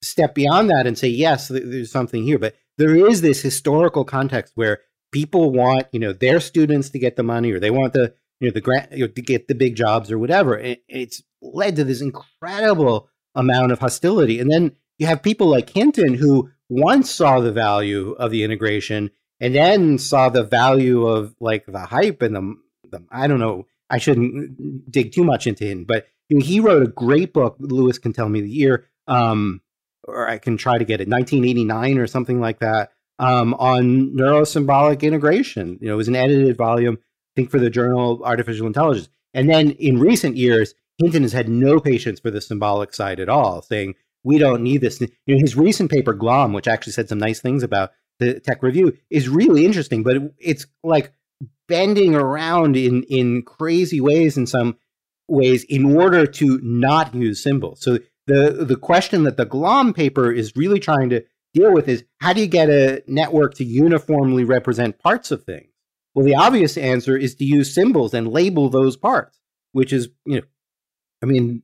[0.02, 2.38] step beyond that and say, yes, there's something here.
[2.38, 4.78] But there is this historical context where
[5.12, 8.48] people want, you know, their students to get the money or they want the you
[8.48, 10.58] know the grant you know, to get the big jobs or whatever.
[10.58, 15.70] It, it's led to this incredible amount of hostility, and then you have people like
[15.70, 19.10] Hinton who once saw the value of the integration
[19.40, 22.54] and then saw the value of like the hype and the,
[22.90, 23.66] the I don't know.
[23.88, 27.56] I shouldn't dig too much into him, but you know, he wrote a great book.
[27.58, 29.60] Luis can tell me the year, um,
[30.04, 35.02] or I can try to get it, 1989 or something like that, um, on neurosymbolic
[35.02, 35.78] integration.
[35.80, 39.08] You know, it was an edited volume I think for the journal Artificial Intelligence.
[39.34, 43.28] And then in recent years, Hinton has had no patience for the symbolic side at
[43.28, 45.00] all, saying, we don't need this.
[45.00, 48.62] You know, his recent paper, Glom, which actually said some nice things about the tech
[48.62, 51.12] review, is really interesting, but it's like
[51.68, 54.76] bending around in, in crazy ways in some
[55.28, 57.80] ways in order to not use symbols.
[57.80, 61.24] So the, the question that the Glom paper is really trying to
[61.54, 65.68] deal with is how do you get a network to uniformly represent parts of things?
[66.14, 69.40] Well, the obvious answer is to use symbols and label those parts,
[69.72, 70.46] which is, you know,
[71.22, 71.62] I mean,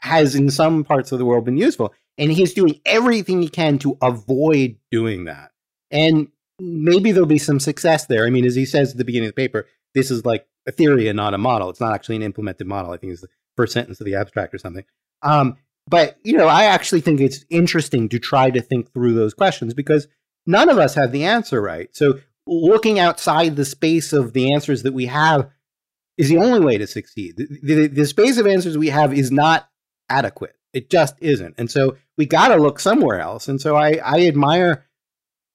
[0.00, 1.94] has in some parts of the world been useful.
[2.18, 5.52] And he's doing everything he can to avoid doing that.
[5.90, 6.28] And
[6.58, 8.26] maybe there'll be some success there.
[8.26, 10.72] I mean, as he says at the beginning of the paper, this is like a
[10.72, 11.70] theory and not a model.
[11.70, 12.90] It's not actually an implemented model.
[12.90, 14.84] I think it's the first sentence of the abstract or something.
[15.22, 15.56] Um,
[15.88, 19.72] but you know, I actually think it's interesting to try to think through those questions
[19.74, 20.08] because
[20.46, 21.88] none of us have the answer right.
[21.94, 25.50] So looking outside the space of the answers that we have
[26.16, 27.36] is the only way to succeed.
[27.36, 29.68] The, the, the space of answers we have is not
[30.08, 30.56] adequate.
[30.72, 31.54] It just isn't.
[31.58, 33.48] And so we got to look somewhere else.
[33.48, 34.86] And so I, I admire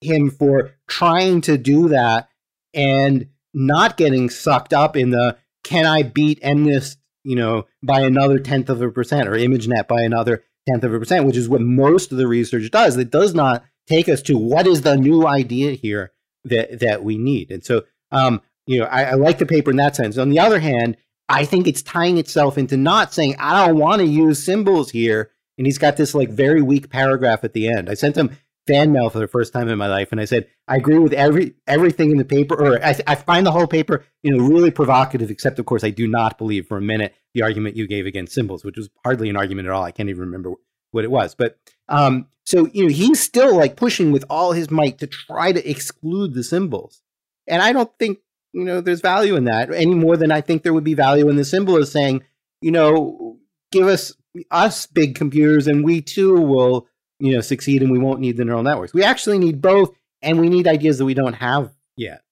[0.02, 2.30] him for trying to do that
[2.73, 8.40] and not getting sucked up in the can I beat MNIST, you know, by another
[8.40, 11.61] tenth of a percent or ImageNet by another tenth of a percent, which is what
[11.61, 12.98] most of the research does.
[12.98, 16.11] It does not take us to what is the new idea here
[16.45, 17.52] that that we need.
[17.52, 20.18] And so, um, you know, I, I like the paper in that sense.
[20.18, 20.98] On the other hand,
[21.30, 25.32] I think it's tying itself into not saying I don't want to use symbols here.
[25.58, 27.90] And he's got this like very weak paragraph at the end.
[27.90, 28.36] I sent him
[28.68, 31.14] fan mail for the first time in my life, and I said I agree with
[31.14, 34.72] every everything in the paper, or I, I find the whole paper you know really
[34.72, 35.30] provocative.
[35.30, 38.34] Except of course, I do not believe for a minute the argument you gave against
[38.34, 39.84] symbols, which was hardly an argument at all.
[39.84, 40.54] I can't even remember
[40.91, 41.36] what it was.
[41.36, 41.58] But
[41.90, 45.70] um, so you know, he's still like pushing with all his might to try to
[45.70, 47.02] exclude the symbols,
[47.48, 48.20] and I don't think
[48.53, 51.30] you know there's value in that any more than I think there would be value
[51.30, 52.23] in the symbol of saying,
[52.61, 53.38] you know,
[53.71, 54.13] give us
[54.51, 56.88] us big computers, and we too will
[57.19, 58.93] you know succeed, and we won't need the neural networks.
[58.93, 62.23] We actually need both, and we need ideas that we don't have yet.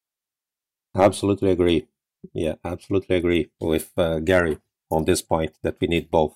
[0.95, 1.87] Absolutely agree.
[2.33, 6.35] Yeah, absolutely agree with uh, Gary on this point that we need both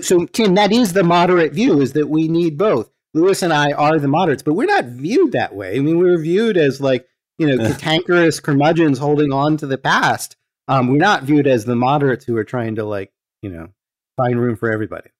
[0.00, 2.90] so Tim, that is the moderate view: is that we need both.
[3.12, 5.76] Luis and I are the moderates, but we're not viewed that way.
[5.76, 7.06] I mean, we're viewed as like
[7.40, 10.36] you know cantankerous curmudgeons holding on to the past.
[10.68, 13.10] Um, we're not viewed as the moderates who are trying to like
[13.42, 13.68] you know
[14.16, 15.10] find room for everybody.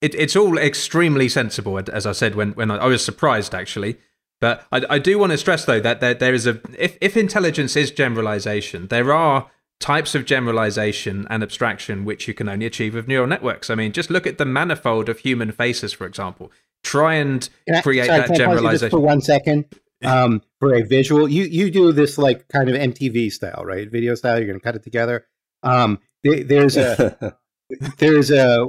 [0.00, 3.98] It, it's all extremely sensible, as I said when when I, I was surprised actually.
[4.40, 7.16] But I, I do want to stress though that there, there is a if if
[7.16, 12.94] intelligence is generalization, there are types of generalization and abstraction which you can only achieve
[12.94, 13.68] with neural networks.
[13.68, 16.50] I mean, just look at the manifold of human faces, for example.
[16.82, 18.90] Try and I, create sorry, that generalization.
[18.90, 19.66] for one second,
[20.04, 23.90] um, for a visual, you you do this like kind of MTV style, right?
[23.90, 24.38] Video style.
[24.38, 25.26] You're going to cut it together.
[25.62, 27.36] Um, there's a
[27.98, 28.66] there's a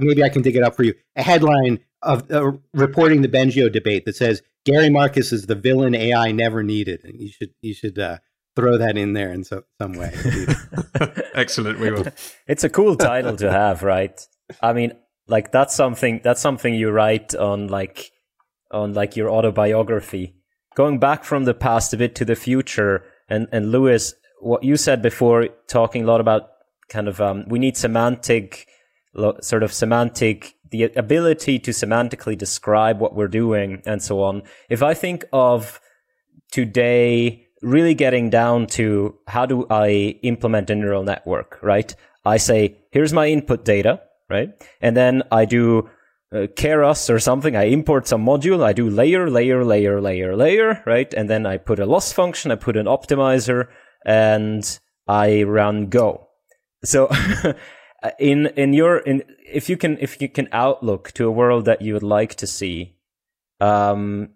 [0.00, 0.94] maybe I can dig it up for you.
[1.16, 5.94] A headline of uh, reporting the Bengio debate that says Gary Marcus is the villain
[5.94, 8.18] AI never needed, and you should you should uh,
[8.56, 10.12] throw that in there in so, some way.
[11.34, 11.78] Excellent.
[11.80, 12.06] We will.
[12.46, 14.20] It's a cool title to have, right?
[14.60, 14.92] I mean,
[15.28, 18.10] like that's something that's something you write on like
[18.70, 20.34] on like your autobiography.
[20.74, 24.76] Going back from the past a bit to the future, and and Luis, what you
[24.76, 26.50] said before, talking a lot about
[26.88, 28.66] kind of um, we need semantic,
[29.40, 34.42] sort of semantic, the ability to semantically describe what we're doing and so on.
[34.68, 35.80] If I think of
[36.50, 41.94] today really getting down to how do I implement a neural network, right?
[42.24, 44.50] I say, here's my input data, right?
[44.80, 45.88] And then I do
[46.34, 47.54] uh, Keras or something.
[47.54, 48.62] I import some module.
[48.62, 51.12] I do layer, layer, layer, layer, layer, right?
[51.14, 52.50] And then I put a loss function.
[52.50, 53.68] I put an optimizer
[54.04, 56.28] and I run Go.
[56.82, 57.08] So
[58.18, 61.82] in, in your, in, if you can, if you can outlook to a world that
[61.82, 62.96] you would like to see,
[63.60, 64.30] um,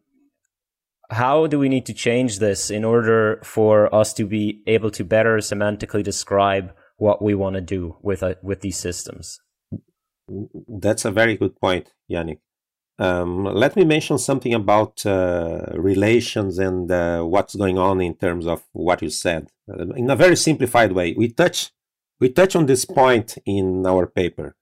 [1.10, 5.04] how do we need to change this in order for us to be able to
[5.04, 9.40] better semantically describe what we want to do with uh, with these systems?
[10.68, 12.38] That's a very good point, Yannic.
[12.98, 18.46] Um, let me mention something about uh, relations and uh, what's going on in terms
[18.46, 21.14] of what you said uh, in a very simplified way.
[21.16, 21.70] We touch
[22.20, 24.56] we touch on this point in our paper.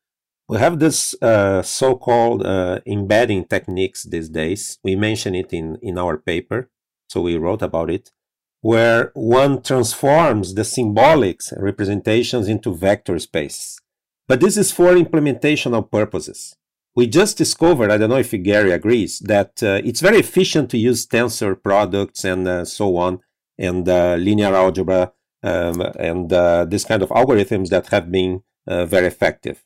[0.48, 4.78] We have this uh, so-called uh, embedding techniques these days.
[4.84, 6.68] We mention it in, in our paper,
[7.08, 8.12] so we wrote about it,
[8.60, 13.80] where one transforms the symbolics representations into vector space.
[14.28, 16.56] But this is for implementational purposes.
[16.94, 20.78] We just discovered, I don't know if Gary agrees, that uh, it's very efficient to
[20.78, 23.20] use tensor products and uh, so on,
[23.58, 25.12] and uh, linear algebra,
[25.42, 29.62] um, and uh, this kind of algorithms that have been very effective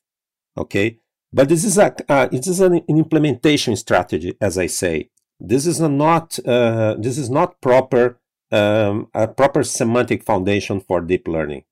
[0.57, 0.99] okay?
[1.33, 5.11] But this is a uh, it is an, implementation strategy as i say.
[5.39, 8.19] This is not uh, this is not proper
[8.53, 11.63] um, a proper semantic foundation for deep learning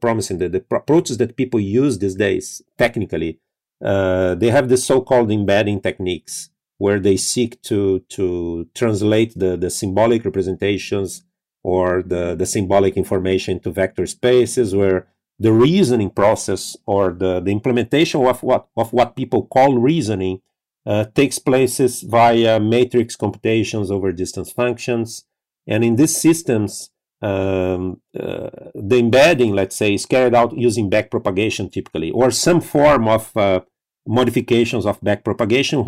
[0.00, 3.38] promising that the approaches that people use these days technically
[3.84, 9.70] uh, they have the so-called embedding techniques where they seek to to translate the, the
[9.70, 11.24] symbolic representations
[11.62, 15.08] or the, the symbolic information to vector spaces where
[15.38, 20.40] the reasoning process or the, the implementation of what of what people call reasoning
[20.86, 25.24] uh, takes places via matrix computations over distance functions.
[25.66, 26.90] And in these systems,
[27.24, 33.08] um, uh, the embedding, let's say, is carried out using backpropagation typically, or some form
[33.08, 33.60] of uh,
[34.06, 35.78] modifications of backpropagation,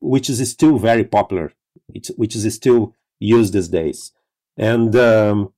[0.00, 1.52] which is still very popular,
[2.16, 4.12] which is still used these days.
[4.56, 5.52] And um,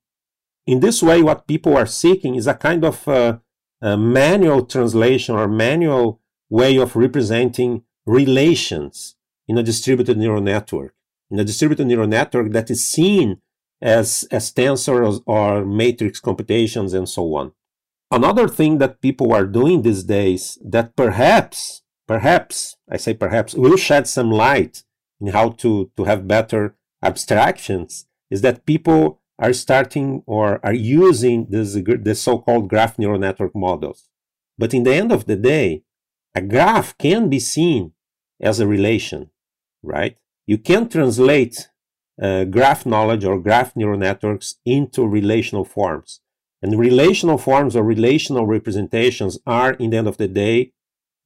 [0.67, 3.37] in this way, what people are seeking is a kind of uh,
[3.81, 9.15] a manual translation or manual way of representing relations
[9.47, 10.93] in a distributed neural network.
[11.31, 13.41] In a distributed neural network that is seen
[13.81, 17.51] as, as tensors or matrix computations and so on.
[18.11, 23.77] Another thing that people are doing these days that perhaps, perhaps, I say perhaps, will
[23.77, 24.83] shed some light
[25.21, 31.47] in how to, to have better abstractions is that people are starting or are using
[31.49, 34.09] this, the so-called graph neural network models.
[34.57, 35.83] But in the end of the day,
[36.35, 37.93] a graph can be seen
[38.41, 39.29] as a relation,
[39.81, 40.17] right?
[40.45, 41.68] You can translate
[42.21, 46.21] uh, graph knowledge or graph neural networks into relational forms.
[46.61, 50.73] And relational forms or relational representations are, in the end of the day,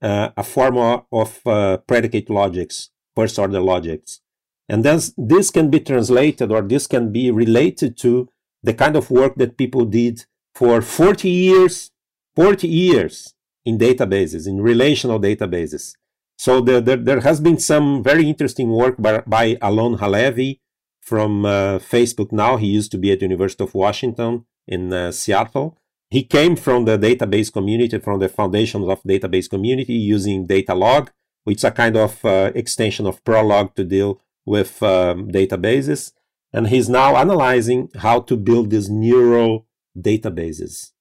[0.02, 0.78] uh, a form
[1.12, 4.22] of uh, predicate logics, first order logics.
[4.70, 8.30] And then this can be translated or this can be related to
[8.62, 11.92] the kind of work that people did for 40 years,
[12.36, 13.34] 40 years
[13.66, 15.96] in databases, in relational databases.
[16.38, 20.60] So the, the, there has been some very interesting work by, by Alon Halevy
[21.04, 22.58] from uh, Facebook now.
[22.58, 25.78] He used to be at University of Washington in uh, Seattle.
[26.10, 31.10] He came from the database community, from the foundations of database community using Datalog,
[31.44, 36.14] which is a kind of uh, extension of Prolog to deal with um, databases.
[36.54, 39.66] And he's now analyzing how to build these neural
[39.98, 40.92] databases,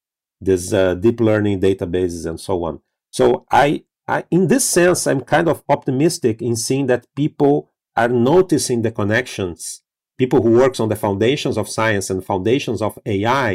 [0.41, 2.81] these uh, deep learning databases, and so on.
[3.11, 8.09] So I, I, in this sense, I'm kind of optimistic in seeing that people are
[8.09, 9.83] noticing the connections.
[10.23, 13.51] People who works on the foundations of science and foundations of AI,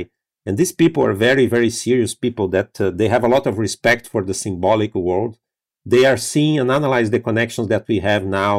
[0.46, 3.58] and these people are very, very serious people that uh, they have a lot of
[3.58, 5.34] respect for the symbolic world.
[5.94, 8.56] They are seeing and analyze the connections that we have now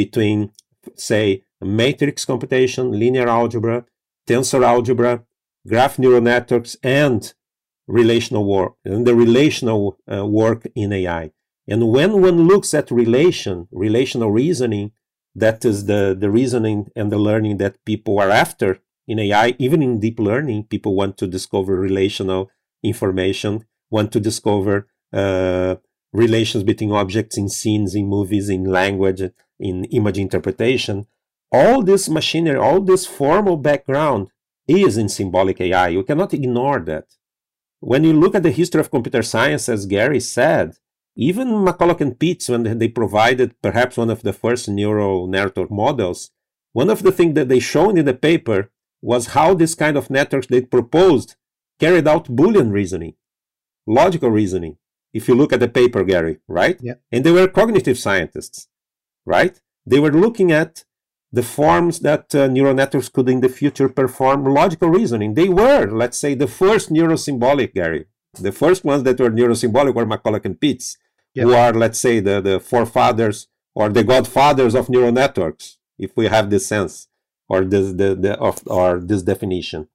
[0.00, 0.50] between
[0.96, 3.84] say, matrix computation, linear algebra,
[4.26, 5.22] tensor algebra,
[5.72, 7.20] graph neural networks, and
[7.86, 11.30] relational work, and the relational uh, work in AI.
[11.68, 14.92] And when one looks at relation, relational reasoning,
[15.34, 19.82] that is the, the reasoning and the learning that people are after in AI, even
[19.82, 22.50] in deep learning, people want to discover relational
[22.82, 25.76] information, want to discover uh,
[26.12, 29.22] relations between objects in scenes, in movies, in language,
[29.58, 31.06] in image interpretation,
[31.50, 34.28] all this machinery, all this formal background
[34.66, 35.88] is in symbolic AI.
[35.88, 37.06] You cannot ignore that.
[37.80, 40.76] When you look at the history of computer science, as Gary said,
[41.16, 46.30] even McCulloch and Pitts, when they provided perhaps one of the first neural network models,
[46.72, 48.70] one of the things that they showed in the paper
[49.02, 51.36] was how this kind of networks they proposed
[51.78, 53.14] carried out Boolean reasoning,
[53.86, 54.78] logical reasoning.
[55.12, 56.78] If you look at the paper, Gary, right?
[56.80, 56.94] Yeah.
[57.10, 58.68] And they were cognitive scientists
[59.24, 59.60] right?
[59.86, 60.84] They were looking at
[61.32, 65.34] the forms that uh, neural networks could in the future perform logical reasoning.
[65.34, 68.06] They were, let's say, the first neurosymbolic, Gary.
[68.34, 70.96] The first ones that were neurosymbolic were McCulloch and Pitts,
[71.34, 76.26] who are, let's say, the, the forefathers or the godfathers of neural networks, if we
[76.26, 77.08] have this sense
[77.48, 79.88] or this, the, the, of, or this definition.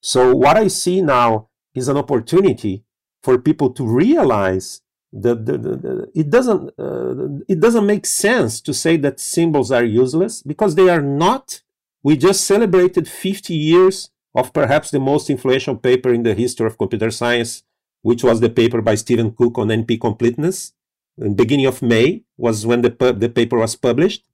[0.00, 2.84] So what I see now is an opportunity
[3.22, 8.74] for people to realize the, the, the, it doesn't uh, it doesn't make sense to
[8.74, 11.62] say that symbols are useless because they are not.
[12.02, 16.76] We just celebrated 50 years of perhaps the most influential paper in the history of
[16.76, 17.62] computer science,
[18.02, 20.72] which was the paper by Stephen Cook on NP completeness.
[21.18, 24.24] In beginning of May was when the the paper was published.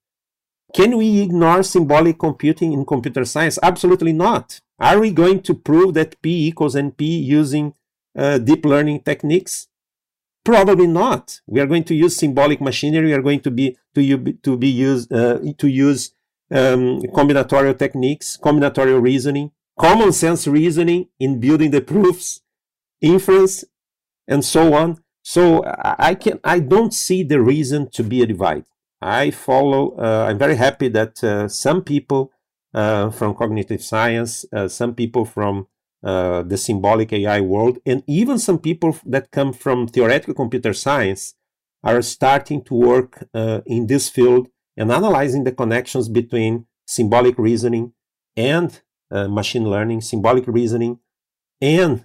[0.74, 3.58] Can we ignore symbolic computing in computer science?
[3.62, 4.60] Absolutely not.
[4.78, 7.74] Are we going to prove that P equals NP using
[8.16, 9.66] uh, deep learning techniques?
[10.44, 11.40] Probably not.
[11.46, 13.06] We are going to use symbolic machinery.
[13.06, 16.12] We are going to be to, to be used uh, to use
[16.50, 22.40] um, combinatorial techniques, combinatorial reasoning, common sense reasoning in building the proofs,
[23.00, 23.64] inference,
[24.26, 25.02] and so on.
[25.34, 28.64] So I can I don't see the reason to be a divide.
[29.00, 29.82] I follow.
[29.96, 32.32] Uh, I'm very happy that uh, some people
[32.74, 35.68] uh, from cognitive science, uh, some people from
[36.02, 41.34] uh, the symbolic AI world, and even some people that come from theoretical computer science
[41.84, 47.92] are starting to work uh, in this field and analyzing the connections between symbolic reasoning
[48.36, 48.82] and
[49.12, 50.98] machine learning, symbolic reasoning
[51.60, 52.04] and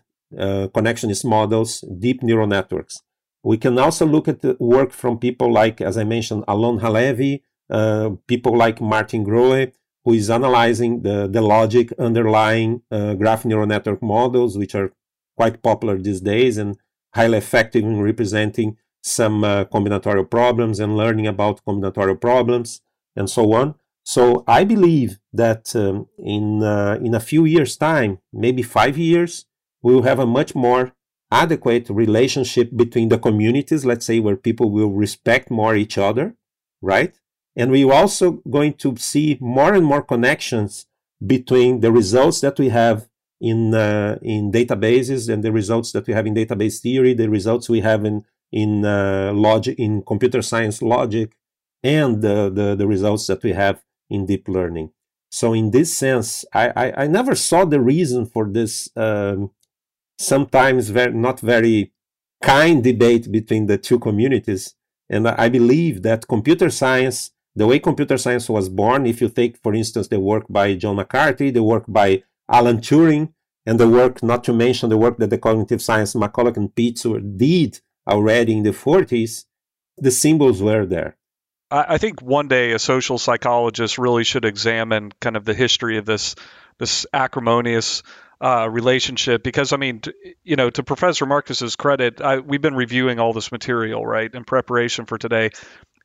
[0.78, 3.02] connectionist models, deep neural networks.
[3.46, 7.42] We can also look at the work from people like, as I mentioned, Alon Halevy,
[7.70, 9.72] uh, people like Martin Grohe,
[10.04, 14.92] who is analyzing the, the logic underlying uh, graph neural network models, which are
[15.38, 16.76] quite popular these days and
[17.14, 22.82] highly effective in representing some uh, combinatorial problems and learning about combinatorial problems
[23.16, 23.76] and so on.
[24.04, 29.46] So I believe that um, in uh, in a few years' time, maybe five years,
[29.84, 30.95] we will have a much more
[31.32, 33.86] adequate relationship between the communities.
[33.86, 36.36] Let's say where people will respect more each other,
[36.82, 37.18] right?
[37.56, 40.86] And we're also going to see more and more connections
[41.26, 43.08] between the results that we have
[43.42, 47.70] in uh, in databases and the results that we have in database theory, the results
[47.70, 51.36] we have in in uh, logic, in computer science logic,
[51.84, 54.92] and the, the, the results that we have in deep learning.
[55.30, 59.52] So in this sense, I, I, I never saw the reason for this um,
[60.18, 61.92] sometimes very, not very
[62.42, 64.76] kind debate between the two communities.
[65.10, 69.58] And I believe that computer science, the way computer science was born, if you take,
[69.58, 73.34] for instance, the work by John McCarthy, the work by Alan Turing,
[73.66, 77.06] and the work, not to mention the work that the cognitive science McCulloch and Pitts
[77.38, 79.46] did already in the 40s,
[79.98, 81.18] the symbols were there.
[81.72, 86.06] I think one day a social psychologist really should examine kind of the history of
[86.06, 86.36] this
[86.78, 88.04] this acrimonious
[88.46, 90.02] uh, relationship because I mean,
[90.44, 94.44] you know, to Professor Marcus's credit, I, we've been reviewing all this material right in
[94.44, 95.50] preparation for today,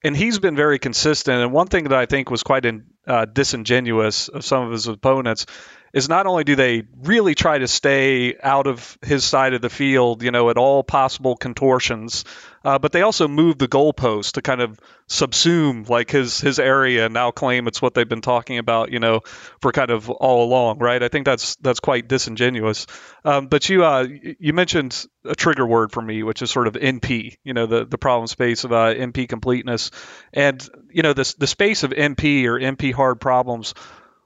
[0.03, 1.43] and he's been very consistent.
[1.43, 4.87] And one thing that I think was quite in, uh, disingenuous of some of his
[4.87, 5.45] opponents
[5.93, 9.71] is not only do they really try to stay out of his side of the
[9.71, 12.25] field, you know, at all possible contortions,
[12.65, 17.07] uh, but they also move the goalpost to kind of subsume like his his area
[17.07, 19.21] and now claim it's what they've been talking about, you know,
[19.61, 21.03] for kind of all along, right?
[21.03, 22.87] I think that's that's quite disingenuous.
[23.25, 24.07] Um, but you uh,
[24.39, 27.85] you mentioned a trigger word for me, which is sort of NP, you know, the
[27.85, 29.91] the problem space of uh, NP completeness,
[30.33, 33.75] and you know, this the space of NP or NP hard problems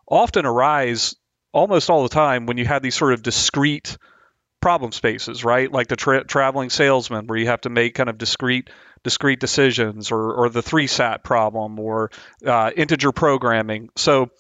[0.07, 1.17] often arise
[1.55, 3.97] almost all the time when you have these sort of discrete
[4.61, 5.71] problem spaces, right?
[5.71, 8.69] Like the tra- traveling salesman, where you have to make kind of discrete
[9.05, 12.11] discrete decisions, or or the three SAT problem, or
[12.45, 13.89] uh, integer programming.
[13.97, 14.31] So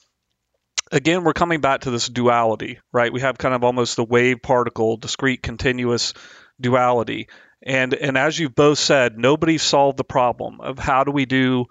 [0.90, 3.12] again, we're coming back to this duality, right?
[3.12, 6.14] We have kind of almost the wave particle, discrete continuous
[6.60, 7.28] duality.
[7.62, 11.66] And and as you've both said, nobody solved the problem of how do we do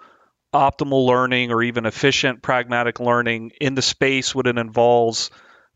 [0.54, 5.32] optimal learning or even efficient pragmatic learning in the space when it involves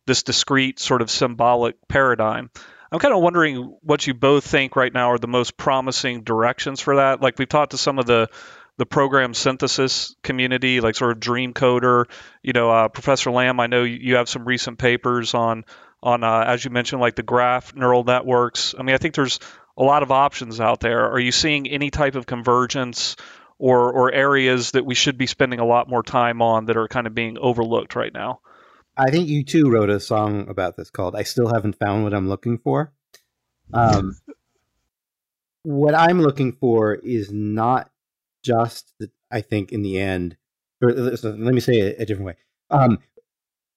[0.06, 2.50] this discrete sort of symbolic paradigm.
[2.92, 6.80] I'm kind of wondering what you both think right now are the most promising directions
[6.80, 7.22] for that.
[7.22, 8.30] Like we've talked to some of the
[8.78, 12.06] the program synthesis community, like sort of Dreamcoder.
[12.44, 15.66] You know, uh, Professor Lamb, I know you have some recent papers on
[16.02, 18.76] on uh, as you mentioned, like the graph neural networks.
[18.78, 19.40] I mean, I think there's
[19.78, 21.12] a lot of options out there.
[21.12, 23.16] Are you seeing any type of convergence
[23.60, 26.88] or or areas that we should be spending a lot more time on that are
[26.88, 28.40] kind of being overlooked right now?
[28.96, 32.30] I think U2 wrote a song about this called "I Still Haven't Found What I'm
[32.30, 32.92] Looking For."
[33.74, 34.18] Um,
[35.64, 37.92] what I'm looking for is not
[38.44, 38.94] just,
[39.30, 40.38] I think, in the end.
[40.82, 42.36] Or, so let me say it a different way.
[42.70, 43.00] Um,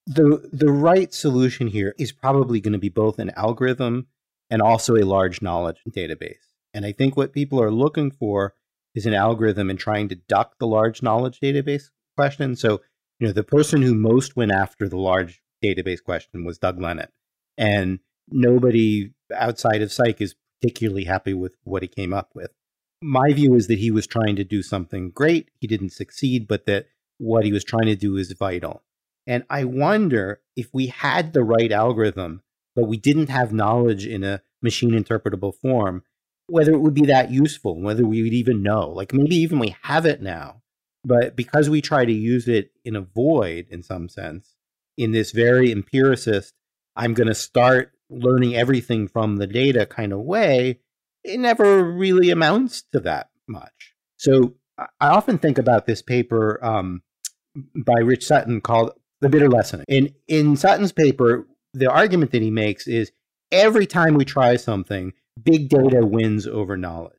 [0.06, 4.06] the the right solution here is probably going to be both an algorithm
[4.50, 6.54] and also a large knowledge database.
[6.74, 8.54] And I think what people are looking for
[8.94, 12.56] is an algorithm and trying to duck the large knowledge database question.
[12.56, 12.80] So,
[13.18, 17.08] you know, the person who most went after the large database question was Doug Lenat.
[17.56, 22.50] And nobody outside of Cyc is particularly happy with what he came up with.
[23.02, 25.50] My view is that he was trying to do something great.
[25.58, 26.86] He didn't succeed, but that
[27.18, 28.82] what he was trying to do is vital.
[29.26, 32.42] And I wonder if we had the right algorithm,
[32.74, 36.02] but we didn't have knowledge in a machine interpretable form,
[36.50, 38.90] whether it would be that useful, whether we would even know.
[38.90, 40.62] Like maybe even we have it now,
[41.04, 44.54] but because we try to use it in a void in some sense,
[44.96, 46.54] in this very empiricist,
[46.96, 50.80] I'm going to start learning everything from the data kind of way,
[51.24, 53.94] it never really amounts to that much.
[54.16, 57.02] So I often think about this paper um,
[57.74, 59.84] by Rich Sutton called The Bitter Lesson.
[59.88, 63.12] In, in Sutton's paper, the argument that he makes is
[63.52, 65.12] every time we try something,
[65.44, 67.14] big data wins over knowledge.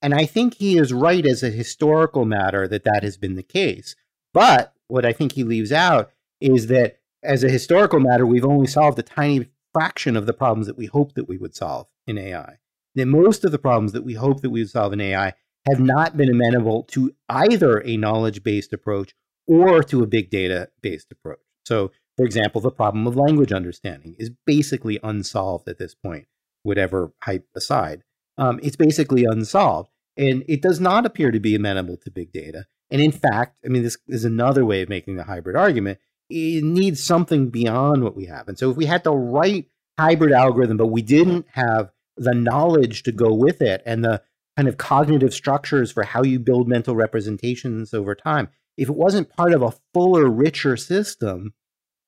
[0.00, 3.42] And I think he is right as a historical matter that that has been the
[3.42, 3.96] case.
[4.32, 6.10] But what I think he leaves out
[6.40, 10.66] is that as a historical matter, we've only solved a tiny fraction of the problems
[10.66, 12.58] that we hope that we would solve in AI.
[12.94, 15.34] That most of the problems that we hope that we would solve in AI
[15.68, 19.14] have not been amenable to either a knowledge based approach
[19.46, 21.40] or to a big data based approach.
[21.66, 26.26] So, for example, the problem of language understanding is basically unsolved at this point
[26.68, 28.04] whatever hype aside.
[28.36, 29.90] Um, it's basically unsolved.
[30.16, 32.66] And it does not appear to be amenable to big data.
[32.90, 35.98] And in fact, I mean, this is another way of making the hybrid argument.
[36.30, 38.48] It needs something beyond what we have.
[38.48, 39.66] And so if we had the right
[39.98, 44.22] hybrid algorithm, but we didn't have the knowledge to go with it and the
[44.56, 49.30] kind of cognitive structures for how you build mental representations over time, if it wasn't
[49.30, 51.54] part of a fuller, richer system,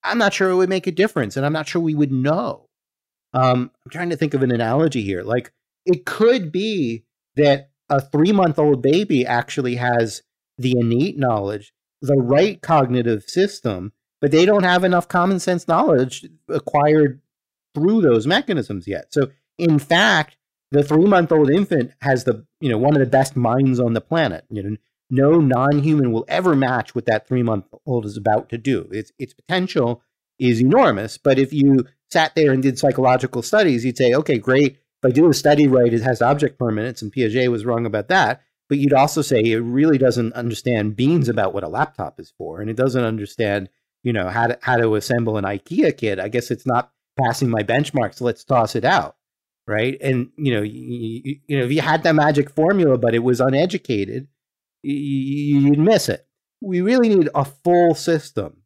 [0.02, 1.36] I'm not sure it would make a difference.
[1.36, 2.69] And I'm not sure we would know.
[3.32, 5.22] Um, I'm trying to think of an analogy here.
[5.22, 5.52] Like,
[5.86, 7.04] it could be
[7.36, 10.22] that a three month old baby actually has
[10.58, 16.26] the innate knowledge, the right cognitive system, but they don't have enough common sense knowledge
[16.48, 17.20] acquired
[17.74, 19.12] through those mechanisms yet.
[19.12, 20.36] So, in fact,
[20.70, 23.94] the three month old infant has the you know one of the best minds on
[23.94, 24.44] the planet.
[24.50, 24.76] You know,
[25.10, 28.88] no non human will ever match what that three month old is about to do.
[28.92, 30.02] Its its potential
[30.38, 31.18] is enormous.
[31.18, 34.78] But if you sat there and did psychological studies, you'd say, okay, great.
[35.02, 38.08] If I do a study right, it has object permanence, and Piaget was wrong about
[38.08, 38.42] that.
[38.68, 42.60] But you'd also say it really doesn't understand beans about what a laptop is for,
[42.60, 43.68] and it doesn't understand,
[44.04, 46.20] you know, how to how to assemble an IKEA kit.
[46.20, 48.16] I guess it's not passing my benchmarks.
[48.16, 49.16] so let's toss it out,
[49.66, 49.96] right?
[50.00, 53.40] And you know, you, you know, if you had that magic formula, but it was
[53.40, 54.28] uneducated,
[54.82, 56.26] you'd miss it.
[56.60, 58.59] We really need a full system,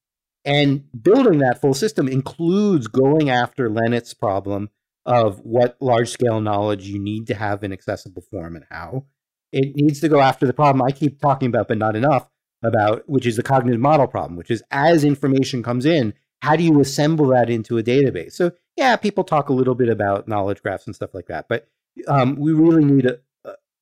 [0.44, 4.70] and building that full system includes going after Lenat's problem
[5.06, 9.04] of what large scale knowledge you need to have in accessible form and how
[9.52, 12.28] it needs to go after the problem I keep talking about, but not enough
[12.64, 16.62] about, which is the cognitive model problem, which is as information comes in, how do
[16.62, 18.32] you assemble that into a database?
[18.32, 21.68] So, yeah, people talk a little bit about knowledge graphs and stuff like that, but
[22.08, 23.18] um, we really need a,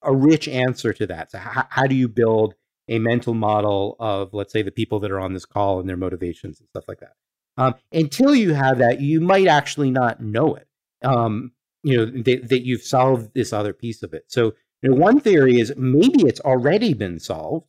[0.02, 1.30] a rich answer to that.
[1.30, 2.55] So, how, how do you build
[2.89, 5.97] a mental model of, let's say, the people that are on this call and their
[5.97, 7.15] motivations and stuff like that?
[7.57, 10.67] Um, until you have that, you might actually not know it.
[11.05, 11.53] Um,
[11.83, 14.25] you know that, that you've solved this other piece of it.
[14.29, 17.67] So now, one theory is maybe it's already been solved,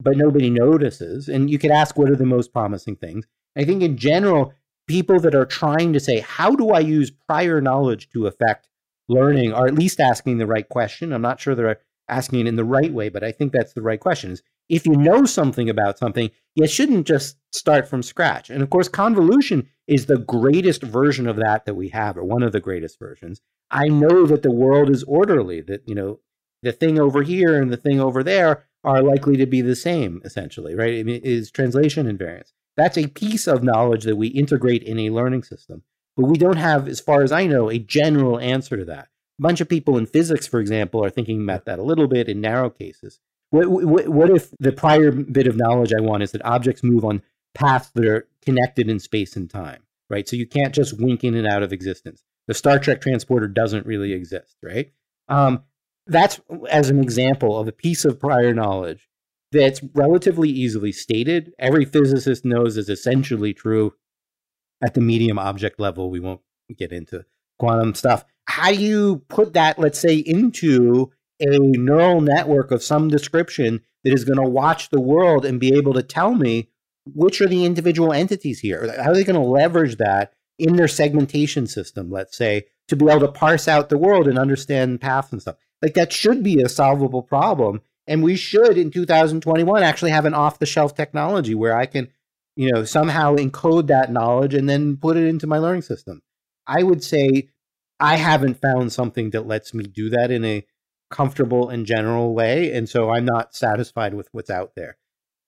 [0.00, 1.28] but nobody notices.
[1.28, 3.26] And you could ask, what are the most promising things?
[3.56, 4.52] I think in general,
[4.88, 8.68] people that are trying to say, how do I use prior knowledge to affect
[9.08, 11.12] learning are at least asking the right question.
[11.12, 13.82] I'm not sure they're asking it in the right way, but I think that's the
[13.82, 14.32] right question.
[14.32, 18.48] Is if you know something about something, you shouldn't just start from scratch.
[18.48, 22.42] And of course, convolution is the greatest version of that that we have, or one
[22.42, 23.42] of the greatest versions.
[23.70, 26.20] I know that the world is orderly, that, you know,
[26.62, 30.22] the thing over here and the thing over there are likely to be the same,
[30.24, 30.94] essentially, right?
[30.94, 32.52] It is translation invariance.
[32.74, 35.82] That's a piece of knowledge that we integrate in a learning system.
[36.16, 39.08] But we don't have, as far as I know, a general answer to that.
[39.38, 42.30] A bunch of people in physics, for example, are thinking about that a little bit
[42.30, 43.20] in narrow cases.
[43.52, 47.04] What, what, what if the prior bit of knowledge I want is that objects move
[47.04, 47.22] on
[47.54, 50.26] paths that are connected in space and time, right?
[50.26, 52.24] So you can't just wink in and out of existence.
[52.48, 54.90] The Star Trek transporter doesn't really exist, right?
[55.28, 55.64] Um,
[56.06, 59.10] that's as an example of a piece of prior knowledge
[59.52, 61.52] that's relatively easily stated.
[61.58, 63.92] Every physicist knows is essentially true
[64.82, 66.10] at the medium object level.
[66.10, 66.40] We won't
[66.78, 67.26] get into
[67.58, 68.24] quantum stuff.
[68.46, 71.12] How do you put that, let's say, into
[71.42, 75.76] a neural network of some description that is going to watch the world and be
[75.76, 76.68] able to tell me
[77.04, 78.94] which are the individual entities here?
[78.96, 83.08] How are they going to leverage that in their segmentation system, let's say, to be
[83.08, 85.56] able to parse out the world and understand paths and stuff?
[85.80, 87.80] Like that should be a solvable problem.
[88.06, 92.08] And we should in 2021 actually have an off the shelf technology where I can,
[92.56, 96.22] you know, somehow encode that knowledge and then put it into my learning system.
[96.66, 97.48] I would say
[97.98, 100.64] I haven't found something that lets me do that in a
[101.12, 102.72] comfortable and general way.
[102.72, 104.96] And so I'm not satisfied with what's out there.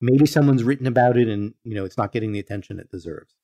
[0.01, 3.35] Maybe someone's written about it and, you know, it's not getting the attention it deserves.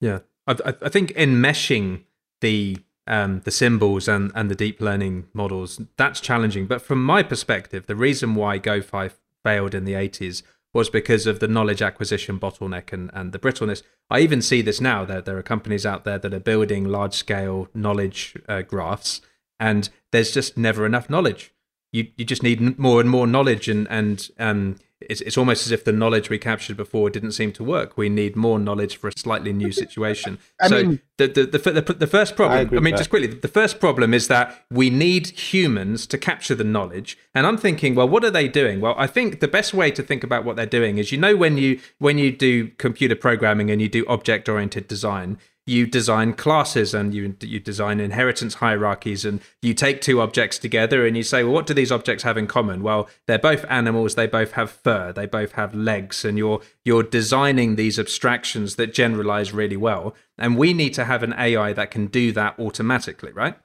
[0.00, 0.20] Yeah.
[0.46, 2.04] I, I think enmeshing
[2.40, 6.66] the um, the symbols and, and the deep learning models, that's challenging.
[6.66, 10.42] But from my perspective, the reason why GOFAI failed in the 80s
[10.72, 13.82] was because of the knowledge acquisition bottleneck and, and the brittleness.
[14.08, 15.04] I even see this now.
[15.04, 19.20] There, there are companies out there that are building large scale knowledge uh, graphs,
[19.62, 21.54] and there's just never enough knowledge.
[21.92, 25.72] You, you just need more and more knowledge, and, and um, it's, it's almost as
[25.72, 27.96] if the knowledge we captured before didn't seem to work.
[27.96, 30.38] We need more knowledge for a slightly new situation.
[30.66, 33.46] So mean, the, the, the, the, the first problem, I, I mean, just quickly, the
[33.46, 37.16] first problem is that we need humans to capture the knowledge.
[37.34, 38.80] And I'm thinking, well, what are they doing?
[38.80, 41.36] Well, I think the best way to think about what they're doing is, you know,
[41.36, 46.32] when you when you do computer programming and you do object oriented design, you design
[46.32, 51.22] classes and you you design inheritance hierarchies and you take two objects together and you
[51.22, 52.82] say well what do these objects have in common?
[52.82, 57.04] Well they're both animals they both have fur they both have legs and you're you're
[57.04, 60.14] designing these abstractions that generalize really well.
[60.36, 63.56] And we need to have an AI that can do that automatically right?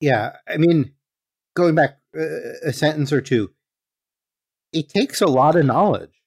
[0.00, 0.92] Yeah, I mean,
[1.56, 2.22] going back uh,
[2.64, 3.50] a sentence or two,
[4.72, 6.22] it takes a lot of knowledge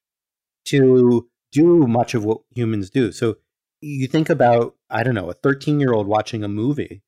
[0.66, 3.12] to do much of what humans do.
[3.12, 3.38] So
[3.82, 7.02] you think about, I don't know, a 13 year old watching a movie.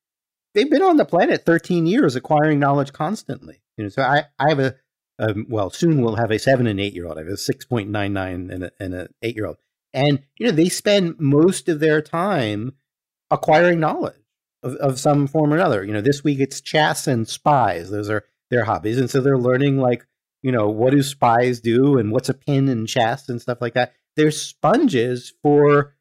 [0.54, 3.62] They've been on the planet 13 years acquiring knowledge constantly.
[3.76, 4.74] You know, so I, I have a,
[5.18, 7.16] um, well, soon we'll have a seven and eight year old.
[7.16, 9.56] I have a 6.99 and, a, an eight year old.
[9.92, 12.72] And, you know, they spend most of their time
[13.30, 14.20] acquiring knowledge
[14.62, 15.84] of, of some form or another.
[15.84, 17.90] You know, this week it's chess and spies.
[17.90, 18.98] Those are their hobbies.
[18.98, 20.04] And so they're learning like,
[20.42, 23.74] you know, what do spies do and what's a pin in chess and stuff like
[23.74, 23.94] that.
[24.16, 25.93] They're sponges for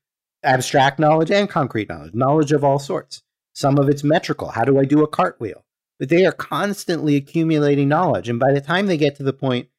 [0.43, 3.23] abstract knowledge and concrete knowledge, knowledge of all sorts.
[3.53, 4.49] Some of it's metrical.
[4.49, 5.63] How do I do a cartwheel?
[5.99, 8.27] But they are constantly accumulating knowledge.
[8.27, 9.69] And by the time they get to the point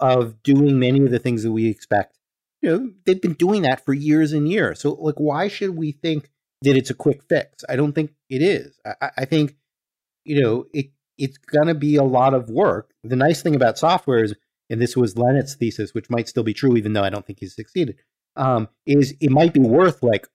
[0.00, 2.18] of doing many of the things that we expect,
[2.62, 4.80] you know, they've been doing that for years and years.
[4.80, 6.30] So, like, why should we think
[6.62, 7.64] that it's a quick fix?
[7.68, 8.78] I don't think it is.
[8.84, 9.56] I, I think,
[10.24, 12.92] you know, it it's going to be a lot of work.
[13.02, 14.34] The nice thing about software is,
[14.70, 17.40] and this was Lenat's thesis, which might still be true, even though I don't think
[17.40, 17.96] he's succeeded,
[18.38, 20.26] um, is it might be worth like,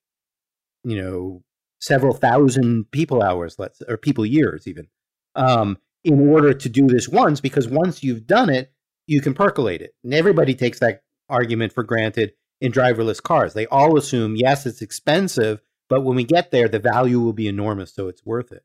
[0.84, 1.44] you know,
[1.80, 4.88] several thousand people hours, let's or people years even,
[5.36, 7.42] um, in order to do this once.
[7.42, 8.72] Because once you've done it,
[9.08, 13.54] you can percolate it, and everybody takes that argument for granted in driverless cars.
[13.54, 17.48] They all assume, yes, it's expensive, but when we get there, the value will be
[17.48, 18.64] enormous, so it's worth it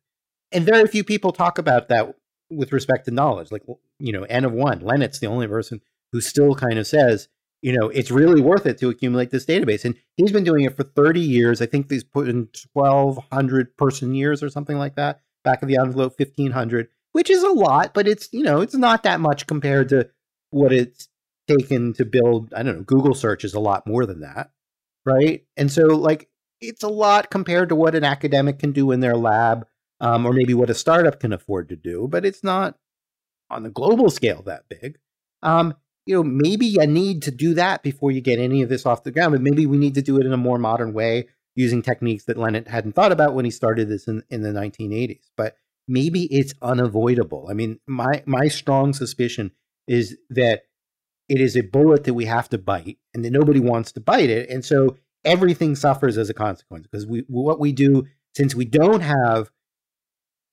[0.53, 2.15] and very few people talk about that
[2.51, 3.53] with respect to knowledge.
[3.53, 3.65] Like,
[3.99, 5.81] you know, N of one, Lenat's the only person
[6.13, 7.29] who still kind of says,
[7.63, 9.85] you know, it's really worth it to accumulate this database.
[9.85, 11.61] And he's been doing it for 30 years.
[11.61, 15.21] I think he's put in 1,200 person years or something like that.
[15.45, 19.03] Back of the envelope, 1,500, which is a lot, but it's, you know, it's not
[19.03, 20.09] that much compared to
[20.51, 21.09] what it's
[21.49, 22.53] taken to build.
[22.55, 24.51] I don't know, Google search is a lot more than that.
[25.05, 25.45] Right.
[25.57, 26.29] And so, like,
[26.61, 29.67] it's a lot compared to what an academic can do in their lab
[30.01, 32.77] um, or maybe what a startup can afford to do, but it's not
[33.51, 34.99] on the global scale that big.
[35.43, 35.75] Um,
[36.09, 39.05] you know, maybe you need to do that before you get any of this off
[39.05, 41.83] the ground, but maybe we need to do it in a more modern way using
[41.83, 45.27] techniques that Lenat hadn't thought about when he started this in, in the 1980s.
[45.37, 47.49] But maybe it's unavoidable.
[47.51, 49.51] I mean, my my strong suspicion
[49.87, 50.63] is that
[51.29, 54.31] it is a bullet that we have to bite, and that nobody wants to bite
[54.31, 58.65] it, and so everything suffers as a consequence because we what we do since we
[58.65, 59.51] don't have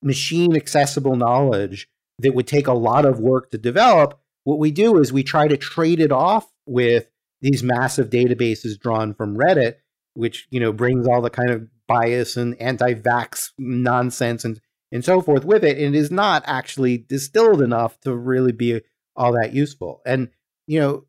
[0.04, 1.88] machine accessible knowledge
[2.20, 5.48] that would take a lot of work to develop, what we do is we try
[5.48, 7.08] to trade it off with
[7.42, 9.76] these massive databases drawn from Reddit,
[10.14, 14.62] which you know brings all the kind of bias and anti-vax nonsense and
[14.92, 18.82] and so forth with it, and it is not actually distilled enough to really be
[19.16, 20.02] all that useful.
[20.06, 20.30] And
[20.68, 21.06] you know,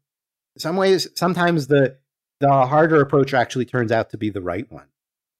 [0.58, 1.98] some ways, sometimes the
[2.40, 4.88] the harder approach actually turns out to be the right one.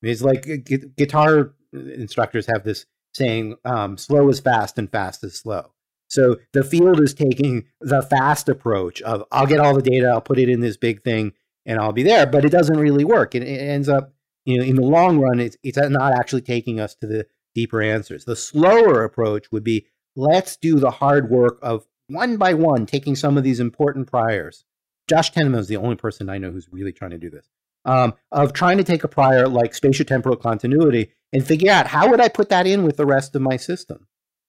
[0.03, 5.35] It's like gu- guitar instructors have this saying um, slow is fast and fast is
[5.35, 5.73] slow.
[6.17, 10.23] So the field is taking the fast approach of I'll get all the data, I'll
[10.23, 11.35] put it in this big thing,
[11.67, 12.27] and I'll be there.
[12.27, 13.35] But it doesn't really work.
[13.35, 14.15] It, it ends up,
[14.47, 17.83] you know, in the long run, it's, it's not actually taking us to the deeper
[17.83, 18.25] answers.
[18.25, 23.15] The slower approach would be let's do the hard work of one by one taking
[23.15, 24.65] some of these important priors.
[25.11, 27.51] Josh Tenenbaum is the only person I know who's really trying to do this.
[27.85, 32.23] Um, of trying to take a prior like spatiotemporal continuity and figure out how would
[32.23, 34.06] I put that in with the rest of my system.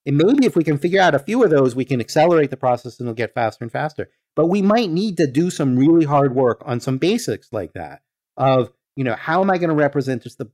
[0.08, 2.58] And maybe if we can figure out a few of those, we can accelerate the
[2.58, 4.10] process and it'll get faster and faster.
[4.36, 8.02] But we might need to do some really hard work on some basics like that
[8.38, 10.50] of, you know, how am I going to represent just the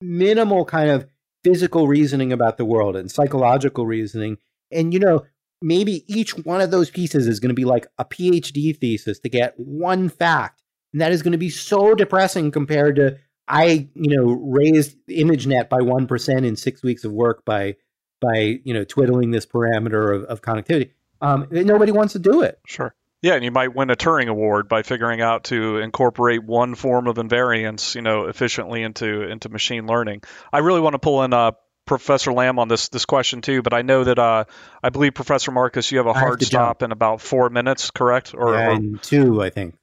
[0.00, 1.06] minimal kind of
[1.44, 4.38] physical reasoning about the world and psychological reasoning.
[4.72, 5.24] And, you know,
[5.62, 9.28] maybe each one of those pieces is going to be like a PhD thesis to
[9.28, 10.62] get one fact.
[10.92, 15.68] And that is going to be so depressing compared to I, you know, raised ImageNet
[15.68, 17.76] by 1% in six weeks of work by,
[18.20, 20.90] by, you know, twiddling this parameter of, of connectivity.
[21.20, 22.58] Um, nobody wants to do it.
[22.66, 22.94] Sure.
[23.22, 27.06] Yeah, and you might win a Turing Award by figuring out to incorporate one form
[27.08, 30.22] of invariance, you know, efficiently into into machine learning.
[30.52, 31.52] I really want to pull in uh,
[31.86, 34.44] Professor Lamb on this this question too, but I know that uh,
[34.82, 38.34] I believe Professor Marcus, you have a hard have stop in about four minutes, correct?
[38.36, 39.76] Or, yeah, or two, I think.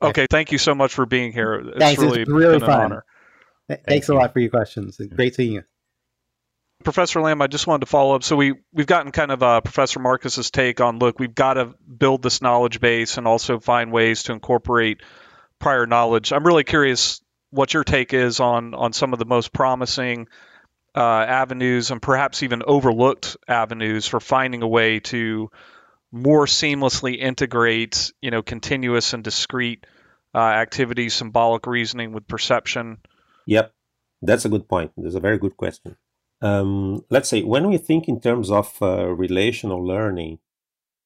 [0.00, 1.54] Okay, thank you so much for being here.
[1.54, 2.78] It's Thanks, really, it's really been fun.
[2.78, 3.04] an honor.
[3.68, 5.00] Th- Thanks a lot for your questions.
[5.14, 5.64] Great seeing you.
[6.84, 8.22] Professor Lamb, I just wanted to follow up.
[8.22, 11.74] So we we've gotten kind of uh, Professor Marcus's take on look, we've got to
[11.98, 15.02] build this knowledge base and also find ways to incorporate
[15.58, 16.32] prior knowledge.
[16.32, 20.28] I'm really curious what your take is on on some of the most promising
[20.94, 25.50] uh, avenues and perhaps even overlooked avenues for finding a way to
[26.10, 29.84] more seamlessly integrate, you know, continuous and discrete
[30.34, 32.98] uh, activities, symbolic reasoning with perception.
[33.46, 33.72] Yep,
[34.22, 34.92] that's a good point.
[34.96, 35.96] That's a very good question.
[36.40, 40.38] Um, let's say when we think in terms of uh, relational learning,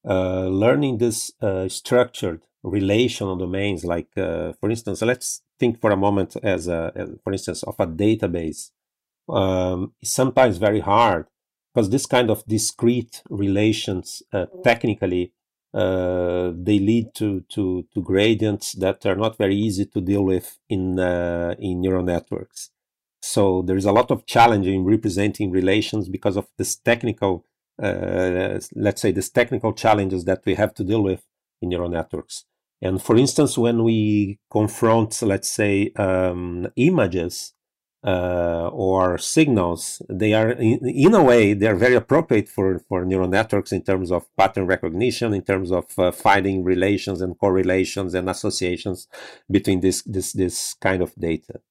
[0.07, 5.97] uh, learning this uh, structured relational domains, like uh, for instance, let's think for a
[5.97, 8.71] moment as, a, as for instance, of a database.
[9.29, 11.27] Um, is sometimes very hard
[11.73, 15.31] because this kind of discrete relations uh, technically
[15.73, 20.59] uh, they lead to, to, to gradients that are not very easy to deal with
[20.69, 22.69] in in neural networks.
[23.25, 27.45] So there's a lot of challenge in representing relations because of this technical,
[27.81, 31.23] uh, let's say, this technical challenges that we have to deal with
[31.61, 32.43] in neural networks.
[32.81, 37.53] And for instance, when we confront, let's say, um, images
[38.05, 43.29] uh, or signals, they are, in, in, a way, they're very appropriate for, for neural
[43.29, 48.29] networks in terms of pattern recognition, in terms of uh, finding relations and correlations and
[48.29, 49.07] associations
[49.49, 51.61] between this, this, this kind of data.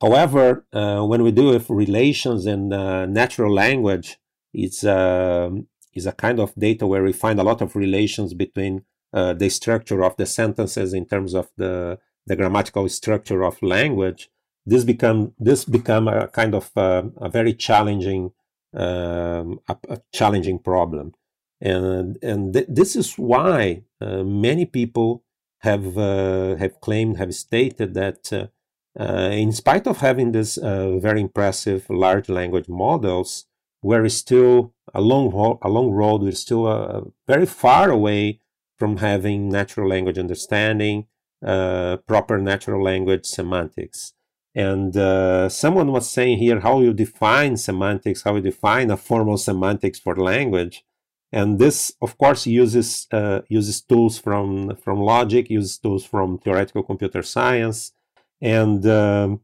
[0.00, 4.18] However, uh, when we do with relations and uh, natural language,
[4.52, 5.50] it's uh,
[5.94, 9.50] is a kind of data where we find a lot of relations between uh, the
[9.50, 14.30] structure of the sentences in terms of the the grammatical structure of language.
[14.64, 18.32] This become this become a kind of uh, a very challenging
[18.74, 21.12] um, a, a, challenging problem,
[21.60, 25.24] and and th- this is why uh, many people
[25.58, 28.50] have have claimed have stated that
[28.98, 33.46] uh, in spite of having this uh, very impressive large language models,
[33.82, 36.22] we're still a long, a long road.
[36.22, 38.40] We're still uh, very far away
[38.78, 41.06] from having natural language understanding,
[41.44, 44.14] uh, proper natural language semantics.
[44.54, 49.36] And uh, someone was saying here how you define semantics, how you define a formal
[49.36, 50.84] semantics for language.
[51.32, 56.82] And this, of course, uses uh, uses tools from from logic, uses tools from theoretical
[56.82, 57.92] computer science,
[58.40, 59.40] and um,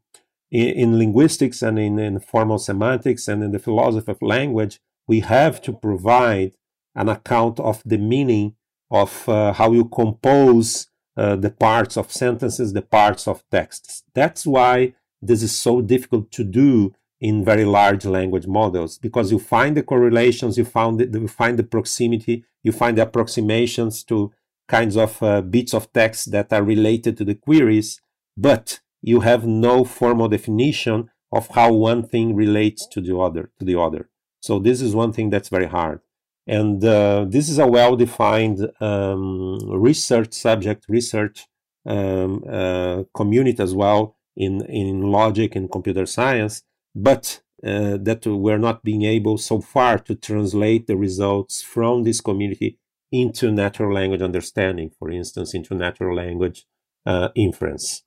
[0.51, 5.21] in, in, linguistics and in, in formal semantics and in the philosophy of language, we
[5.21, 6.53] have to provide
[6.95, 8.55] an account of the meaning
[8.91, 14.03] of uh, how you compose uh, the parts of sentences, the parts of texts.
[14.15, 19.39] That's why this is so difficult to do in very large language models because you
[19.39, 24.33] find the correlations, you find the, you find the proximity, you find the approximations to
[24.69, 28.01] kinds of uh, bits of text that are related to the queries,
[28.37, 33.65] but you have no formal definition of how one thing relates to the other to
[33.65, 34.09] the other.
[34.41, 36.01] So this is one thing that's very hard.
[36.47, 41.47] And uh, this is a well-defined um, research subject research
[41.85, 46.63] um, uh, community as well in in logic and computer science.
[46.95, 52.21] But uh, that we're not being able so far to translate the results from this
[52.21, 52.79] community
[53.11, 56.67] into natural language understanding for instance into natural language
[57.07, 58.03] uh, inference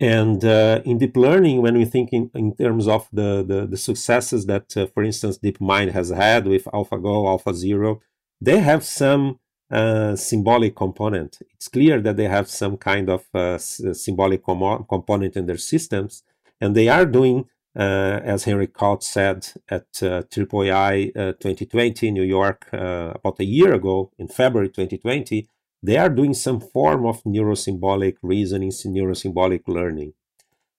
[0.00, 3.76] and uh, in deep learning, when we think in, in terms of the, the, the
[3.76, 8.00] successes that, uh, for instance, DeepMind has had with AlphaGo, AlphaZero,
[8.40, 9.38] they have some
[9.70, 11.38] uh, symbolic component.
[11.52, 16.22] It's clear that they have some kind of uh, symbolic com- component in their systems,
[16.62, 17.44] and they are doing,
[17.78, 23.74] uh, as Henry Kautz said at uh, AAAI 2020 in New York about a year
[23.74, 25.46] ago, in February 2020,
[25.82, 30.12] they are doing some form of neurosymbolic reasoning, neurosymbolic learning.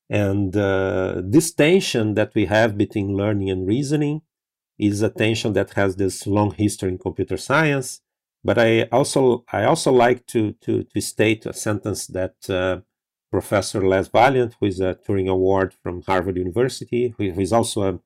[0.09, 4.21] And uh, this tension that we have between learning and reasoning
[4.77, 8.01] is a tension that has this long history in computer science.
[8.43, 12.81] But I also I also like to to, to state a sentence that uh,
[13.31, 18.01] Professor Les Valiant, who is a Turing Award from Harvard University, who, is also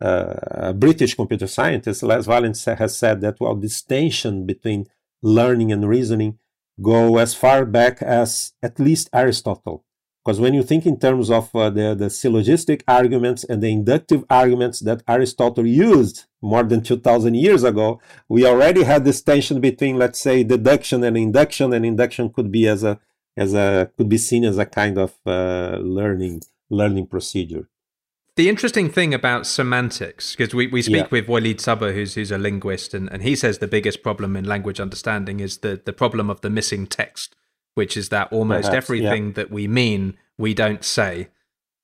[0.00, 4.86] a, a, British computer scientist, Les Valiant has said that well, this tension between
[5.26, 6.38] learning and reasoning
[6.80, 9.84] go as far back as at least Aristotle.
[10.24, 14.24] Because when you think in terms of uh, the, the syllogistic arguments and the inductive
[14.28, 19.96] arguments that Aristotle used more than 2000 years ago, we already had this tension between,
[19.96, 22.98] let's say, deduction and induction, and induction could be as a,
[23.36, 27.68] as a, could be seen as a kind of uh, learning, learning procedure
[28.36, 31.08] the interesting thing about semantics, because we, we speak yeah.
[31.10, 34.44] with Walid Saba, who's who's a linguist, and, and he says the biggest problem in
[34.44, 37.34] language understanding is the, the problem of the missing text,
[37.74, 39.32] which is that almost Perhaps, everything yeah.
[39.32, 41.28] that we mean we don't say.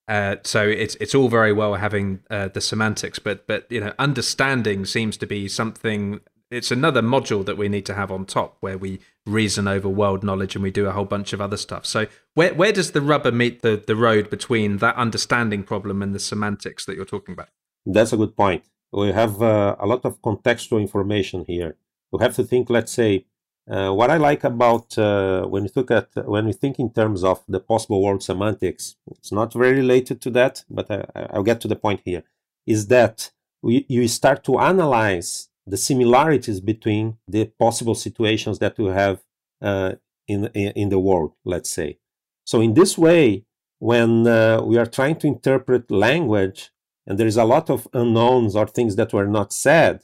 [0.08, 3.94] Uh, so it's it's all very well having uh, the semantics, but but you know
[3.98, 6.20] understanding seems to be something
[6.52, 10.22] it's another module that we need to have on top where we reason over world
[10.22, 11.86] knowledge and we do a whole bunch of other stuff.
[11.86, 16.14] So where where does the rubber meet the, the road between that understanding problem and
[16.14, 17.48] the semantics that you're talking about?
[17.86, 18.64] That's a good point.
[18.92, 21.76] We have uh, a lot of contextual information here.
[22.10, 23.24] We have to think, let's say,
[23.70, 27.24] uh, what I like about uh, when you look at when we think in terms
[27.24, 31.60] of the possible world semantics, it's not very related to that, but I, I'll get
[31.62, 32.24] to the point here.
[32.66, 33.30] is that
[33.62, 39.22] we, you start to analyze the similarities between the possible situations that we have
[39.60, 39.92] uh,
[40.26, 41.98] in, in, the world, let's say.
[42.44, 43.44] So in this way,
[43.78, 46.70] when uh, we are trying to interpret language
[47.06, 50.00] and there is a lot of unknowns or things that were not said,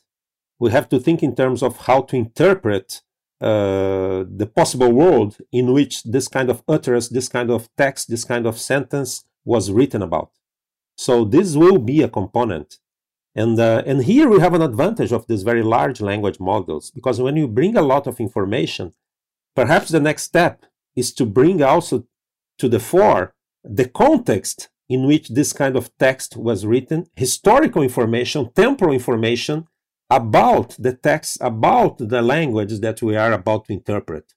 [0.59, 3.03] we have to think in terms of how to interpret
[3.41, 8.25] uh, the possible world in which this kind of utterance, this kind of text, this
[8.25, 10.33] kind of sentence was written about.
[10.97, 12.79] So this will be a component.
[13.39, 17.21] And, uh, and here we have an advantage of these very large language models because
[17.21, 18.95] when you bring a lot of information,
[19.55, 20.67] perhaps the next step
[20.97, 22.05] is to bring also
[22.59, 28.51] to the fore the context in which this kind of text was written, historical information,
[28.57, 29.69] temporal information
[30.11, 34.35] about the text, about the language that we are about to interpret.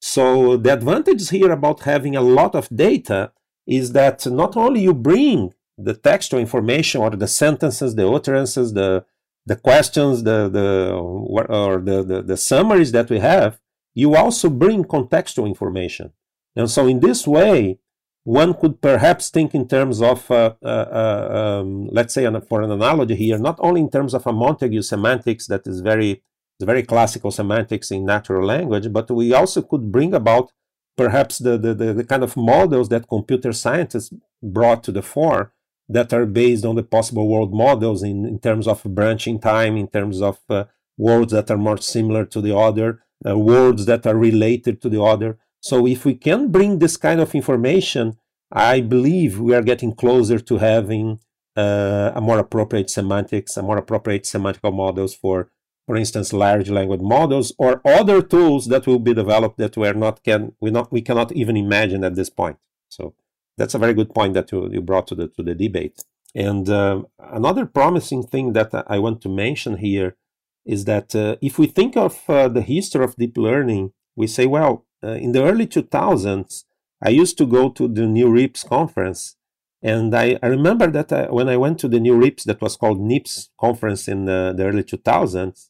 [0.00, 3.32] So the advantage here about having a lot of data
[3.66, 9.04] is that not only you bring the textual information or the sentences, the utterances, the
[9.46, 13.60] the questions, the the or the, the, the summaries that we have,
[13.94, 16.12] you also bring contextual information.
[16.56, 17.78] And so in this way,
[18.24, 22.70] one could perhaps think in terms of, uh, uh, uh, um, let's say, for an
[22.70, 26.22] analogy here, not only in terms of a Montague semantics that is very,
[26.62, 30.52] very classical semantics in natural language, but we also could bring about
[30.96, 34.10] perhaps the, the, the, the kind of models that computer scientists
[34.42, 35.52] brought to the fore
[35.88, 39.88] that are based on the possible world models in, in terms of branching time, in
[39.88, 40.64] terms of uh,
[40.96, 45.02] words that are more similar to the other, uh, words that are related to the
[45.02, 45.38] other.
[45.60, 48.18] So if we can bring this kind of information,
[48.52, 51.20] I believe we are getting closer to having
[51.56, 55.50] uh, a more appropriate semantics, a more appropriate semantical models for,
[55.86, 59.94] for instance, large language models or other tools that will be developed that we are
[59.94, 62.58] not can we not we cannot even imagine at this point.
[62.88, 63.14] So
[63.56, 66.02] that's a very good point that you, you brought to the to the debate.
[66.34, 70.16] And uh, another promising thing that I want to mention here
[70.66, 74.46] is that uh, if we think of uh, the history of deep learning, we say,
[74.46, 76.64] well, uh, in the early 2000s,
[77.02, 79.36] I used to go to the NeurIPS conference.
[79.82, 83.00] And I, I remember that I, when I went to the NeurIPS, that was called
[83.00, 85.68] NIPS conference in the, the early 2000s,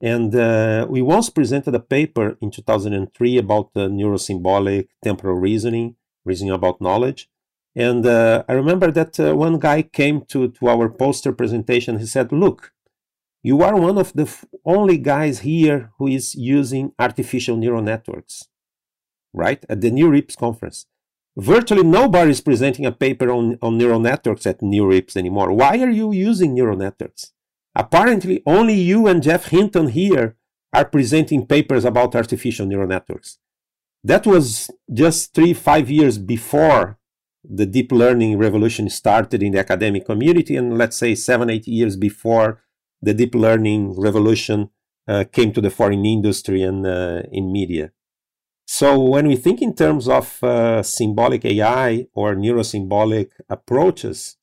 [0.00, 5.96] and uh, we once presented a paper in 2003 about the neurosymbolic temporal reasoning,
[6.26, 7.30] reasoning about knowledge.
[7.74, 11.98] And uh, I remember that uh, one guy came to, to our poster presentation.
[11.98, 12.72] He said, Look,
[13.42, 14.28] you are one of the
[14.64, 18.48] only guys here who is using artificial neural networks
[19.36, 19.64] right?
[19.68, 20.86] At the New NeurIPS conference.
[21.36, 25.52] Virtually nobody is presenting a paper on, on neural networks at NeurIPS anymore.
[25.52, 27.32] Why are you using neural networks?
[27.74, 30.36] Apparently, only you and Geoff Hinton here
[30.72, 33.38] are presenting papers about artificial neural networks.
[34.06, 36.96] That was just three, five years before
[37.42, 41.96] the deep learning revolution started in the academic community, and let's say seven, eight years
[41.96, 42.62] before
[43.02, 44.70] the deep learning revolution
[45.08, 47.90] uh, came to the foreign industry and uh, in media.
[48.64, 54.36] So when we think in terms of uh, symbolic AI or neurosymbolic approaches,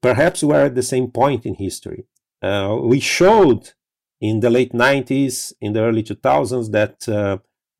[0.00, 2.06] perhaps we're at the same point in history.
[2.40, 3.72] Uh, we showed
[4.18, 7.36] in the late 90s, in the early 2000s, that uh,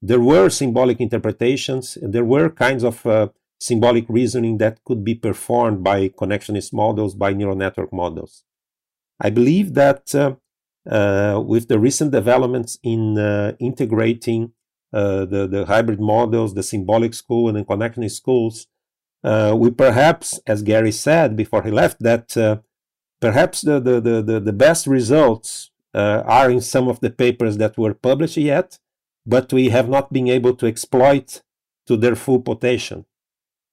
[0.08, 3.28] there were symbolic interpretations, there were kinds of uh,
[3.58, 8.44] symbolic reasoning that could be performed by connectionist models, by neural network models.
[9.20, 10.34] I believe that uh,
[10.88, 13.16] uh, with the recent developments in
[13.58, 14.52] integrating
[14.94, 18.68] uh, the, the hybrid models, the symbolic school and the connectionist schools,
[19.24, 22.58] uh, we perhaps, as Gary said before he left, that uh,
[23.20, 27.76] perhaps the, the, the, the, best results uh, are in some of the papers that
[27.76, 28.78] were published yet,
[29.26, 31.42] but we have not been able to exploit
[31.86, 33.06] to their full potential.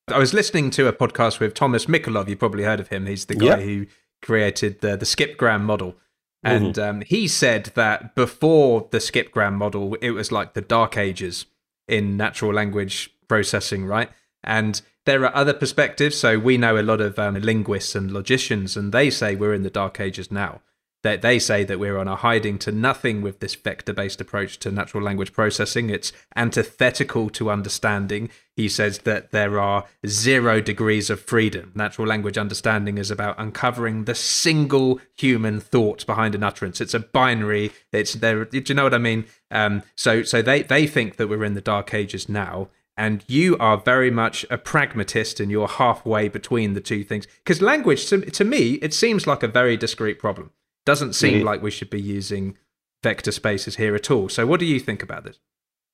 [0.07, 2.27] I was listening to a podcast with Thomas Mikolov.
[2.27, 3.05] You probably heard of him.
[3.05, 3.85] He's the guy who
[4.21, 5.95] created the, the skipgram model.
[6.43, 6.89] And mm-hmm.
[6.89, 11.45] um, he said that before the skipgram model, it was like the dark ages
[11.87, 14.09] in natural language processing, right?
[14.43, 16.17] And there are other perspectives.
[16.17, 19.63] So we know a lot of um, linguists and logicians, and they say we're in
[19.63, 20.61] the dark ages now
[21.03, 24.59] that they say that we're on a hiding to nothing with this vector based approach
[24.59, 25.89] to natural language processing.
[25.89, 28.29] It's antithetical to understanding.
[28.55, 31.71] He says that there are zero degrees of freedom.
[31.73, 36.81] Natural language understanding is about uncovering the single human thought behind an utterance.
[36.81, 37.71] It's a binary.
[37.91, 38.45] It's there.
[38.45, 39.25] Do you know what I mean?
[39.49, 43.57] Um, so, so they they think that we're in the dark ages now, and you
[43.57, 48.21] are very much a pragmatist and you're halfway between the two things because language to,
[48.21, 50.51] to me it seems like a very discrete problem
[50.85, 51.43] doesn't seem really?
[51.43, 52.57] like we should be using
[53.03, 54.29] vector spaces here at all.
[54.29, 55.39] So, what do you think about this?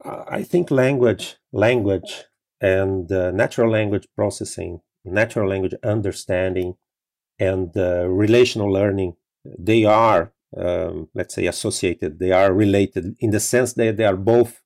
[0.04, 2.26] Uh, I think language, language,
[2.62, 6.76] and uh, natural language processing, natural language understanding
[7.40, 9.16] and uh, relational learning,
[9.58, 12.20] they are, um, let's say, associated.
[12.20, 14.62] They are related in the sense that they are both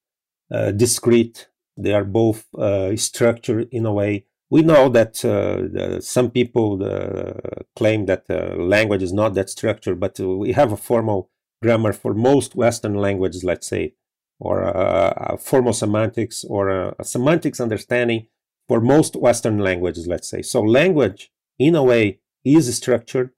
[0.51, 1.47] uh, discrete.
[1.77, 4.25] They are both uh, structured in a way.
[4.51, 8.25] We know that uh, some people uh, claim that
[8.59, 11.29] language is not that structured, but we have a formal
[11.63, 13.93] grammar for most Western languages, let's say,
[14.39, 18.27] or a, a formal semantics or a, a semantics understanding
[18.67, 20.41] for most Western languages, let's say.
[20.41, 23.31] So language, in a way, is structured,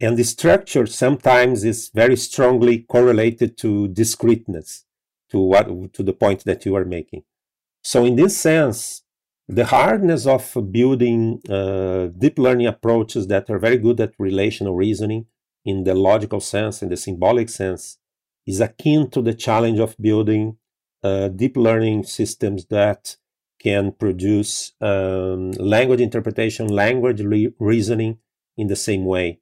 [0.00, 4.86] and the structure sometimes is very strongly correlated to discreteness,
[5.30, 7.24] to what to the point that you are making.
[7.82, 9.03] So in this sense,
[9.48, 15.26] the hardness of building uh, deep learning approaches that are very good at relational reasoning
[15.64, 17.98] in the logical sense, and the symbolic sense,
[18.46, 20.56] is akin to the challenge of building
[21.02, 23.16] uh, deep learning systems that
[23.60, 28.18] can produce um, language interpretation, language re- reasoning
[28.56, 29.40] in the same way.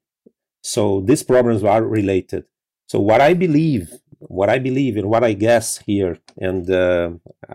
[0.62, 2.44] So these problems are related.
[2.86, 3.90] So what I believe,
[4.28, 7.10] what I believe and what I guess here, and uh,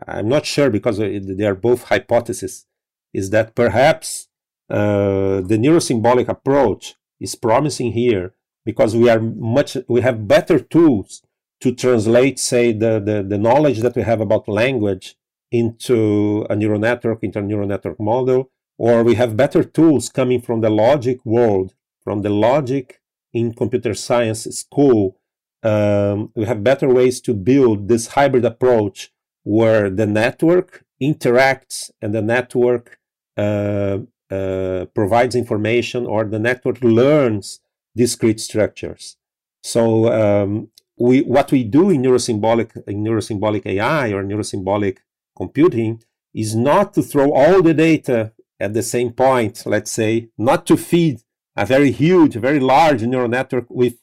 [0.08, 2.66] I'm not sure because they are both hypotheses,
[3.14, 4.28] is that perhaps
[4.70, 8.34] uh, the neurosymbolic approach is promising here
[8.66, 11.24] because we are much we have better tools
[11.62, 15.16] to translate, say, the, the, the knowledge that we have about language
[15.52, 20.42] into a neural network, into a neural network model, or we have better tools coming
[20.42, 21.74] from the logic world,
[22.04, 23.02] from the logic
[23.34, 25.20] in computer science school.
[25.64, 29.12] Um, we have better ways to build this hybrid approach
[29.44, 33.00] where the network interacts and the network
[33.38, 37.60] uh, uh, provides information or the network learns
[37.96, 39.18] discrete structures.
[39.64, 44.98] So um, we what we do in neurosymbolic in neurosymbolic AI or neurosymbolic
[45.36, 46.04] computing
[46.34, 50.78] is not to throw all the data at the same point, let's say, not to
[50.78, 51.22] feed
[51.56, 53.96] a very huge, very large neural network with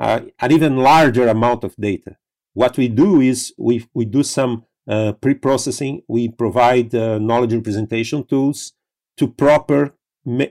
[0.00, 2.16] uh, an even larger amount of data.
[2.54, 6.02] What we do is we, we do some uh, pre-processing.
[6.08, 8.72] We provide uh, knowledge representation tools
[9.18, 9.94] to proper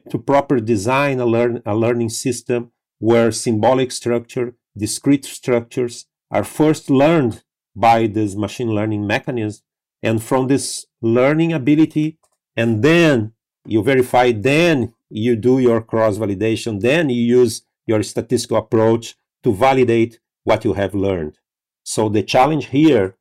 [0.10, 6.90] to proper design a learn a learning system where symbolic structure discrete structures are first
[6.90, 7.44] learned
[7.76, 9.64] by this machine learning mechanism.
[10.02, 12.18] And from this learning ability,
[12.56, 13.34] and then
[13.66, 19.54] you verify, then you do your cross validation, then you use your statistical approach to
[19.54, 21.38] validate what you have learned.
[21.84, 23.18] So the challenge here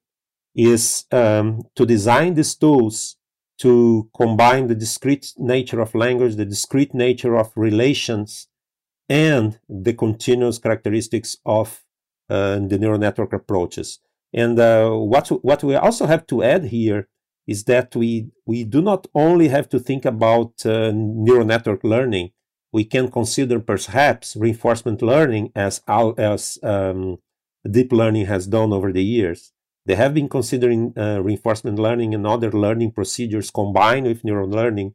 [0.54, 3.16] is um, to design these tools
[3.58, 8.48] to combine the discrete nature of language, the discrete nature of relations,
[9.08, 11.82] and the continuous characteristics of
[12.30, 14.00] uh, the neural network approaches.
[14.32, 17.08] And uh, what what we also have to add here
[17.46, 22.30] is that we we do not only have to think about uh, neural network learning.
[22.72, 25.80] We can consider perhaps reinforcement learning as
[26.18, 27.18] as um,
[27.68, 29.52] deep learning has done over the years.
[29.86, 34.94] They have been considering uh, reinforcement learning and other learning procedures combined with neural learning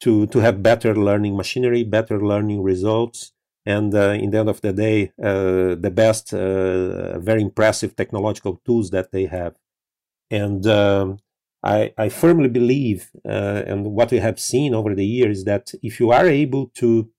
[0.00, 3.32] to to have better learning machinery, better learning results,
[3.66, 8.60] and uh, in the end of the day, uh, the best, uh, very impressive technological
[8.66, 9.56] tools that they have.
[10.30, 11.18] And um,
[11.64, 15.98] I, I, firmly believe, uh, and what we have seen over the years, that if
[15.98, 17.10] you are able to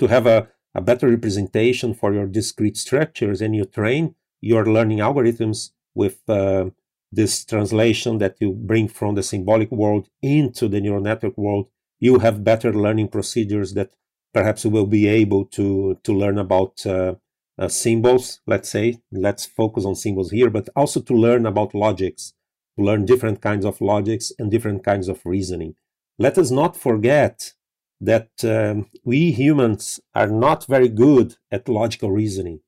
[0.00, 4.98] to have a, a better representation for your discrete structures and you train your learning
[4.98, 6.70] algorithms with uh,
[7.12, 11.66] this translation that you bring from the symbolic world into the neural network world,
[11.98, 13.94] you have better learning procedures that
[14.32, 17.14] perhaps will be able to to learn about uh,
[17.58, 18.98] uh, symbols let's say.
[19.12, 22.34] Let's focus on symbols here but also to learn about logics
[22.76, 25.74] to learn different kinds of logics and different kinds of reasoning
[26.18, 27.52] let us not forget
[28.00, 32.60] that um, we humans are not very good at logical reasoning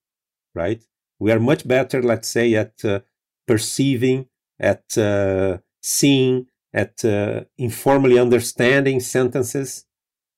[0.54, 0.84] right
[1.18, 3.00] we are much better let's say at uh,
[3.46, 4.26] perceiving
[4.60, 9.84] at uh, seeing at uh, informally understanding sentences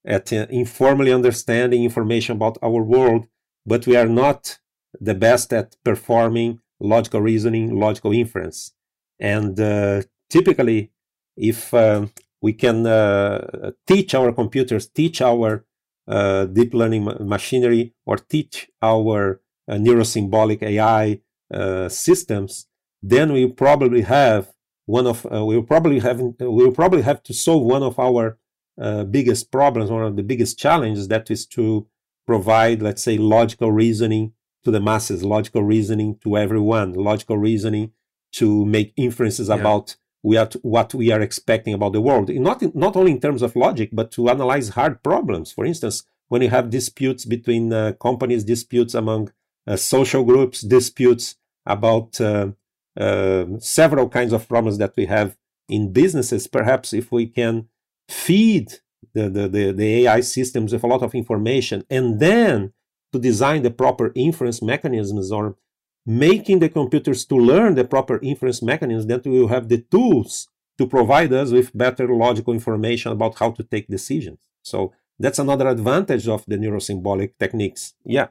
[0.05, 3.27] at uh, informally understanding information about our world,
[3.65, 4.59] but we are not
[5.01, 8.75] the best at performing logical reasoning, logical inference.
[9.19, 10.91] And uh, typically,
[11.37, 12.07] if uh,
[12.41, 15.65] we can uh, teach our computers, teach our
[16.07, 21.21] uh, deep learning ma- machinery, or teach our uh, neurosymbolic AI
[21.89, 22.67] systems,
[23.03, 24.53] then we probably have
[24.87, 28.39] one of we will probably have we will probably have to solve one of our
[28.81, 31.87] uh, biggest problems, one of the biggest challenges, that is to
[32.27, 34.33] provide, let's say, logical reasoning
[34.65, 37.93] to the masses, logical reasoning to everyone, logical reasoning
[38.35, 39.57] to make inferences yeah.
[39.57, 42.31] about we are what we are expecting about the world.
[42.31, 45.53] Not in, not only in terms of logic, but to analyze hard problems.
[45.53, 49.33] For instance, when you have disputes between uh, companies, disputes among
[49.67, 51.37] uh, social groups, disputes
[51.67, 52.53] about uh,
[52.99, 55.37] uh, several kinds of problems that we have
[55.69, 56.47] in businesses.
[56.47, 57.69] Perhaps if we can
[58.09, 58.75] feed
[59.13, 62.73] the, the, the, the AI systems with a lot of information and then
[63.13, 65.57] to design the proper inference mechanisms or
[66.07, 70.49] making the computers to learn the proper inference mechanisms, we will have the tools
[70.79, 74.39] to provide us with better logical information about how to take decisions.
[74.63, 77.95] So that's another advantage of the neurosymbolic techniques.
[78.05, 78.29] Yeah.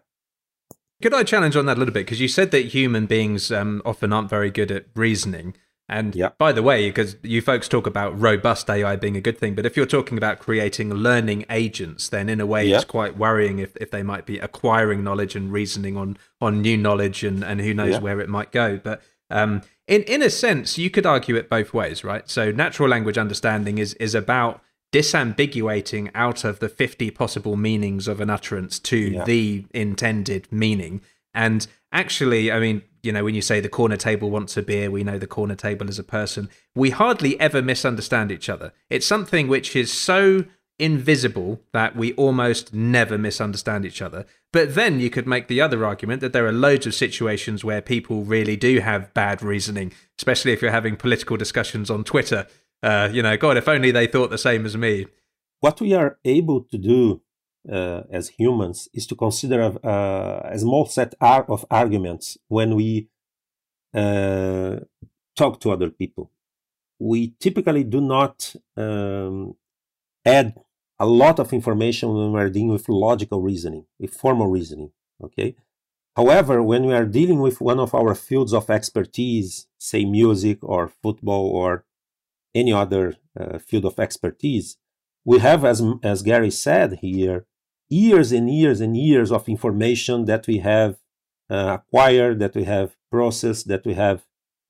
[1.02, 2.06] Could I challenge on that a little bit?
[2.06, 5.56] Because you said that human beings um, often aren't very good at reasoning.
[5.94, 6.30] And yeah.
[6.40, 9.64] by the way, because you folks talk about robust AI being a good thing, but
[9.64, 12.78] if you're talking about creating learning agents, then in a way yeah.
[12.78, 16.78] it's quite worrying if, if they might be acquiring knowledge and reasoning on on new
[16.78, 18.00] knowledge and, and who knows yeah.
[18.00, 18.78] where it might go.
[18.84, 22.28] But um, in in a sense, you could argue it both ways, right?
[22.28, 28.20] So natural language understanding is is about disambiguating out of the 50 possible meanings of
[28.20, 31.02] an utterance to the intended meaning.
[31.36, 34.90] And actually, I mean, you know, when you say the corner table wants a beer,
[34.90, 36.50] we know the corner table is a person.
[36.74, 38.72] We hardly ever misunderstand each other.
[38.90, 40.46] It's something which is so
[40.80, 44.26] invisible that we almost never misunderstand each other.
[44.52, 47.82] But then you could make the other argument that there are loads of situations where
[47.82, 52.48] people really do have bad reasoning, especially if you're having political discussions on Twitter.
[52.82, 55.08] Uh, you know, God, if only they thought the same as me.
[55.60, 57.22] What we are able to do
[57.70, 63.08] as humans is to consider a, uh, a small set of arguments when we
[63.94, 64.80] uh,
[65.36, 66.32] talk to other people.
[67.00, 69.56] We typically do not um,
[70.26, 70.56] add
[71.00, 74.92] a lot of information when we're dealing with logical reasoning, with formal reasoning.
[75.24, 75.56] Okay.
[76.16, 80.88] However, when we are dealing with one of our fields of expertise, say music or
[81.02, 81.86] football or
[82.54, 84.78] any other uh, field of expertise,
[85.26, 87.46] we have, as, as Gary said here,
[87.94, 90.92] years and years and years of information that we have
[91.50, 94.20] uh, acquired, that we have processed, that we have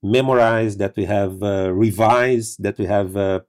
[0.01, 3.39] memorized, that we have uh, revised, that we have uh,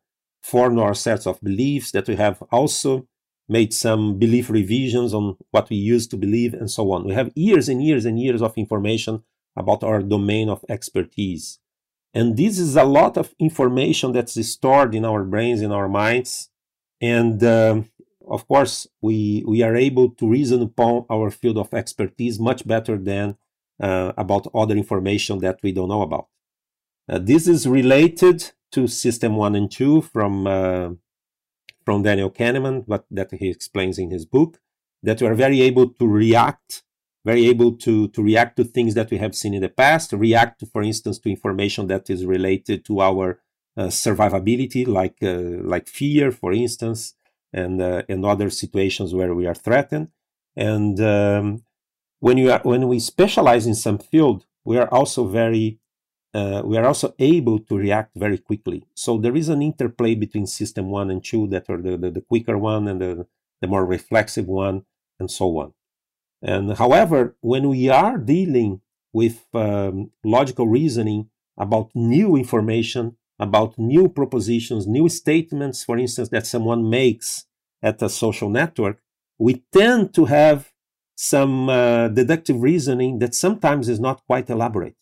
[0.42, 3.06] formed our sets of beliefs, that we have also
[3.48, 7.04] made some belief revisions on what we used to believe, and so on.
[7.04, 9.22] We have years and years and years of information
[9.56, 11.58] about our domain of expertise.
[12.14, 16.50] And this is a lot of information that's stored in our brains, in our minds.
[17.00, 17.90] And um,
[18.28, 22.96] of course, we, we are able to reason upon our field of expertise much better
[22.96, 23.36] than
[23.80, 26.28] uh, about other information that we don't know about.
[27.08, 30.90] Uh, this is related to System 1 and 2 from, uh,
[31.84, 34.58] from Daniel Kahneman, but that he explains in his book,
[35.02, 36.82] that we are very able to react,
[37.24, 40.60] very able to, to react to things that we have seen in the past, react,
[40.60, 43.40] to, for instance, to information that is related to our
[43.76, 47.14] uh, survivability, like, uh, like fear, for instance,
[47.54, 50.08] and uh, and other situations where we are threatened.
[50.56, 51.64] And um,
[52.18, 55.78] when you are when we specialize in some field, we are also very
[56.34, 58.84] uh, we are also able to react very quickly.
[58.94, 62.20] So there is an interplay between system one and two that are the, the, the
[62.20, 63.26] quicker one and the,
[63.60, 64.84] the more reflexive one,
[65.20, 65.74] and so on.
[66.42, 68.80] And however, when we are dealing
[69.12, 76.46] with um, logical reasoning about new information, about new propositions, new statements, for instance, that
[76.46, 77.46] someone makes
[77.82, 79.00] at a social network,
[79.38, 80.72] we tend to have
[81.16, 84.96] some uh, deductive reasoning that sometimes is not quite elaborate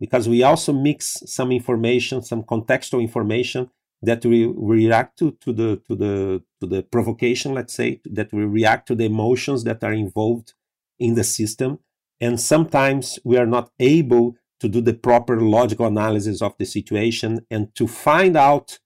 [0.00, 3.70] because we also mix some information, some contextual information
[4.02, 8.44] that we react to, to the to the to the provocation, let's say, that we
[8.44, 10.54] react to the emotions that are involved
[10.98, 11.78] in the system.
[12.20, 17.44] And sometimes we are not able to do the proper logical analysis of the situation
[17.50, 18.78] and to find out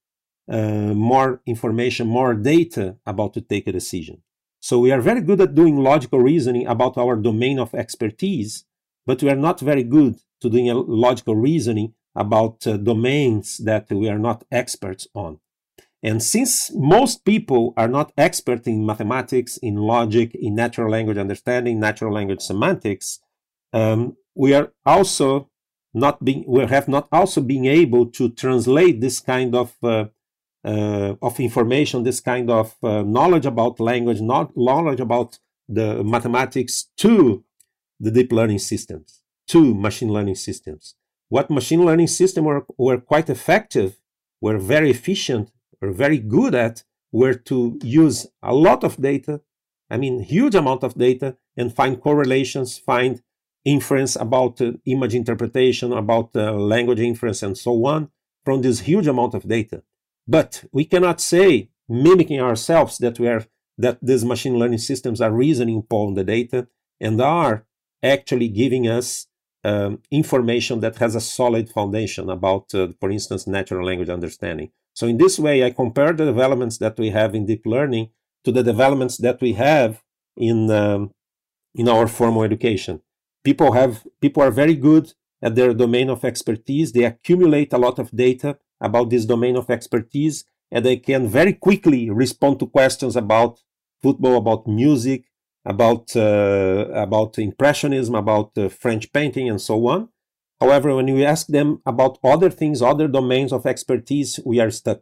[0.51, 4.23] uh, more information, more data about to take a decision.
[4.59, 8.65] So we are very good at doing logical reasoning about our domain of expertise,
[9.05, 14.09] but we are not very good to doing logical reasoning about uh, domains that we
[14.09, 15.40] are not experts on.
[16.03, 21.78] And since most people are not expert in mathematics, in logic, in natural language understanding,
[21.78, 23.20] natural language semantics,
[23.74, 25.51] um, we are also
[25.97, 30.05] not being we have not also been able to translate this kind of uh,
[30.62, 36.89] uh, of information, this kind of uh, knowledge about language, not knowledge about the mathematics
[36.98, 37.44] to
[37.98, 40.94] the deep learning systems, to machine learning systems.
[41.28, 43.98] What machine learning systems were, were quite effective,
[44.40, 45.51] were very efficient,
[45.81, 49.40] were very good at, were to use a lot of data,
[49.89, 53.23] I mean, huge amount of data, and find correlations, find
[53.66, 58.09] inference about uh, image interpretation, about uh, language inference, and so on
[58.44, 59.82] from this huge amount of data.
[60.26, 63.44] But we cannot say, mimicking ourselves, that we are
[63.78, 66.66] that these machine learning systems are reasoning upon the data
[66.98, 67.66] and are
[68.02, 69.26] actually giving us
[69.64, 74.70] um, information that has a solid foundation about, uh, for instance, natural language understanding.
[74.94, 78.10] So in this way, I compare the developments that we have in deep learning
[78.44, 80.02] to the developments that we have
[80.36, 81.10] in um,
[81.74, 83.02] in our formal education.
[83.47, 86.90] People have people are very good at their domain of expertise.
[86.90, 91.52] They accumulate a lot of data about this domain of expertise, and they can very
[91.52, 93.62] quickly respond to questions about
[94.02, 95.20] football, about music,
[95.64, 100.09] about uh, about impressionism, about uh, French painting, and so on.
[100.60, 105.01] However, when we ask them about other things, other domains of expertise, we are stuck.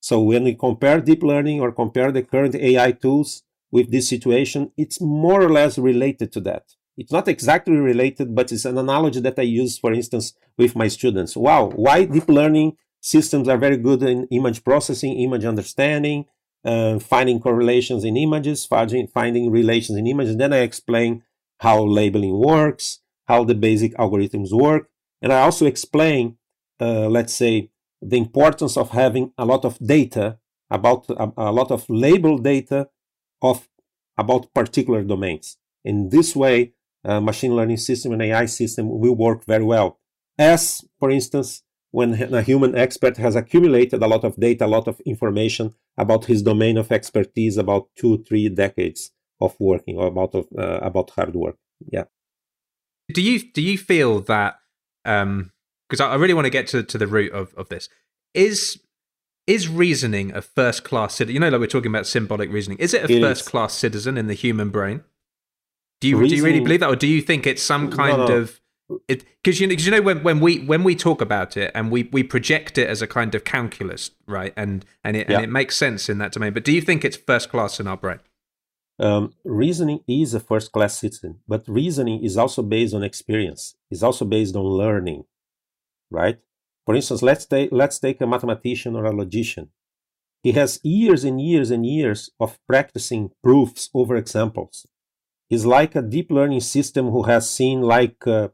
[0.00, 4.72] So when we compare deep learning or compare the current AI tools with this situation,
[4.78, 6.64] it's more or less related to that.
[7.00, 10.88] It's not exactly related, but it's an analogy that I use, for instance, with my
[10.88, 11.34] students.
[11.34, 16.26] Wow, why deep learning systems are very good in image processing, image understanding,
[16.62, 20.36] uh, finding correlations in images, finding, finding relations in images.
[20.36, 21.22] Then I explain
[21.60, 24.90] how labeling works, how the basic algorithms work.
[25.22, 26.36] And I also explain,
[26.80, 27.70] uh, let's say,
[28.02, 30.36] the importance of having a lot of data
[30.70, 32.90] about a, a lot of label data
[33.40, 33.70] of
[34.18, 35.56] about particular domains.
[35.82, 36.74] In this way,
[37.04, 39.98] a machine learning system and AI system will work very well.
[40.38, 44.86] As, for instance, when a human expert has accumulated a lot of data, a lot
[44.86, 49.10] of information about his domain of expertise, about two, three decades
[49.40, 51.56] of working or about of, uh, about hard work.
[51.90, 52.04] Yeah.
[53.12, 54.56] Do you do you feel that?
[55.04, 55.52] Um,
[55.88, 57.88] because I really want to get to, to the root of, of this.
[58.32, 58.80] Is
[59.46, 61.34] is reasoning a first class citizen?
[61.34, 62.78] You know, like we're talking about symbolic reasoning.
[62.78, 63.48] Is it a it first is.
[63.48, 65.02] class citizen in the human brain?
[66.00, 68.18] Do you reasoning, do you really believe that, or do you think it's some kind
[68.18, 68.36] no, no.
[68.36, 68.60] of
[69.08, 72.08] because you know, you know when, when we when we talk about it and we,
[72.12, 74.52] we project it as a kind of calculus, right?
[74.56, 75.36] And and it, yeah.
[75.36, 76.52] and it makes sense in that domain.
[76.52, 78.20] But do you think it's first class in our brain?
[78.98, 83.76] Um, reasoning is a first class citizen, but reasoning is also based on experience.
[83.90, 85.24] Is also based on learning,
[86.10, 86.38] right?
[86.86, 89.70] For instance, let's take let's take a mathematician or a logician.
[90.42, 94.86] He has years and years and years of practicing proofs over examples.
[95.50, 98.48] He's like a deep learning system who has seen like uh,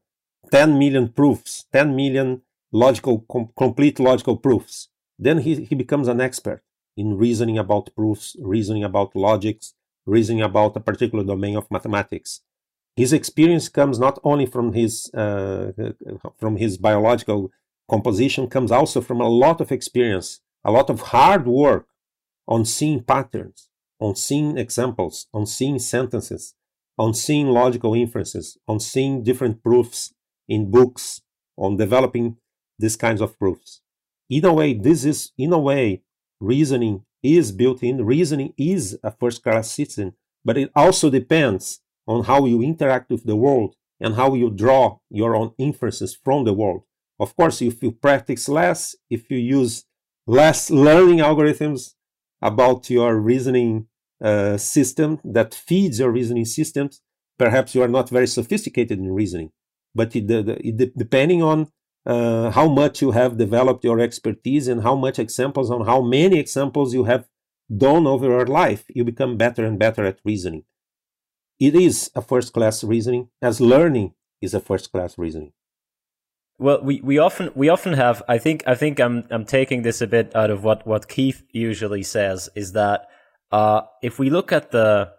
[0.50, 2.40] 10 million proofs, 10 million
[2.72, 4.88] logical, com- complete logical proofs.
[5.18, 6.62] Then he, he becomes an expert
[6.96, 9.74] in reasoning about proofs, reasoning about logics,
[10.06, 12.40] reasoning about a particular domain of mathematics.
[12.96, 15.72] His experience comes not only from his, uh,
[16.38, 17.52] from his biological
[17.90, 21.88] composition, comes also from a lot of experience, a lot of hard work
[22.48, 23.68] on seeing patterns,
[24.00, 26.54] on seeing examples, on seeing sentences,
[26.98, 30.14] on seeing logical inferences, on seeing different proofs
[30.48, 31.20] in books
[31.56, 32.36] on developing
[32.78, 33.80] these kinds of proofs.
[34.28, 36.02] In a way, this is, in a way,
[36.40, 38.04] reasoning is built in.
[38.04, 43.24] Reasoning is a first class citizen, but it also depends on how you interact with
[43.24, 46.82] the world and how you draw your own inferences from the world.
[47.18, 49.84] Of course, if you practice less, if you use
[50.26, 51.94] less learning algorithms
[52.42, 53.86] about your reasoning
[54.22, 57.02] uh, system that feeds your reasoning systems,
[57.38, 59.50] perhaps you are not very sophisticated in reasoning
[59.96, 61.68] but it, it, depending on
[62.04, 66.38] uh, how much you have developed your expertise and how much examples on how many
[66.38, 67.26] examples you have
[67.74, 70.64] done over your life, you become better and better at reasoning.
[71.58, 74.12] It is a first class reasoning, as learning
[74.42, 75.52] is a first class reasoning.
[76.58, 78.22] Well, we, we often we often have.
[78.28, 81.42] I think I think I'm I'm taking this a bit out of what, what Keith
[81.50, 83.08] usually says is that
[83.52, 85.12] uh, if we look at the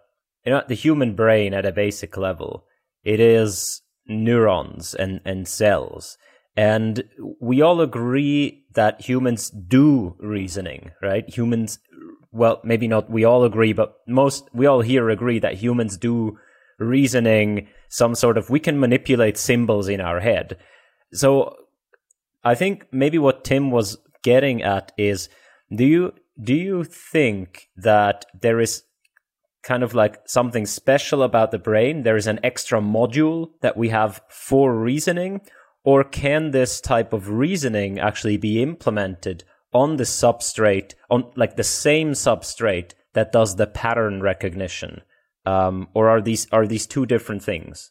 [0.44, 2.66] you know the human brain at a basic level,
[3.04, 6.16] it is neurons and, and cells.
[6.56, 7.04] And
[7.40, 11.28] we all agree that humans do reasoning, right?
[11.28, 11.78] Humans,
[12.32, 16.38] well, maybe not we all agree, but most, we all here agree that humans do
[16.78, 20.56] reasoning, some sort of, we can manipulate symbols in our head.
[21.12, 21.54] So
[22.42, 25.28] I think maybe what Tim was getting at is,
[25.72, 28.84] do you, do you think that there is
[29.62, 32.02] kind of like something special about the brain.
[32.02, 35.42] There is an extra module that we have for reasoning.
[35.84, 41.64] Or can this type of reasoning actually be implemented on the substrate, on like the
[41.64, 45.02] same substrate that does the pattern recognition?
[45.44, 47.90] Um, or are these are these two different things?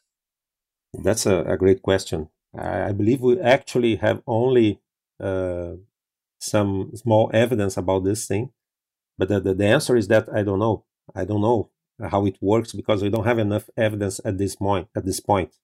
[0.94, 2.30] That's a, a great question.
[2.58, 4.80] I, believe we actually have only
[5.20, 5.74] uh,
[6.40, 8.52] some small evidence about this thing,
[9.18, 10.86] but the, the, the answer is that I don't know.
[11.16, 11.72] I don't know
[12.10, 14.88] how it works because we don't have enough evidence at this point.
[14.96, 15.56] At this point,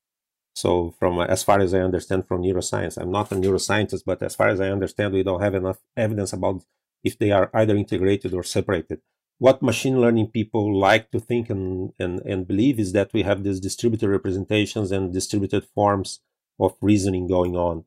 [0.56, 4.36] so from as far as I understand from neuroscience, I'm not a neuroscientist, but as
[4.36, 6.64] far as I understand, we don't have enough evidence about
[7.04, 9.02] if they are either integrated or separated.
[9.40, 13.44] what machine learning people like to think and, and, and believe is that we have
[13.44, 16.22] these distributed representations and distributed forms
[16.60, 17.84] of reasoning going on.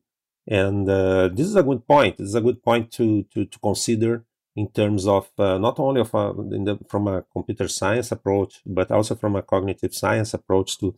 [0.49, 2.19] And uh, this is a good point.
[2.19, 6.01] This is a good point to, to, to consider in terms of uh, not only
[6.01, 10.79] of a, the, from a computer science approach, but also from a cognitive science approach
[10.79, 10.97] to,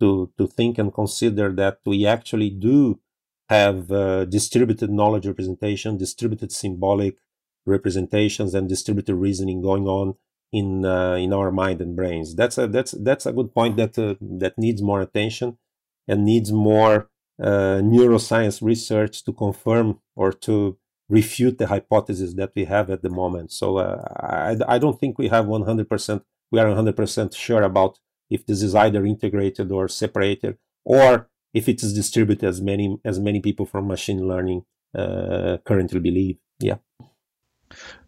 [0.00, 3.00] to, to think and consider that we actually do
[3.48, 7.16] have uh, distributed knowledge representation, distributed symbolic
[7.64, 10.14] representations, and distributed reasoning going on
[10.52, 12.34] in uh, in our mind and brains.
[12.34, 15.58] That's a that's that's a good point that uh, that needs more attention
[16.06, 17.10] and needs more
[17.42, 20.76] uh, neuroscience research to confirm or to
[21.08, 23.52] refute the hypothesis that we have at the moment.
[23.52, 27.98] So uh, I, I don't think we have 100%, we are 100% sure about
[28.30, 33.18] if this is either integrated or separated or if it is distributed as many as
[33.18, 36.36] many people from machine learning uh, currently believe.
[36.60, 36.76] Yeah.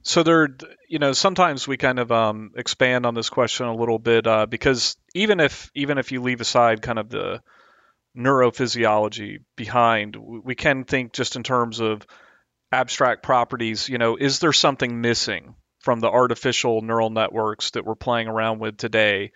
[0.02, 0.48] So there,
[0.88, 4.46] you know, sometimes we kind of um, expand on this question a little bit uh,
[4.46, 7.42] because even if even if you leave aside kind of the
[8.16, 12.06] neurophysiology behind, we can think just in terms of
[12.72, 13.88] abstract properties.
[13.88, 18.58] You know, is there something missing from the artificial neural networks that we're playing around
[18.58, 19.32] with today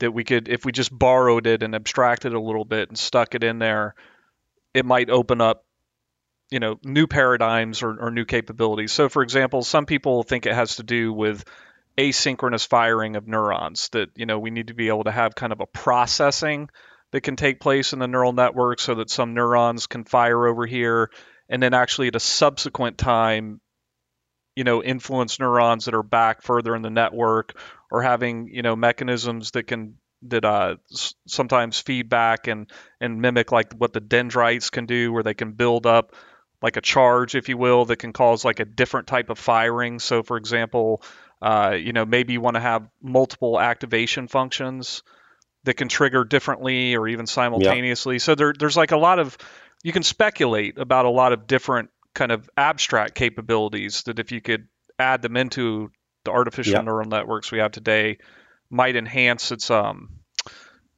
[0.00, 2.98] that we could, if we just borrowed it and abstracted it a little bit and
[2.98, 3.94] stuck it in there,
[4.74, 5.64] it might open up,
[6.50, 8.92] you know, new paradigms or, or new capabilities.
[8.92, 11.44] So, for example, some people think it has to do with
[11.96, 15.52] asynchronous firing of neurons, that, you know, we need to be able to have kind
[15.52, 16.68] of a processing
[17.12, 20.66] that can take place in the neural network so that some neurons can fire over
[20.66, 21.10] here
[21.48, 23.60] and then actually at a subsequent time
[24.56, 27.58] you know influence neurons that are back further in the network
[27.90, 30.76] or having you know mechanisms that can that uh,
[31.26, 32.70] sometimes feedback and
[33.00, 36.14] and mimic like what the dendrites can do where they can build up
[36.60, 40.00] like a charge if you will that can cause like a different type of firing.
[40.00, 41.02] So for example
[41.40, 45.04] uh, you know maybe you want to have multiple activation functions
[45.68, 48.20] that can trigger differently or even simultaneously yeah.
[48.20, 49.36] so there, there's like a lot of
[49.82, 54.40] you can speculate about a lot of different kind of abstract capabilities that if you
[54.40, 54.66] could
[54.98, 55.90] add them into
[56.24, 56.80] the artificial yeah.
[56.80, 58.16] neural networks we have today
[58.70, 60.08] might enhance its um,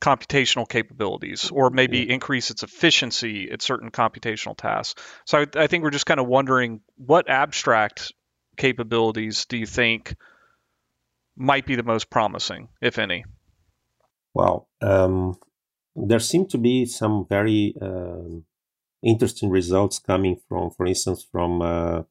[0.01, 5.03] computational capabilities or maybe increase its efficiency at certain computational tasks.
[5.27, 8.13] So I, I think we're just kind of wondering what abstract
[8.57, 10.15] capabilities do you think
[11.37, 13.25] might be the most promising, if any?
[14.35, 15.39] Well, um,
[15.97, 18.45] there seem to be some very um,
[19.03, 22.03] interesting results coming from, for instance, from uh,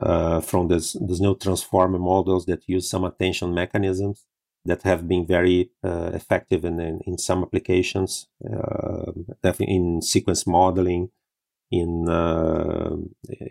[0.00, 4.24] uh, from this, this new transformer models that use some attention mechanisms
[4.64, 9.12] that have been very uh, effective in, in, in, some applications, uh,
[9.58, 11.10] in sequence modeling,
[11.70, 12.96] in uh,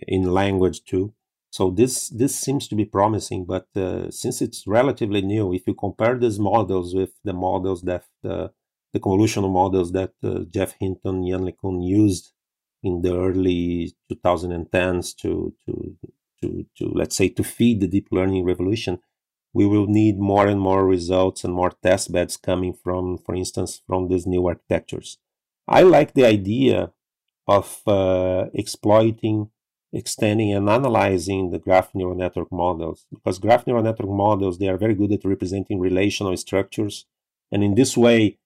[0.07, 1.14] in language too.
[1.52, 5.76] So this this seems to be promising, but uh, since it's relatively new, if you
[5.76, 8.52] compare these models with the models that the
[8.94, 12.32] the convolutional models that uh, Geoff Hinton, Yann LeCun used
[12.84, 15.98] in the early 2010s to, to,
[16.42, 19.00] to, to, let's say, to feed the deep learning revolution,
[19.54, 23.82] we will need more and more results and more test beds coming from, for instance,
[23.86, 25.18] from these new architectures.
[25.68, 26.92] I like the idea
[27.48, 29.52] of uh, exploiting,
[29.94, 34.78] extending, and analyzing the graph neural network models because graph neural network models they are
[34.78, 37.06] very good at representing relational structures,
[37.52, 38.38] and in this way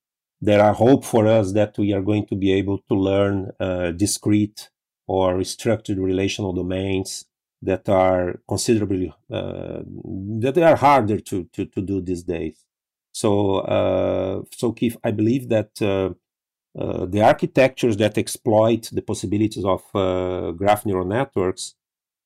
[0.41, 3.91] there are hope for us that we are going to be able to learn uh,
[3.91, 4.69] discrete
[5.07, 7.25] or structured relational domains
[7.61, 9.81] that are considerably uh,
[10.39, 12.65] that are harder to, to, to do these days.
[13.13, 15.71] So uh, so Keith, I believe that
[16.77, 21.75] uh, the architectures that exploit the possibilities of uh, graph neural networks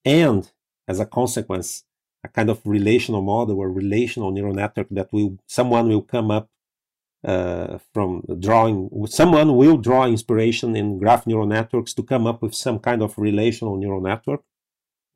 [0.05, 0.51] and
[0.87, 1.83] as a consequence
[2.23, 6.49] a kind of relational model or relational neural network that will someone will come up
[7.23, 12.55] uh, from drawing someone will draw inspiration in graph neural networks to come up with
[12.55, 14.41] some kind of relational neural network.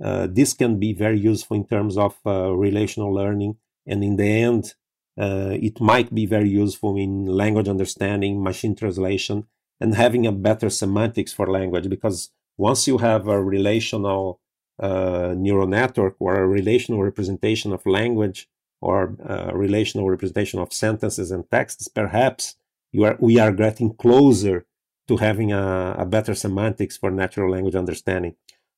[0.03, 3.55] Uh, this can be very useful in terms of uh, relational learning.
[3.85, 4.73] And in the end
[5.19, 9.45] uh, it might be very useful in language understanding machine translation
[9.79, 14.39] and having a better semantics for language because once you have a relational
[14.79, 18.47] uh, neural network or a relational representation of language
[18.81, 22.55] or uh, relational representation of sentences and texts, perhaps
[22.91, 24.65] you are, we are getting closer
[25.07, 28.35] to having a, a better semantics for natural language understanding.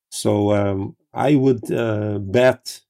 [0.09, 2.81] So um, I would uh, bet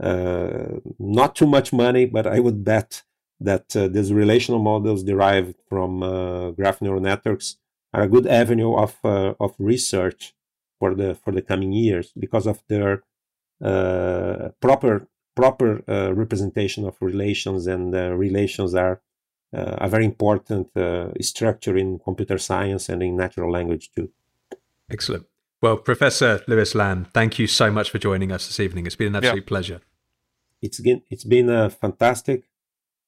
[0.00, 3.02] not too much money, but I would bet
[3.40, 7.56] that uh, these relational models derived from uh, graph neural networks
[7.92, 10.34] are a good avenue of uh, of research
[10.78, 13.02] for the for the coming years because of their
[13.64, 19.00] uh, proper proper uh, representation of relations, and uh, relations are
[19.56, 24.10] uh, a very important uh, structure in computer science and in natural language too.
[24.90, 25.26] Excellent.
[25.62, 28.86] Well, Professor Luis Lamb, thank you so much for joining us this evening.
[28.86, 29.48] It's been an absolute yeah.
[29.48, 29.80] pleasure.
[30.62, 32.44] It's been it's been uh, fantastic.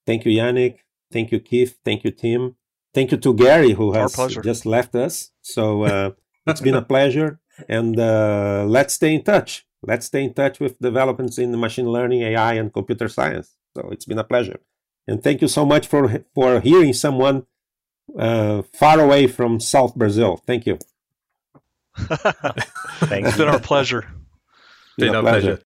[0.07, 0.79] Thank you, Yannic.
[1.13, 1.79] Thank you, Keith.
[1.85, 2.57] Thank you, Tim.
[2.95, 5.31] Thank you to Gary, who has just left us.
[5.41, 6.11] So uh,
[6.47, 9.67] it's been a pleasure, and uh, let's stay in touch.
[9.83, 13.57] Let's stay in touch with developments in machine learning, AI, and computer science.
[13.77, 14.61] So it's been a pleasure,
[15.07, 17.47] and thank you so much for for hearing someone
[18.19, 20.37] uh, far away from South Brazil.
[20.47, 20.79] Thank you.
[21.97, 23.29] Thanks.
[23.29, 24.07] It's been our pleasure.
[24.97, 25.41] Been, been our pleasure.
[25.41, 25.61] pleasure.